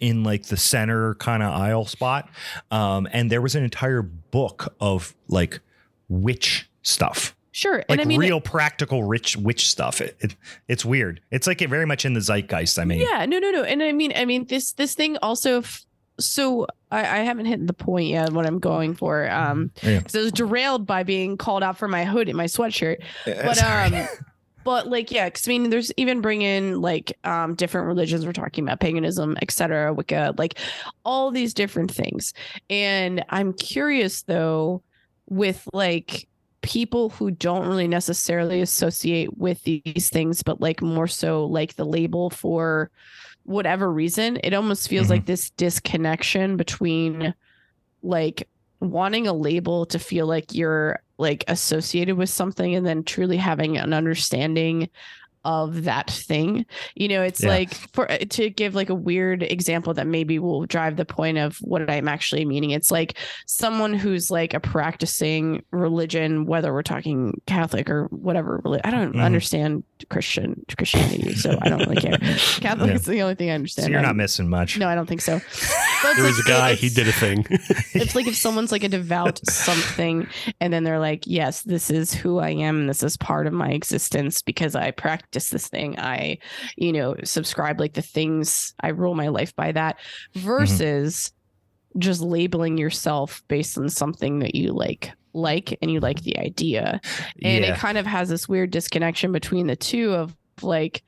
[0.00, 2.28] in like the center kind of aisle spot.
[2.70, 5.60] Um, and there was an entire book of like
[6.08, 7.34] witch stuff.
[7.52, 10.02] Sure, like and I mean, real practical rich witch stuff.
[10.02, 10.36] It, it,
[10.68, 11.22] it's weird.
[11.30, 12.78] It's like very much in the zeitgeist.
[12.78, 13.62] I mean, yeah, no, no, no.
[13.62, 15.58] And I mean, I mean this this thing also.
[15.60, 15.86] F-
[16.18, 18.30] so I, I haven't hit the point yet.
[18.30, 20.00] What I'm going for, um, yeah.
[20.06, 22.98] so I was derailed by being called out for my hood in my sweatshirt.
[23.24, 24.06] But um,
[24.66, 28.64] but like yeah because i mean there's even bringing like um different religions we're talking
[28.64, 30.58] about paganism etc wicca like
[31.04, 32.34] all these different things
[32.68, 34.82] and i'm curious though
[35.28, 36.26] with like
[36.62, 41.86] people who don't really necessarily associate with these things but like more so like the
[41.86, 42.90] label for
[43.44, 45.12] whatever reason it almost feels mm-hmm.
[45.12, 47.32] like this disconnection between
[48.02, 48.48] like
[48.80, 53.76] wanting a label to feel like you're like associated with something and then truly having
[53.78, 54.88] an understanding
[55.46, 56.66] of that thing.
[56.96, 57.48] You know, it's yeah.
[57.48, 61.38] like for uh, to give like a weird example that maybe will drive the point
[61.38, 62.72] of what I'm actually meaning.
[62.72, 63.16] It's like
[63.46, 68.60] someone who's like a practicing religion, whether we're talking Catholic or whatever.
[68.64, 69.22] Religion I don't mm.
[69.22, 72.18] understand Christian Christianity, so I don't really care.
[72.60, 72.94] Catholic yeah.
[72.94, 73.86] is the only thing I understand.
[73.86, 74.78] So you're not missing much.
[74.78, 75.38] No, I don't think so.
[76.02, 77.46] there was like, a guy, he did a thing.
[77.94, 80.26] it's like if someone's like a devout something,
[80.60, 82.86] and then they're like, "Yes, this is who I am.
[82.86, 85.98] This is part of my existence because I practice." practice this thing.
[85.98, 86.38] I,
[86.76, 89.98] you know, subscribe like the things I rule my life by that
[90.34, 90.46] mm-hmm.
[90.46, 91.32] versus
[91.94, 92.00] mm-hmm.
[92.00, 97.00] just labeling yourself based on something that you like like and you like the idea.
[97.42, 97.74] And yeah.
[97.74, 101.02] it kind of has this weird disconnection between the two of like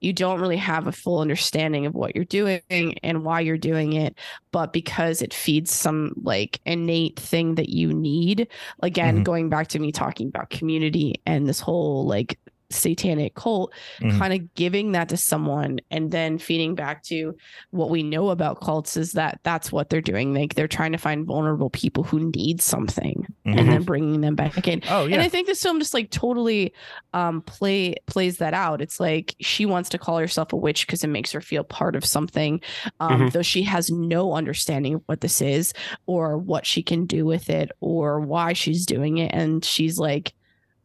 [0.00, 3.94] you don't really have a full understanding of what you're doing and why you're doing
[3.94, 4.16] it
[4.52, 8.46] but because it feeds some like innate thing that you need
[8.82, 9.24] again mm-hmm.
[9.24, 12.38] going back to me talking about community and this whole like
[12.70, 14.18] satanic cult mm-hmm.
[14.18, 17.34] kind of giving that to someone and then feeding back to
[17.70, 20.98] what we know about cults is that that's what they're doing like they're trying to
[20.98, 23.58] find vulnerable people who need something mm-hmm.
[23.58, 26.10] and then bringing them back in oh yeah and i think this film just like
[26.10, 26.72] totally
[27.14, 31.02] um play plays that out it's like she wants to call herself a witch because
[31.02, 32.60] it makes her feel part of something
[33.00, 33.28] um mm-hmm.
[33.28, 35.72] though she has no understanding of what this is
[36.06, 40.34] or what she can do with it or why she's doing it and she's like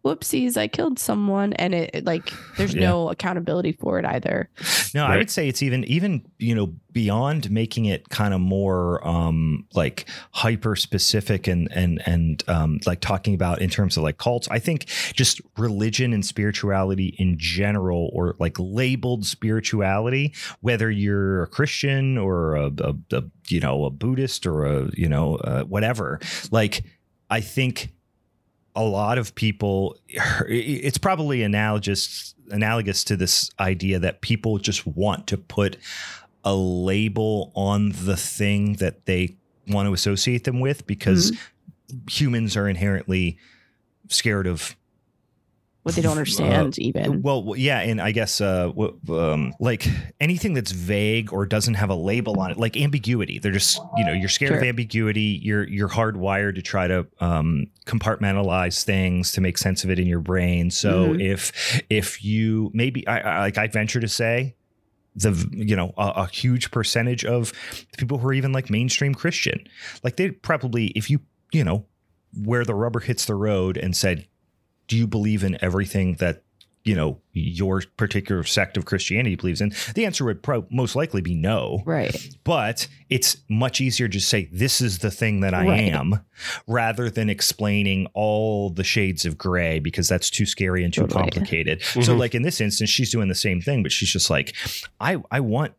[0.04, 2.90] whoopsies, I killed someone, and it, like there's yeah.
[2.90, 4.50] no accountability for it either.
[4.94, 5.14] No, right.
[5.14, 9.66] I would say it's even even you know beyond making it kind of more um
[9.74, 14.48] like hyper specific and and and um like talking about in terms of like cults.
[14.52, 21.48] I think just religion and spirituality in general, or like labeled spirituality, whether you're a
[21.48, 26.20] Christian or a, a, a you know a Buddhist or a you know uh, whatever,
[26.52, 26.84] like
[27.30, 27.94] I think
[28.76, 29.98] a lot of people
[30.48, 35.78] it's probably analogous analogous to this idea that people just want to put
[36.44, 39.36] a label on the thing that they
[39.68, 41.98] want to associate them with because mm-hmm.
[42.10, 43.38] humans are inherently
[44.10, 44.76] scared of
[45.84, 48.72] what they don't understand uh, even well yeah and i guess uh,
[49.10, 49.88] um, like
[50.20, 54.06] anything that's vague or doesn't have a label on it like ambiguity they're just you
[54.06, 54.58] know you're scared sure.
[54.58, 59.90] of ambiguity you're you're hardwired to try to um, compartmentalize things to make sense of
[59.90, 61.22] it in your brain so mm-hmm.
[61.22, 64.56] if if you maybe I, I like i venture to say
[65.16, 67.54] the you know a, a huge percentage of
[67.98, 69.68] people who are even like mainstream christian
[70.04, 71.20] like they probably if you
[71.52, 71.86] you know
[72.44, 74.28] where the rubber hits the road and said
[74.88, 76.44] do you believe in everything that
[76.86, 81.22] you know your particular sect of Christianity believes in, the answer would pro- most likely
[81.22, 81.82] be no.
[81.86, 82.14] Right.
[82.44, 85.80] But it's much easier to say this is the thing that I Right.
[85.94, 86.20] am,
[86.68, 91.22] rather than explaining all the shades of gray because that's too scary and too Totally.
[91.22, 91.82] complicated.
[91.84, 92.20] So, Mhm.
[92.20, 94.54] like in this instance, she's doing the same thing, but she's just like,
[95.00, 95.72] I I want.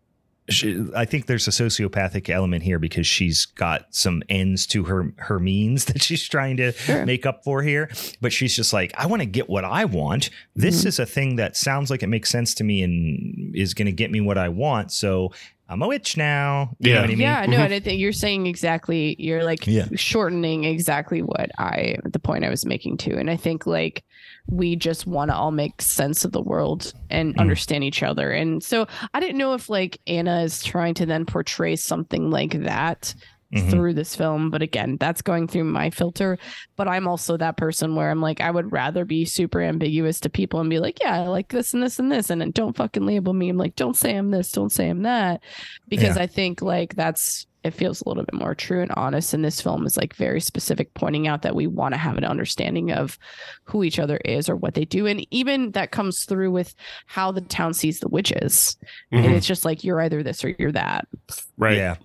[0.51, 5.13] She, I think there's a sociopathic element here because she's got some ends to her
[5.17, 7.07] her means that she's trying to Sure.
[7.07, 7.91] make up for here.
[8.21, 10.29] But she's just like, I want to get what I want.
[10.55, 10.87] This Mhm.
[10.87, 13.93] is a thing that sounds like it makes sense to me and is going to
[13.93, 14.93] get me what I want.
[14.93, 15.33] So
[15.67, 16.77] I'm a witch now.
[16.79, 16.95] You Yeah.
[16.97, 17.21] know what I mean?
[17.21, 17.65] Yeah, no, Mhm.
[17.65, 19.17] and I think you're saying exactly.
[19.19, 19.87] You're like Yeah.
[19.95, 23.17] shortening exactly what I the point I was making too.
[23.17, 24.05] And I think like
[24.47, 27.41] we just want to all make sense of the world and Mhm.
[27.41, 28.31] understand each other.
[28.31, 32.63] And so I didn't know if like Anna is trying to then portray something like
[32.65, 33.15] that
[33.55, 33.71] Mhm.
[33.71, 34.51] through this film.
[34.51, 36.39] But again, that's going through my filter.
[36.77, 40.29] But I'm also that person where I'm like, I would rather be super ambiguous to
[40.29, 42.29] people and be like, yeah, I like this and this and this.
[42.31, 43.49] And then don't fucking label me.
[43.49, 45.41] I'm like, don't say I'm this, don't say I'm that.
[45.89, 49.33] Because I think like that's, it feels a little bit more true and honest.
[49.35, 52.25] And this film is like very specific, pointing out that we want to have an
[52.25, 53.19] understanding of
[53.65, 55.07] who each other is or what they do.
[55.07, 56.75] And even that comes through with
[57.07, 58.77] how the town sees the witches.
[59.11, 59.33] And Mhm.
[59.37, 61.09] it's just like, you're either this or you're that.
[61.57, 61.79] Right.
[61.79, 61.97] Yeah.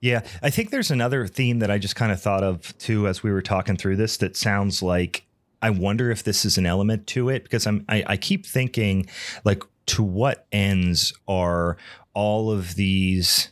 [0.00, 0.20] Yeah.
[0.42, 3.32] I think there's another theme that I just kind of thought of too as we
[3.32, 5.24] were talking through this that sounds like
[5.60, 9.08] I wonder if this is an element to it because I'm I, I keep thinking
[9.44, 11.78] like to what ends are
[12.14, 13.50] all of these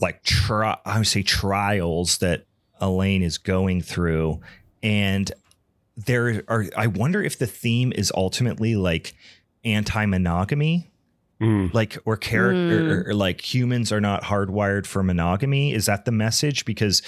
[0.00, 2.46] like tri- I would say trials that
[2.80, 4.40] Elaine is going through
[4.82, 5.30] and
[5.96, 9.14] there are I wonder if the theme is ultimately like
[9.64, 10.90] anti-monogamy
[11.40, 11.74] Mm.
[11.74, 12.90] like or character Mm.
[13.06, 17.02] or, or, like humans are not hardwired for monogamy is that the message because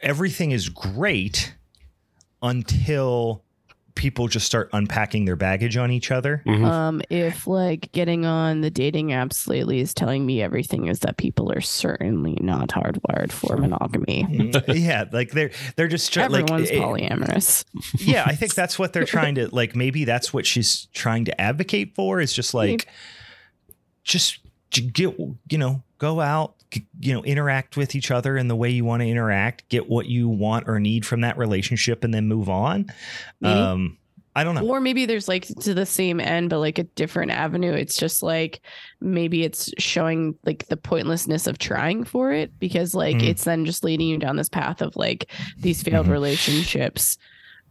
[0.00, 1.54] everything is great
[2.42, 3.44] until
[3.94, 6.64] people just start unpacking their baggage on each other Mhm.
[6.64, 11.16] Um, if like getting on the dating apps lately is telling me everything is that
[11.18, 14.52] people are certainly not hardwired for monogamy.
[14.68, 17.64] yeah like they're they're just try- like Everyone's it- polyamorous.
[17.98, 21.40] yeah i think that's what they're trying to like maybe that's what she's trying to
[21.40, 22.86] advocate for is just like
[24.04, 24.41] just j-
[24.80, 26.54] get you know go out
[27.00, 30.06] you know interact with each other in the way you want to interact get what
[30.06, 32.86] you want or need from that relationship and then move on
[33.40, 33.54] Maybe.
[33.60, 33.98] um
[34.34, 37.32] i don't know Or maybe there's like to the same end, but like a different
[37.32, 37.72] avenue.
[37.74, 38.62] It's just like
[39.02, 43.24] maybe it's showing like the pointlessness of trying for it because like Mhm.
[43.28, 46.12] it's then just leading you down this path of like these failed Mhm.
[46.12, 47.18] relationships.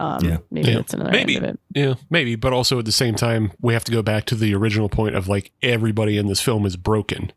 [0.01, 0.37] Um, Yeah.
[0.49, 0.75] maybe Yeah.
[0.77, 1.35] that's another Maybe.
[1.35, 1.59] end of it.
[1.75, 4.53] Yeah, maybe, but also at the same time, we have to go back to the
[4.55, 7.31] original point of like everybody in this film is broken.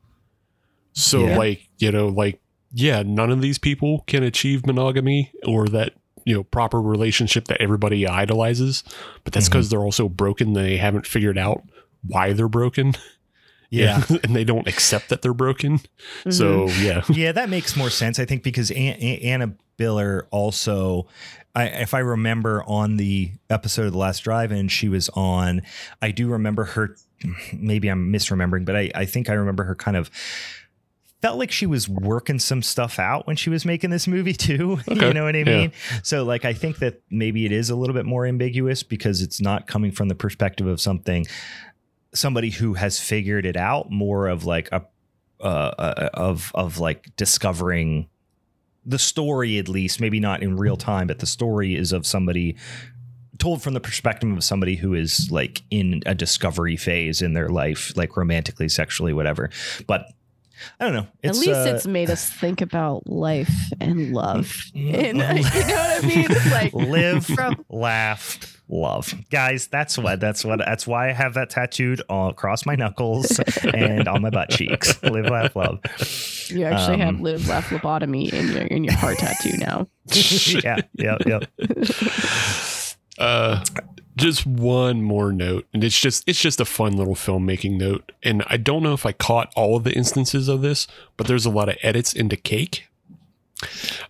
[0.92, 1.36] So, Yeah.
[1.38, 2.40] like, you know, like,
[2.72, 5.92] yeah, none of these people can achieve monogamy or that,
[6.24, 8.82] you know, proper relationship that everybody idolizes,
[9.24, 10.52] but that's because they're also broken.
[10.54, 11.62] They haven't figured out
[12.06, 12.94] why they're broken.
[13.70, 15.80] yeah and they don't accept that they're broken.
[16.24, 16.32] Mhm.
[16.32, 17.02] So, yeah.
[17.08, 18.18] yeah, that makes more sense.
[18.18, 21.08] I think because An- An- Anna Biller also,
[21.54, 25.62] I, if I remember on the episode of the Last Drive-In, she was on.
[26.02, 26.96] I do remember her.
[27.52, 30.10] Maybe I'm misremembering, but I, I think I remember her kind of
[31.22, 34.78] felt like she was working some stuff out when she was making this movie too.
[34.86, 35.44] Okay, you know what I yeah.
[35.44, 35.72] mean?
[36.02, 39.40] So like I think that maybe it is a little bit more ambiguous because it's
[39.40, 41.26] not coming from the perspective of something
[42.14, 44.84] somebody who has figured it out, more of like a
[45.40, 48.08] uh, uh, of of like discovering
[48.86, 52.56] the story at least maybe not in real time but the story is of somebody
[53.38, 57.48] told from the perspective of somebody who is like in a discovery phase in their
[57.48, 59.50] life like romantically sexually whatever
[59.86, 60.06] but
[60.78, 64.46] i don't know At least uh, it's made us think about life and love.
[64.74, 66.28] Mm, And, you know what I mean?
[66.50, 71.50] Like live from laugh love guys that's what that's what that's why i have that
[71.50, 73.38] tattooed all across my knuckles
[73.74, 75.78] and on my butt cheeks live laugh love
[76.48, 79.86] you actually have Um, live laugh lobotomy in your in your heart tattoo now.
[80.64, 81.40] yeah yeah yeah
[83.18, 83.62] Uh,
[84.16, 88.10] just one more note, and it's just it's just a fun little filmmaking note.
[88.24, 90.86] And I don't know if I caught all of the instances of this,
[91.16, 92.86] but there's a lot of edits into cake.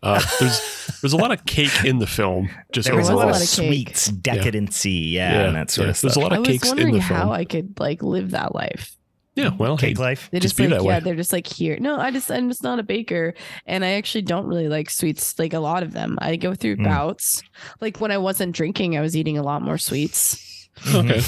[0.02, 2.48] Uh, there's there's a lot of cake in the film.
[2.72, 3.66] Just there was a lot a of lot of cake.
[3.68, 5.90] sweets decadency yeah, and that sort yeah.
[5.90, 7.30] of stuff There's a lot I of was cake in wondering the how film.
[7.32, 8.96] I could like live that life.
[9.34, 11.00] yeah, well, hey, cake life They Just just, be like that yeah, way.
[11.00, 11.76] they're just like here.
[11.80, 13.34] No, I just I'm just not a baker,
[13.66, 15.38] and I actually don't really like sweets.
[15.38, 16.84] Like a lot of them, I go through Mm.
[16.84, 17.42] bouts.
[17.80, 20.50] Like when I wasn't drinking, I was eating a lot more sweets.
[20.94, 21.20] okay.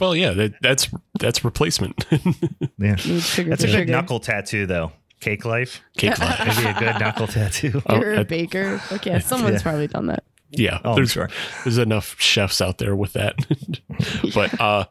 [0.00, 0.88] well, yeah, that, that's
[1.18, 2.04] that's replacement.
[2.78, 4.92] yeah that's a good knuckle tattoo though
[5.22, 6.38] cake life cake life.
[6.38, 8.80] that'd be a good knuckle tattoo Oh, You're a baker.
[8.92, 9.62] Okay, someone's Yeah.
[9.62, 10.24] probably done that.
[10.54, 11.30] Yeah, oh I'm there's sure
[11.64, 13.36] there's enough chefs out there with that.
[14.34, 14.84] But uh,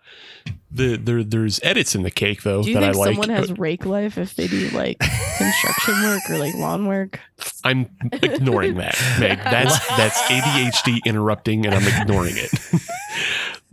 [0.72, 3.10] the there there's edits in the cake though Do you that I think like.
[3.16, 4.98] someone has rake life if they do like
[5.38, 7.20] construction work or like lawn work?
[7.64, 9.38] I'm ignoring that, Meg.
[9.44, 12.52] That's that's ADHD interrupting, and I'm ignoring it.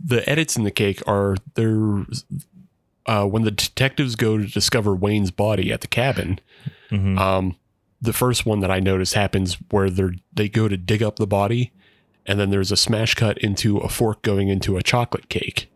[0.03, 2.05] the edits in the cake are there.
[3.09, 6.39] Uh, when the detectives go to discover Wayne's body at the cabin,
[6.91, 7.17] Mhm.
[7.17, 7.55] um,
[7.99, 11.25] the first one that I notice happens where they they go to dig up the
[11.25, 11.71] body,
[12.27, 15.71] and then there's a smash cut into a fork going into a chocolate cake.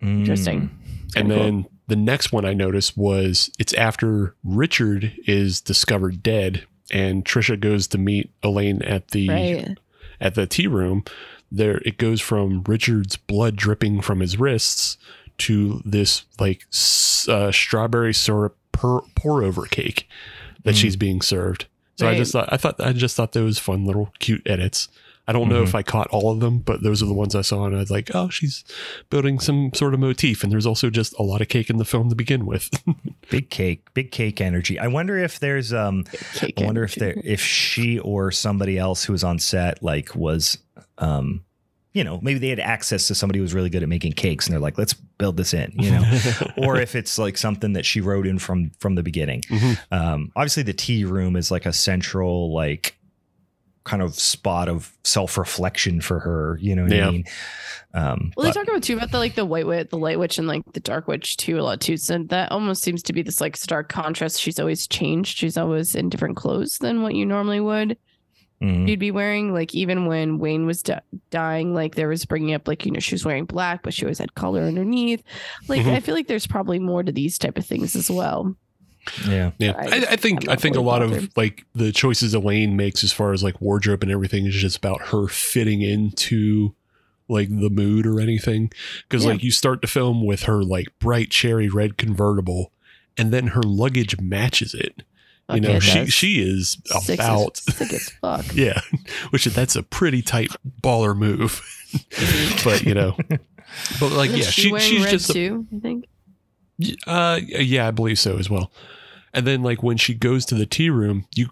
[0.00, 0.70] Interesting.
[1.16, 1.44] And Kinda cool.
[1.44, 7.58] then the next one I noticed was it's after Richard is discovered dead, and Trisha
[7.58, 9.78] goes to meet Elaine at the Right.
[10.20, 11.02] at the tea room.
[11.50, 14.96] There, it goes from Richard's blood dripping from his wrists
[15.38, 16.64] to this like
[17.28, 20.08] uh, strawberry syrup pour, pour over cake
[20.64, 20.78] that Mm.
[20.78, 21.66] she's being served.
[21.96, 24.88] So I just thought I thought I just thought those fun little cute edits.
[25.26, 25.68] I don't know Mhm.
[25.68, 27.80] if I caught all of them, but those are the ones I saw, and I
[27.80, 28.64] was like, "Oh, she's
[29.10, 31.84] building some sort of motif." And there's also just a lot of cake in the
[31.84, 32.70] film to begin with.
[33.30, 34.78] Big cake, big cake energy.
[34.78, 36.04] I wonder if there's um
[36.40, 40.56] I wonder if there if she or somebody else who was on set like was
[40.98, 41.42] um
[41.94, 44.46] you know, maybe they had access to somebody who was really good at making cakes
[44.46, 46.02] and they're like, let's build this in, you know.
[46.58, 49.40] or if it's like something that she wrote in from from the beginning.
[49.48, 49.78] Mhm.
[49.90, 52.94] Um obviously the tea room is like a central like
[53.84, 57.08] kind of spot of self-reflection for her, you know what Yeah.
[57.08, 57.24] I mean?
[57.94, 60.36] Um Well, they talk about too about the like the white witch, the light witch,
[60.38, 61.96] and like the dark witch too a lot too.
[61.96, 64.40] So that almost seems to be this like stark contrast.
[64.40, 65.38] She's always changed.
[65.38, 67.96] She's always in different clothes than what you normally would.
[68.62, 68.88] Mhm.
[68.88, 72.66] You'd be wearing like even when Wayne was di- dying, like there was bringing up
[72.66, 75.22] like you know she was wearing black, but she always had color underneath.
[75.68, 75.92] Like Mhm.
[75.92, 78.56] I feel like there's probably more to these type of things as well.
[79.28, 79.52] yeah.
[79.58, 82.34] Yeah, I I, I think I'm I think a really lot of like the choices
[82.34, 86.74] Elaine makes as far as like wardrobe and everything is just about her fitting into
[87.28, 88.72] like the mood or anything.
[89.08, 89.30] Because Yeah.
[89.32, 92.72] like you start the film with her like bright cherry red convertible,
[93.16, 95.04] and then her luggage matches it.
[95.50, 96.12] You know, she does.
[96.12, 98.44] she is as- about sick as fuck.
[98.54, 98.80] yeah,
[99.30, 100.50] which that's a pretty tight
[100.82, 101.62] baller move.
[102.64, 103.16] but you know,
[104.00, 105.66] but like Isn't yeah, she she she's red just too.
[105.74, 106.04] I think.
[107.06, 108.70] uh, yeah, I believe so as well.
[109.32, 111.48] And then, like when she goes to the tea room, you-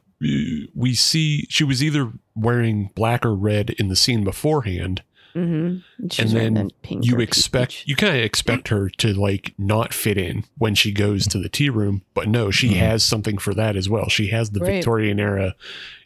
[0.74, 5.02] we see she was either wearing black or red in the scene beforehand.
[5.36, 6.22] Mm-hmm.
[6.22, 7.84] And then pink You expect peach.
[7.86, 11.48] you kind of expect her to like not fit in when she goes to the
[11.50, 12.76] tea room, but no, she Mhm.
[12.78, 14.08] has something for that as well.
[14.08, 14.76] She has the Right.
[14.76, 15.54] Victorian era,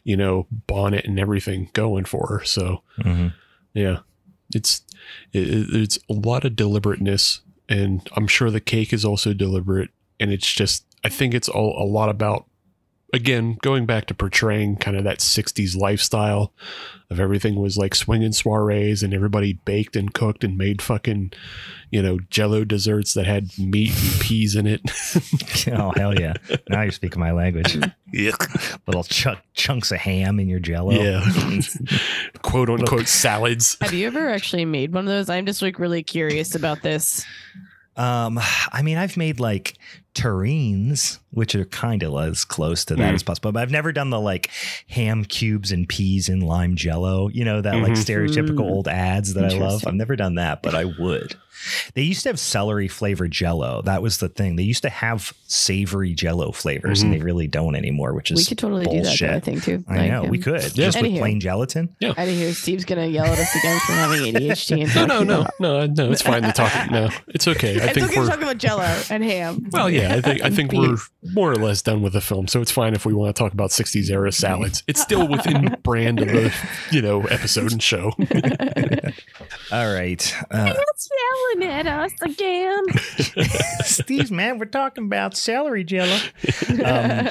[0.03, 2.43] you know, bonnet and everything going for her.
[2.45, 3.33] So Mhm.
[3.73, 3.99] yeah,
[4.53, 4.81] it's
[5.33, 9.89] it, it's a lot of deliberateness, and I'm sure the cake is also deliberate.
[10.19, 12.45] And it's just, I think it's all a lot about,
[13.13, 16.53] again, going back to portraying kind of that '60s lifestyle
[17.09, 21.33] of everything was like swinging soirees and everybody baked and cooked and made fucking,
[21.89, 24.81] you know, Jello desserts that had meat and peas in it.
[25.77, 26.33] oh hell yeah.
[26.69, 27.77] Now you're speaking my language.
[28.13, 28.31] yeah,
[28.87, 30.93] Little chunk, chunks of ham in your jello.
[30.93, 31.21] yeah,
[32.41, 33.75] quote unquote salads.
[33.81, 35.29] Have you ever actually made one of those?
[35.29, 37.25] I'm just like really curious about this.
[37.97, 38.39] Um,
[38.71, 39.77] I mean, I've made like
[40.13, 43.15] terrines, which are kind of as close to that Mm.
[43.15, 44.49] as possible, but I've never done the like
[44.89, 47.97] ham cubes and peas in lime jello, you know, that like Mhm.
[47.97, 48.71] stereotypical Mm.
[48.71, 49.83] old ads that I love.
[49.87, 51.35] I've never done that, but I would.
[51.93, 53.81] They used to have celery flavored jello.
[53.83, 54.55] That was the thing.
[54.55, 58.45] They used to have savory jello flavors, and they really don't anymore, which is we
[58.45, 59.03] could totally do that.
[59.03, 59.29] bullshit.
[59.29, 59.83] Though, I think too.
[59.87, 60.69] I know we um, could Yeah.
[60.91, 61.89] just with plain gelatin.
[61.99, 62.13] Yeah.
[62.17, 64.81] I Out of here, Steve's gonna yell at us again for having ADHD.
[64.83, 66.11] And No, no, no, no, no.
[66.11, 66.71] It's fine to talk.
[66.89, 67.79] No, it's okay.
[67.79, 69.67] I it's think okay we're talking about Jello and ham.
[69.71, 69.89] well.
[69.89, 70.97] Yeah, I think I think we're
[71.33, 73.53] more or less done with the film, so it's fine if we want to talk
[73.53, 74.83] about '60s era salads.
[74.91, 76.53] It's still within brand of the
[76.91, 78.11] you know episode and show.
[79.71, 80.35] All right.
[80.51, 81.09] Uh, That's
[81.55, 82.83] yelling at us again.
[83.85, 86.17] Steve, man, we're talking about celery jello.
[86.83, 87.27] Um,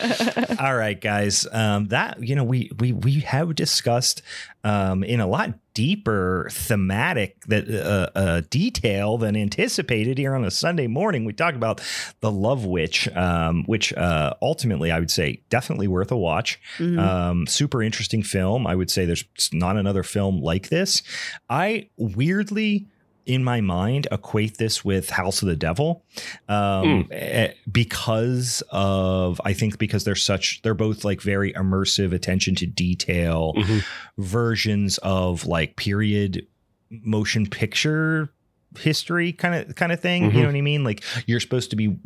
[0.59, 1.47] all right, guys.
[1.53, 4.23] Um, that you know, we we we have discussed
[4.65, 10.51] um, in a lot deeper thematic that uh, uh, detail than anticipated here on a
[10.51, 11.24] Sunday morning.
[11.24, 11.81] We talk about
[12.20, 16.61] the Love Witch, um, which uh, ultimately I would say definitely worth a watch.
[16.77, 16.98] Mhm.
[16.98, 18.66] Um, super interesting film.
[18.66, 19.24] I would say there's
[19.55, 21.02] not another film like this.
[21.48, 22.86] I weirdly,
[23.31, 26.05] in my mind, equate this with House of the Devil,
[26.48, 32.55] um, eh, because of I think because they're such they're both like very immersive attention
[32.57, 33.85] to detail Mhm.
[34.19, 36.47] versions of like period
[36.90, 38.32] motion picture
[38.78, 40.24] history kind of kind of thing.
[40.24, 40.35] You Mhm.
[40.40, 40.85] know what I mean?
[40.85, 41.97] Like you're supposed to be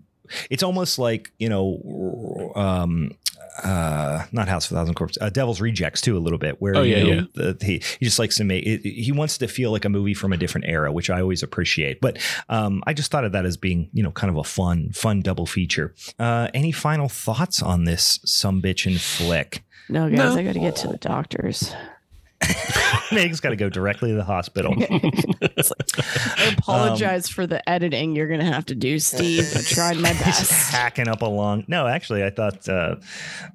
[0.51, 3.10] it's almost like you know um
[3.62, 6.76] uh not house of a thousand corpses uh, devil's rejects too a little bit where
[6.76, 9.46] Oh, you yeah, know, The, he, he just likes to make it, he wants to
[9.48, 12.18] feel like a movie from a different era which i always appreciate but
[12.48, 15.20] um i just thought of that as being you know kind of a fun fun
[15.20, 20.36] double feature uh any final thoughts on this some bitch and flick No, guys, No.
[20.40, 21.72] I got to get to the doctors.
[23.12, 24.74] meg's got to go directly to the hospital
[25.70, 29.51] like, I apologize for the editing you're gonna have to do, Steve.
[29.56, 30.70] I tried my best.
[30.70, 31.65] hacking up a along.
[31.69, 32.97] No, actually, I thought uh,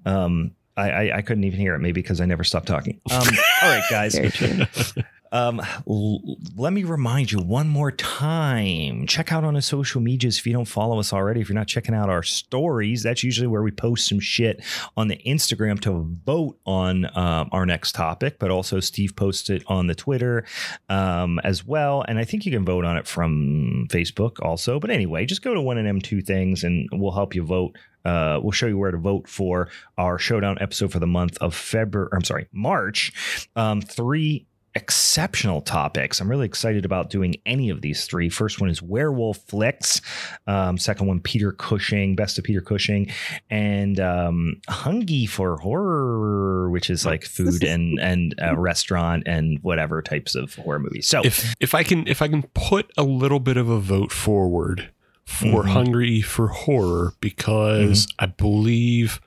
[0.05, 1.79] um, I, I I couldn't even hear it.
[1.79, 2.99] Maybe because I never stopped talking.
[3.11, 3.27] Um,
[3.61, 4.95] all right, guys.
[5.31, 9.07] Um, l- let me remind you one more time.
[9.07, 11.41] Check out on the social medias if you don't follow us already.
[11.41, 14.63] If you're not checking out our stories, that's usually where we post some shit
[14.97, 18.39] on the Instagram to vote on um, our next topic.
[18.39, 20.45] But also, Steve posts it on the Twitter
[20.89, 24.79] um, as well, and I think you can vote on it from Facebook also.
[24.79, 27.77] But anyway, just go to one of them two things, and we'll help you vote.
[28.05, 31.53] Uh, we'll show you where to vote for our showdown episode for the month of
[31.53, 32.09] February.
[32.13, 33.49] I'm sorry, March.
[33.55, 36.19] Um, three exceptional topics.
[36.21, 38.29] I'm really excited about doing any of these three.
[38.29, 40.01] First one is werewolf flicks.
[40.47, 43.11] Um, second one, Peter Cushing, best of Peter Cushing,
[43.49, 50.01] and um, Hungy for horror, which is like food and and uh, restaurant and whatever
[50.01, 51.07] types of horror movies.
[51.07, 54.11] So if if I can if I can put a little bit of a vote
[54.11, 54.89] forward
[55.25, 55.69] for Mhm.
[55.69, 59.21] Hungry for Horror because I believe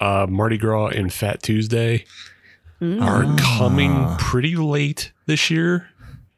[0.00, 2.04] uh, Mardi Gras and Fat Tuesday
[2.80, 3.00] Mm.
[3.02, 3.56] are Ah.
[3.58, 5.88] coming pretty late this year.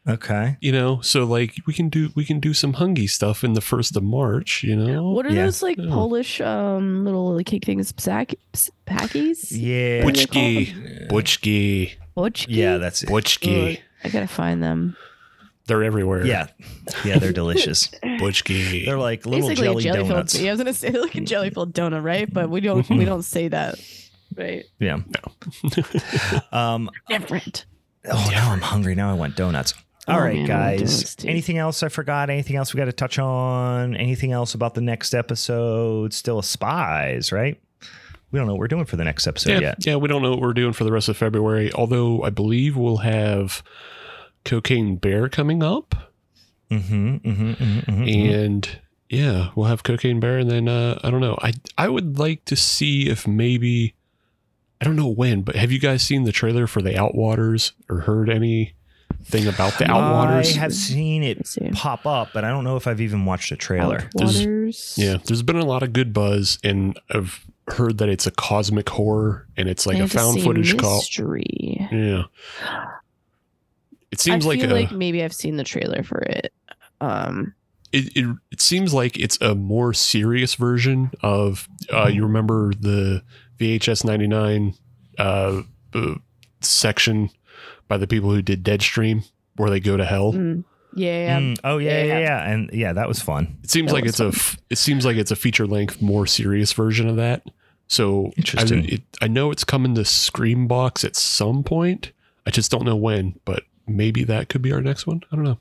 [0.09, 3.53] okay, You know, so like we can do we can do some Hungy stuff in
[3.55, 4.63] the first of March.
[4.63, 5.45] You know, What are Yeah.
[5.45, 5.91] those like Yeah.
[5.91, 7.93] Polish um little like, cake things?
[7.93, 9.49] Psak, ps- packies?
[9.51, 12.47] yeah, What do they call Butchki, Butchki, Butchki?
[12.49, 13.09] yeah, that's it.
[13.11, 13.79] Butchki.
[14.05, 14.97] I gotta find them.
[15.67, 16.25] They're everywhere.
[16.25, 16.47] Yeah,
[17.05, 17.89] yeah, they're delicious.
[18.03, 18.87] Butchki.
[18.87, 20.33] They're like little Basically jelly, jelly donuts.
[20.33, 20.43] filled.
[20.45, 22.33] Yeah, I was gonna say like a jelly filled donut, right?
[22.33, 23.75] But we don't we don't say that,
[24.39, 24.65] right?
[24.79, 25.01] Yeah.
[26.53, 27.67] Um, Different.
[28.11, 28.95] Oh, now I'm hungry.
[28.95, 29.75] Now I want donuts.
[30.07, 31.17] Oh, All right, man, guys.
[31.25, 32.31] Anything else I forgot?
[32.31, 33.95] Anything else we got to touch on?
[33.97, 36.15] Anything else about the next episode?
[36.15, 37.61] Still a spies, right?
[38.31, 39.87] We don't know what we're doing for the next episode yeah, yet.
[39.87, 41.73] yeah, we don't know what we're doing for the rest of February.
[41.73, 43.63] Although I believe we'll have
[44.45, 45.95] Cocaine Bear coming up,
[46.71, 48.03] Mm-hmm, mm-hmm, mm-hmm, mm-hmm.
[48.35, 51.39] and yeah, we'll have Cocaine Bear, and then uh, I don't know.
[51.41, 53.95] I I would like to see if maybe
[54.81, 58.01] I don't know when, but have you guys seen the trailer for the Outwaters or
[58.03, 60.57] heard anything about the Outwaters?
[60.57, 63.51] I have seen it Let's pop up, but I don't know if I've even watched
[63.51, 64.09] a trailer.
[64.15, 68.31] There's- Yeah, there's been a lot of good buzz, and I've heard that it's a
[68.31, 70.99] cosmic horror, and it's like a found Fantasy footage call.
[70.99, 71.89] mystery.
[71.93, 72.23] Yeah,
[74.11, 74.75] it seems I like feel a.
[74.75, 76.53] like maybe I've seen the trailer for it.
[77.01, 77.55] Um,
[77.93, 83.23] it, it it seems like it's a more serious version of uh, you remember the
[83.59, 84.75] VHS 99
[85.19, 85.63] uh,
[85.95, 86.15] uh,
[86.61, 87.31] section
[87.89, 89.25] by the people who did Deadstream
[89.57, 90.33] where they go to hell.
[90.33, 90.63] mm,
[90.95, 92.19] yeah, Mm, oh yeah, Yeah, yeah, yeah.
[92.21, 93.57] yeah, and yeah, that was fun.
[93.63, 96.01] It seems That like was it's a f- it seems like it's a feature length
[96.01, 97.43] more serious version of that.
[97.89, 98.85] So I, Interesting.
[98.89, 102.13] it, I know it's coming to Screambox at some point.
[102.47, 105.23] I just don't know when, but maybe that could be our next one.
[105.33, 105.59] I don't know.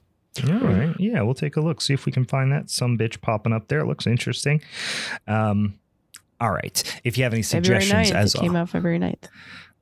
[0.47, 0.95] All right.
[0.99, 1.81] Yeah, we'll take a look.
[1.81, 3.79] See if we can find that some bitch popping up there.
[3.79, 4.61] It looks interesting.
[5.27, 5.79] Um,
[6.39, 6.83] all right.
[7.03, 8.19] If you have any February suggestions 9th.
[8.23, 9.27] as it came out February 9th.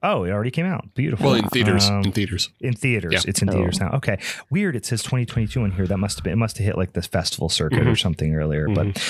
[0.03, 0.93] Oh, it already came out.
[0.93, 1.25] Beautiful.
[1.27, 2.49] Well, in theaters, Um, in theaters.
[2.61, 3.13] in theaters.
[3.13, 3.21] Yeah.
[3.29, 3.85] It's in theaters Oh.
[3.85, 3.91] now.
[3.93, 4.19] Okay.
[4.51, 4.75] Weird.
[4.75, 5.87] It says 2022 in here.
[5.87, 7.99] That must have been it must have hit like the festival circuit or Mhm.
[7.99, 8.67] something earlier.
[8.69, 9.01] But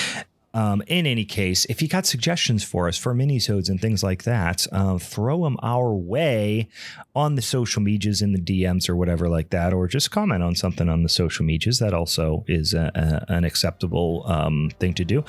[0.54, 4.22] um, in any case, if you got suggestions for us for minisodes and things like
[4.22, 6.68] that, uh, throw them our way
[7.14, 10.54] on the social medias in the DMs or whatever like that, or just comment on
[10.54, 11.78] something on the social medias.
[11.78, 12.90] That also is a,
[13.28, 15.24] a, an acceptable um, thing to do.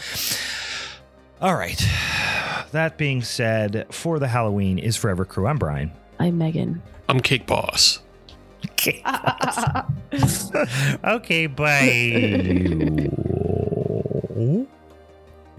[1.41, 1.77] All right.
[2.72, 5.47] That being said, for the Halloween is Forever Crew.
[5.47, 5.91] I'm Brian.
[6.19, 6.81] I'm Megan.
[7.07, 7.99] I'm Cake Boss.
[8.72, 9.03] Okay.
[11.03, 13.09] okay, bye.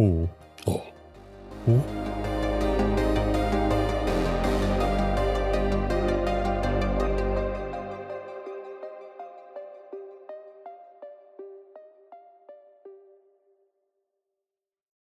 [0.01, 0.29] Oh.
[1.69, 1.89] Ooh.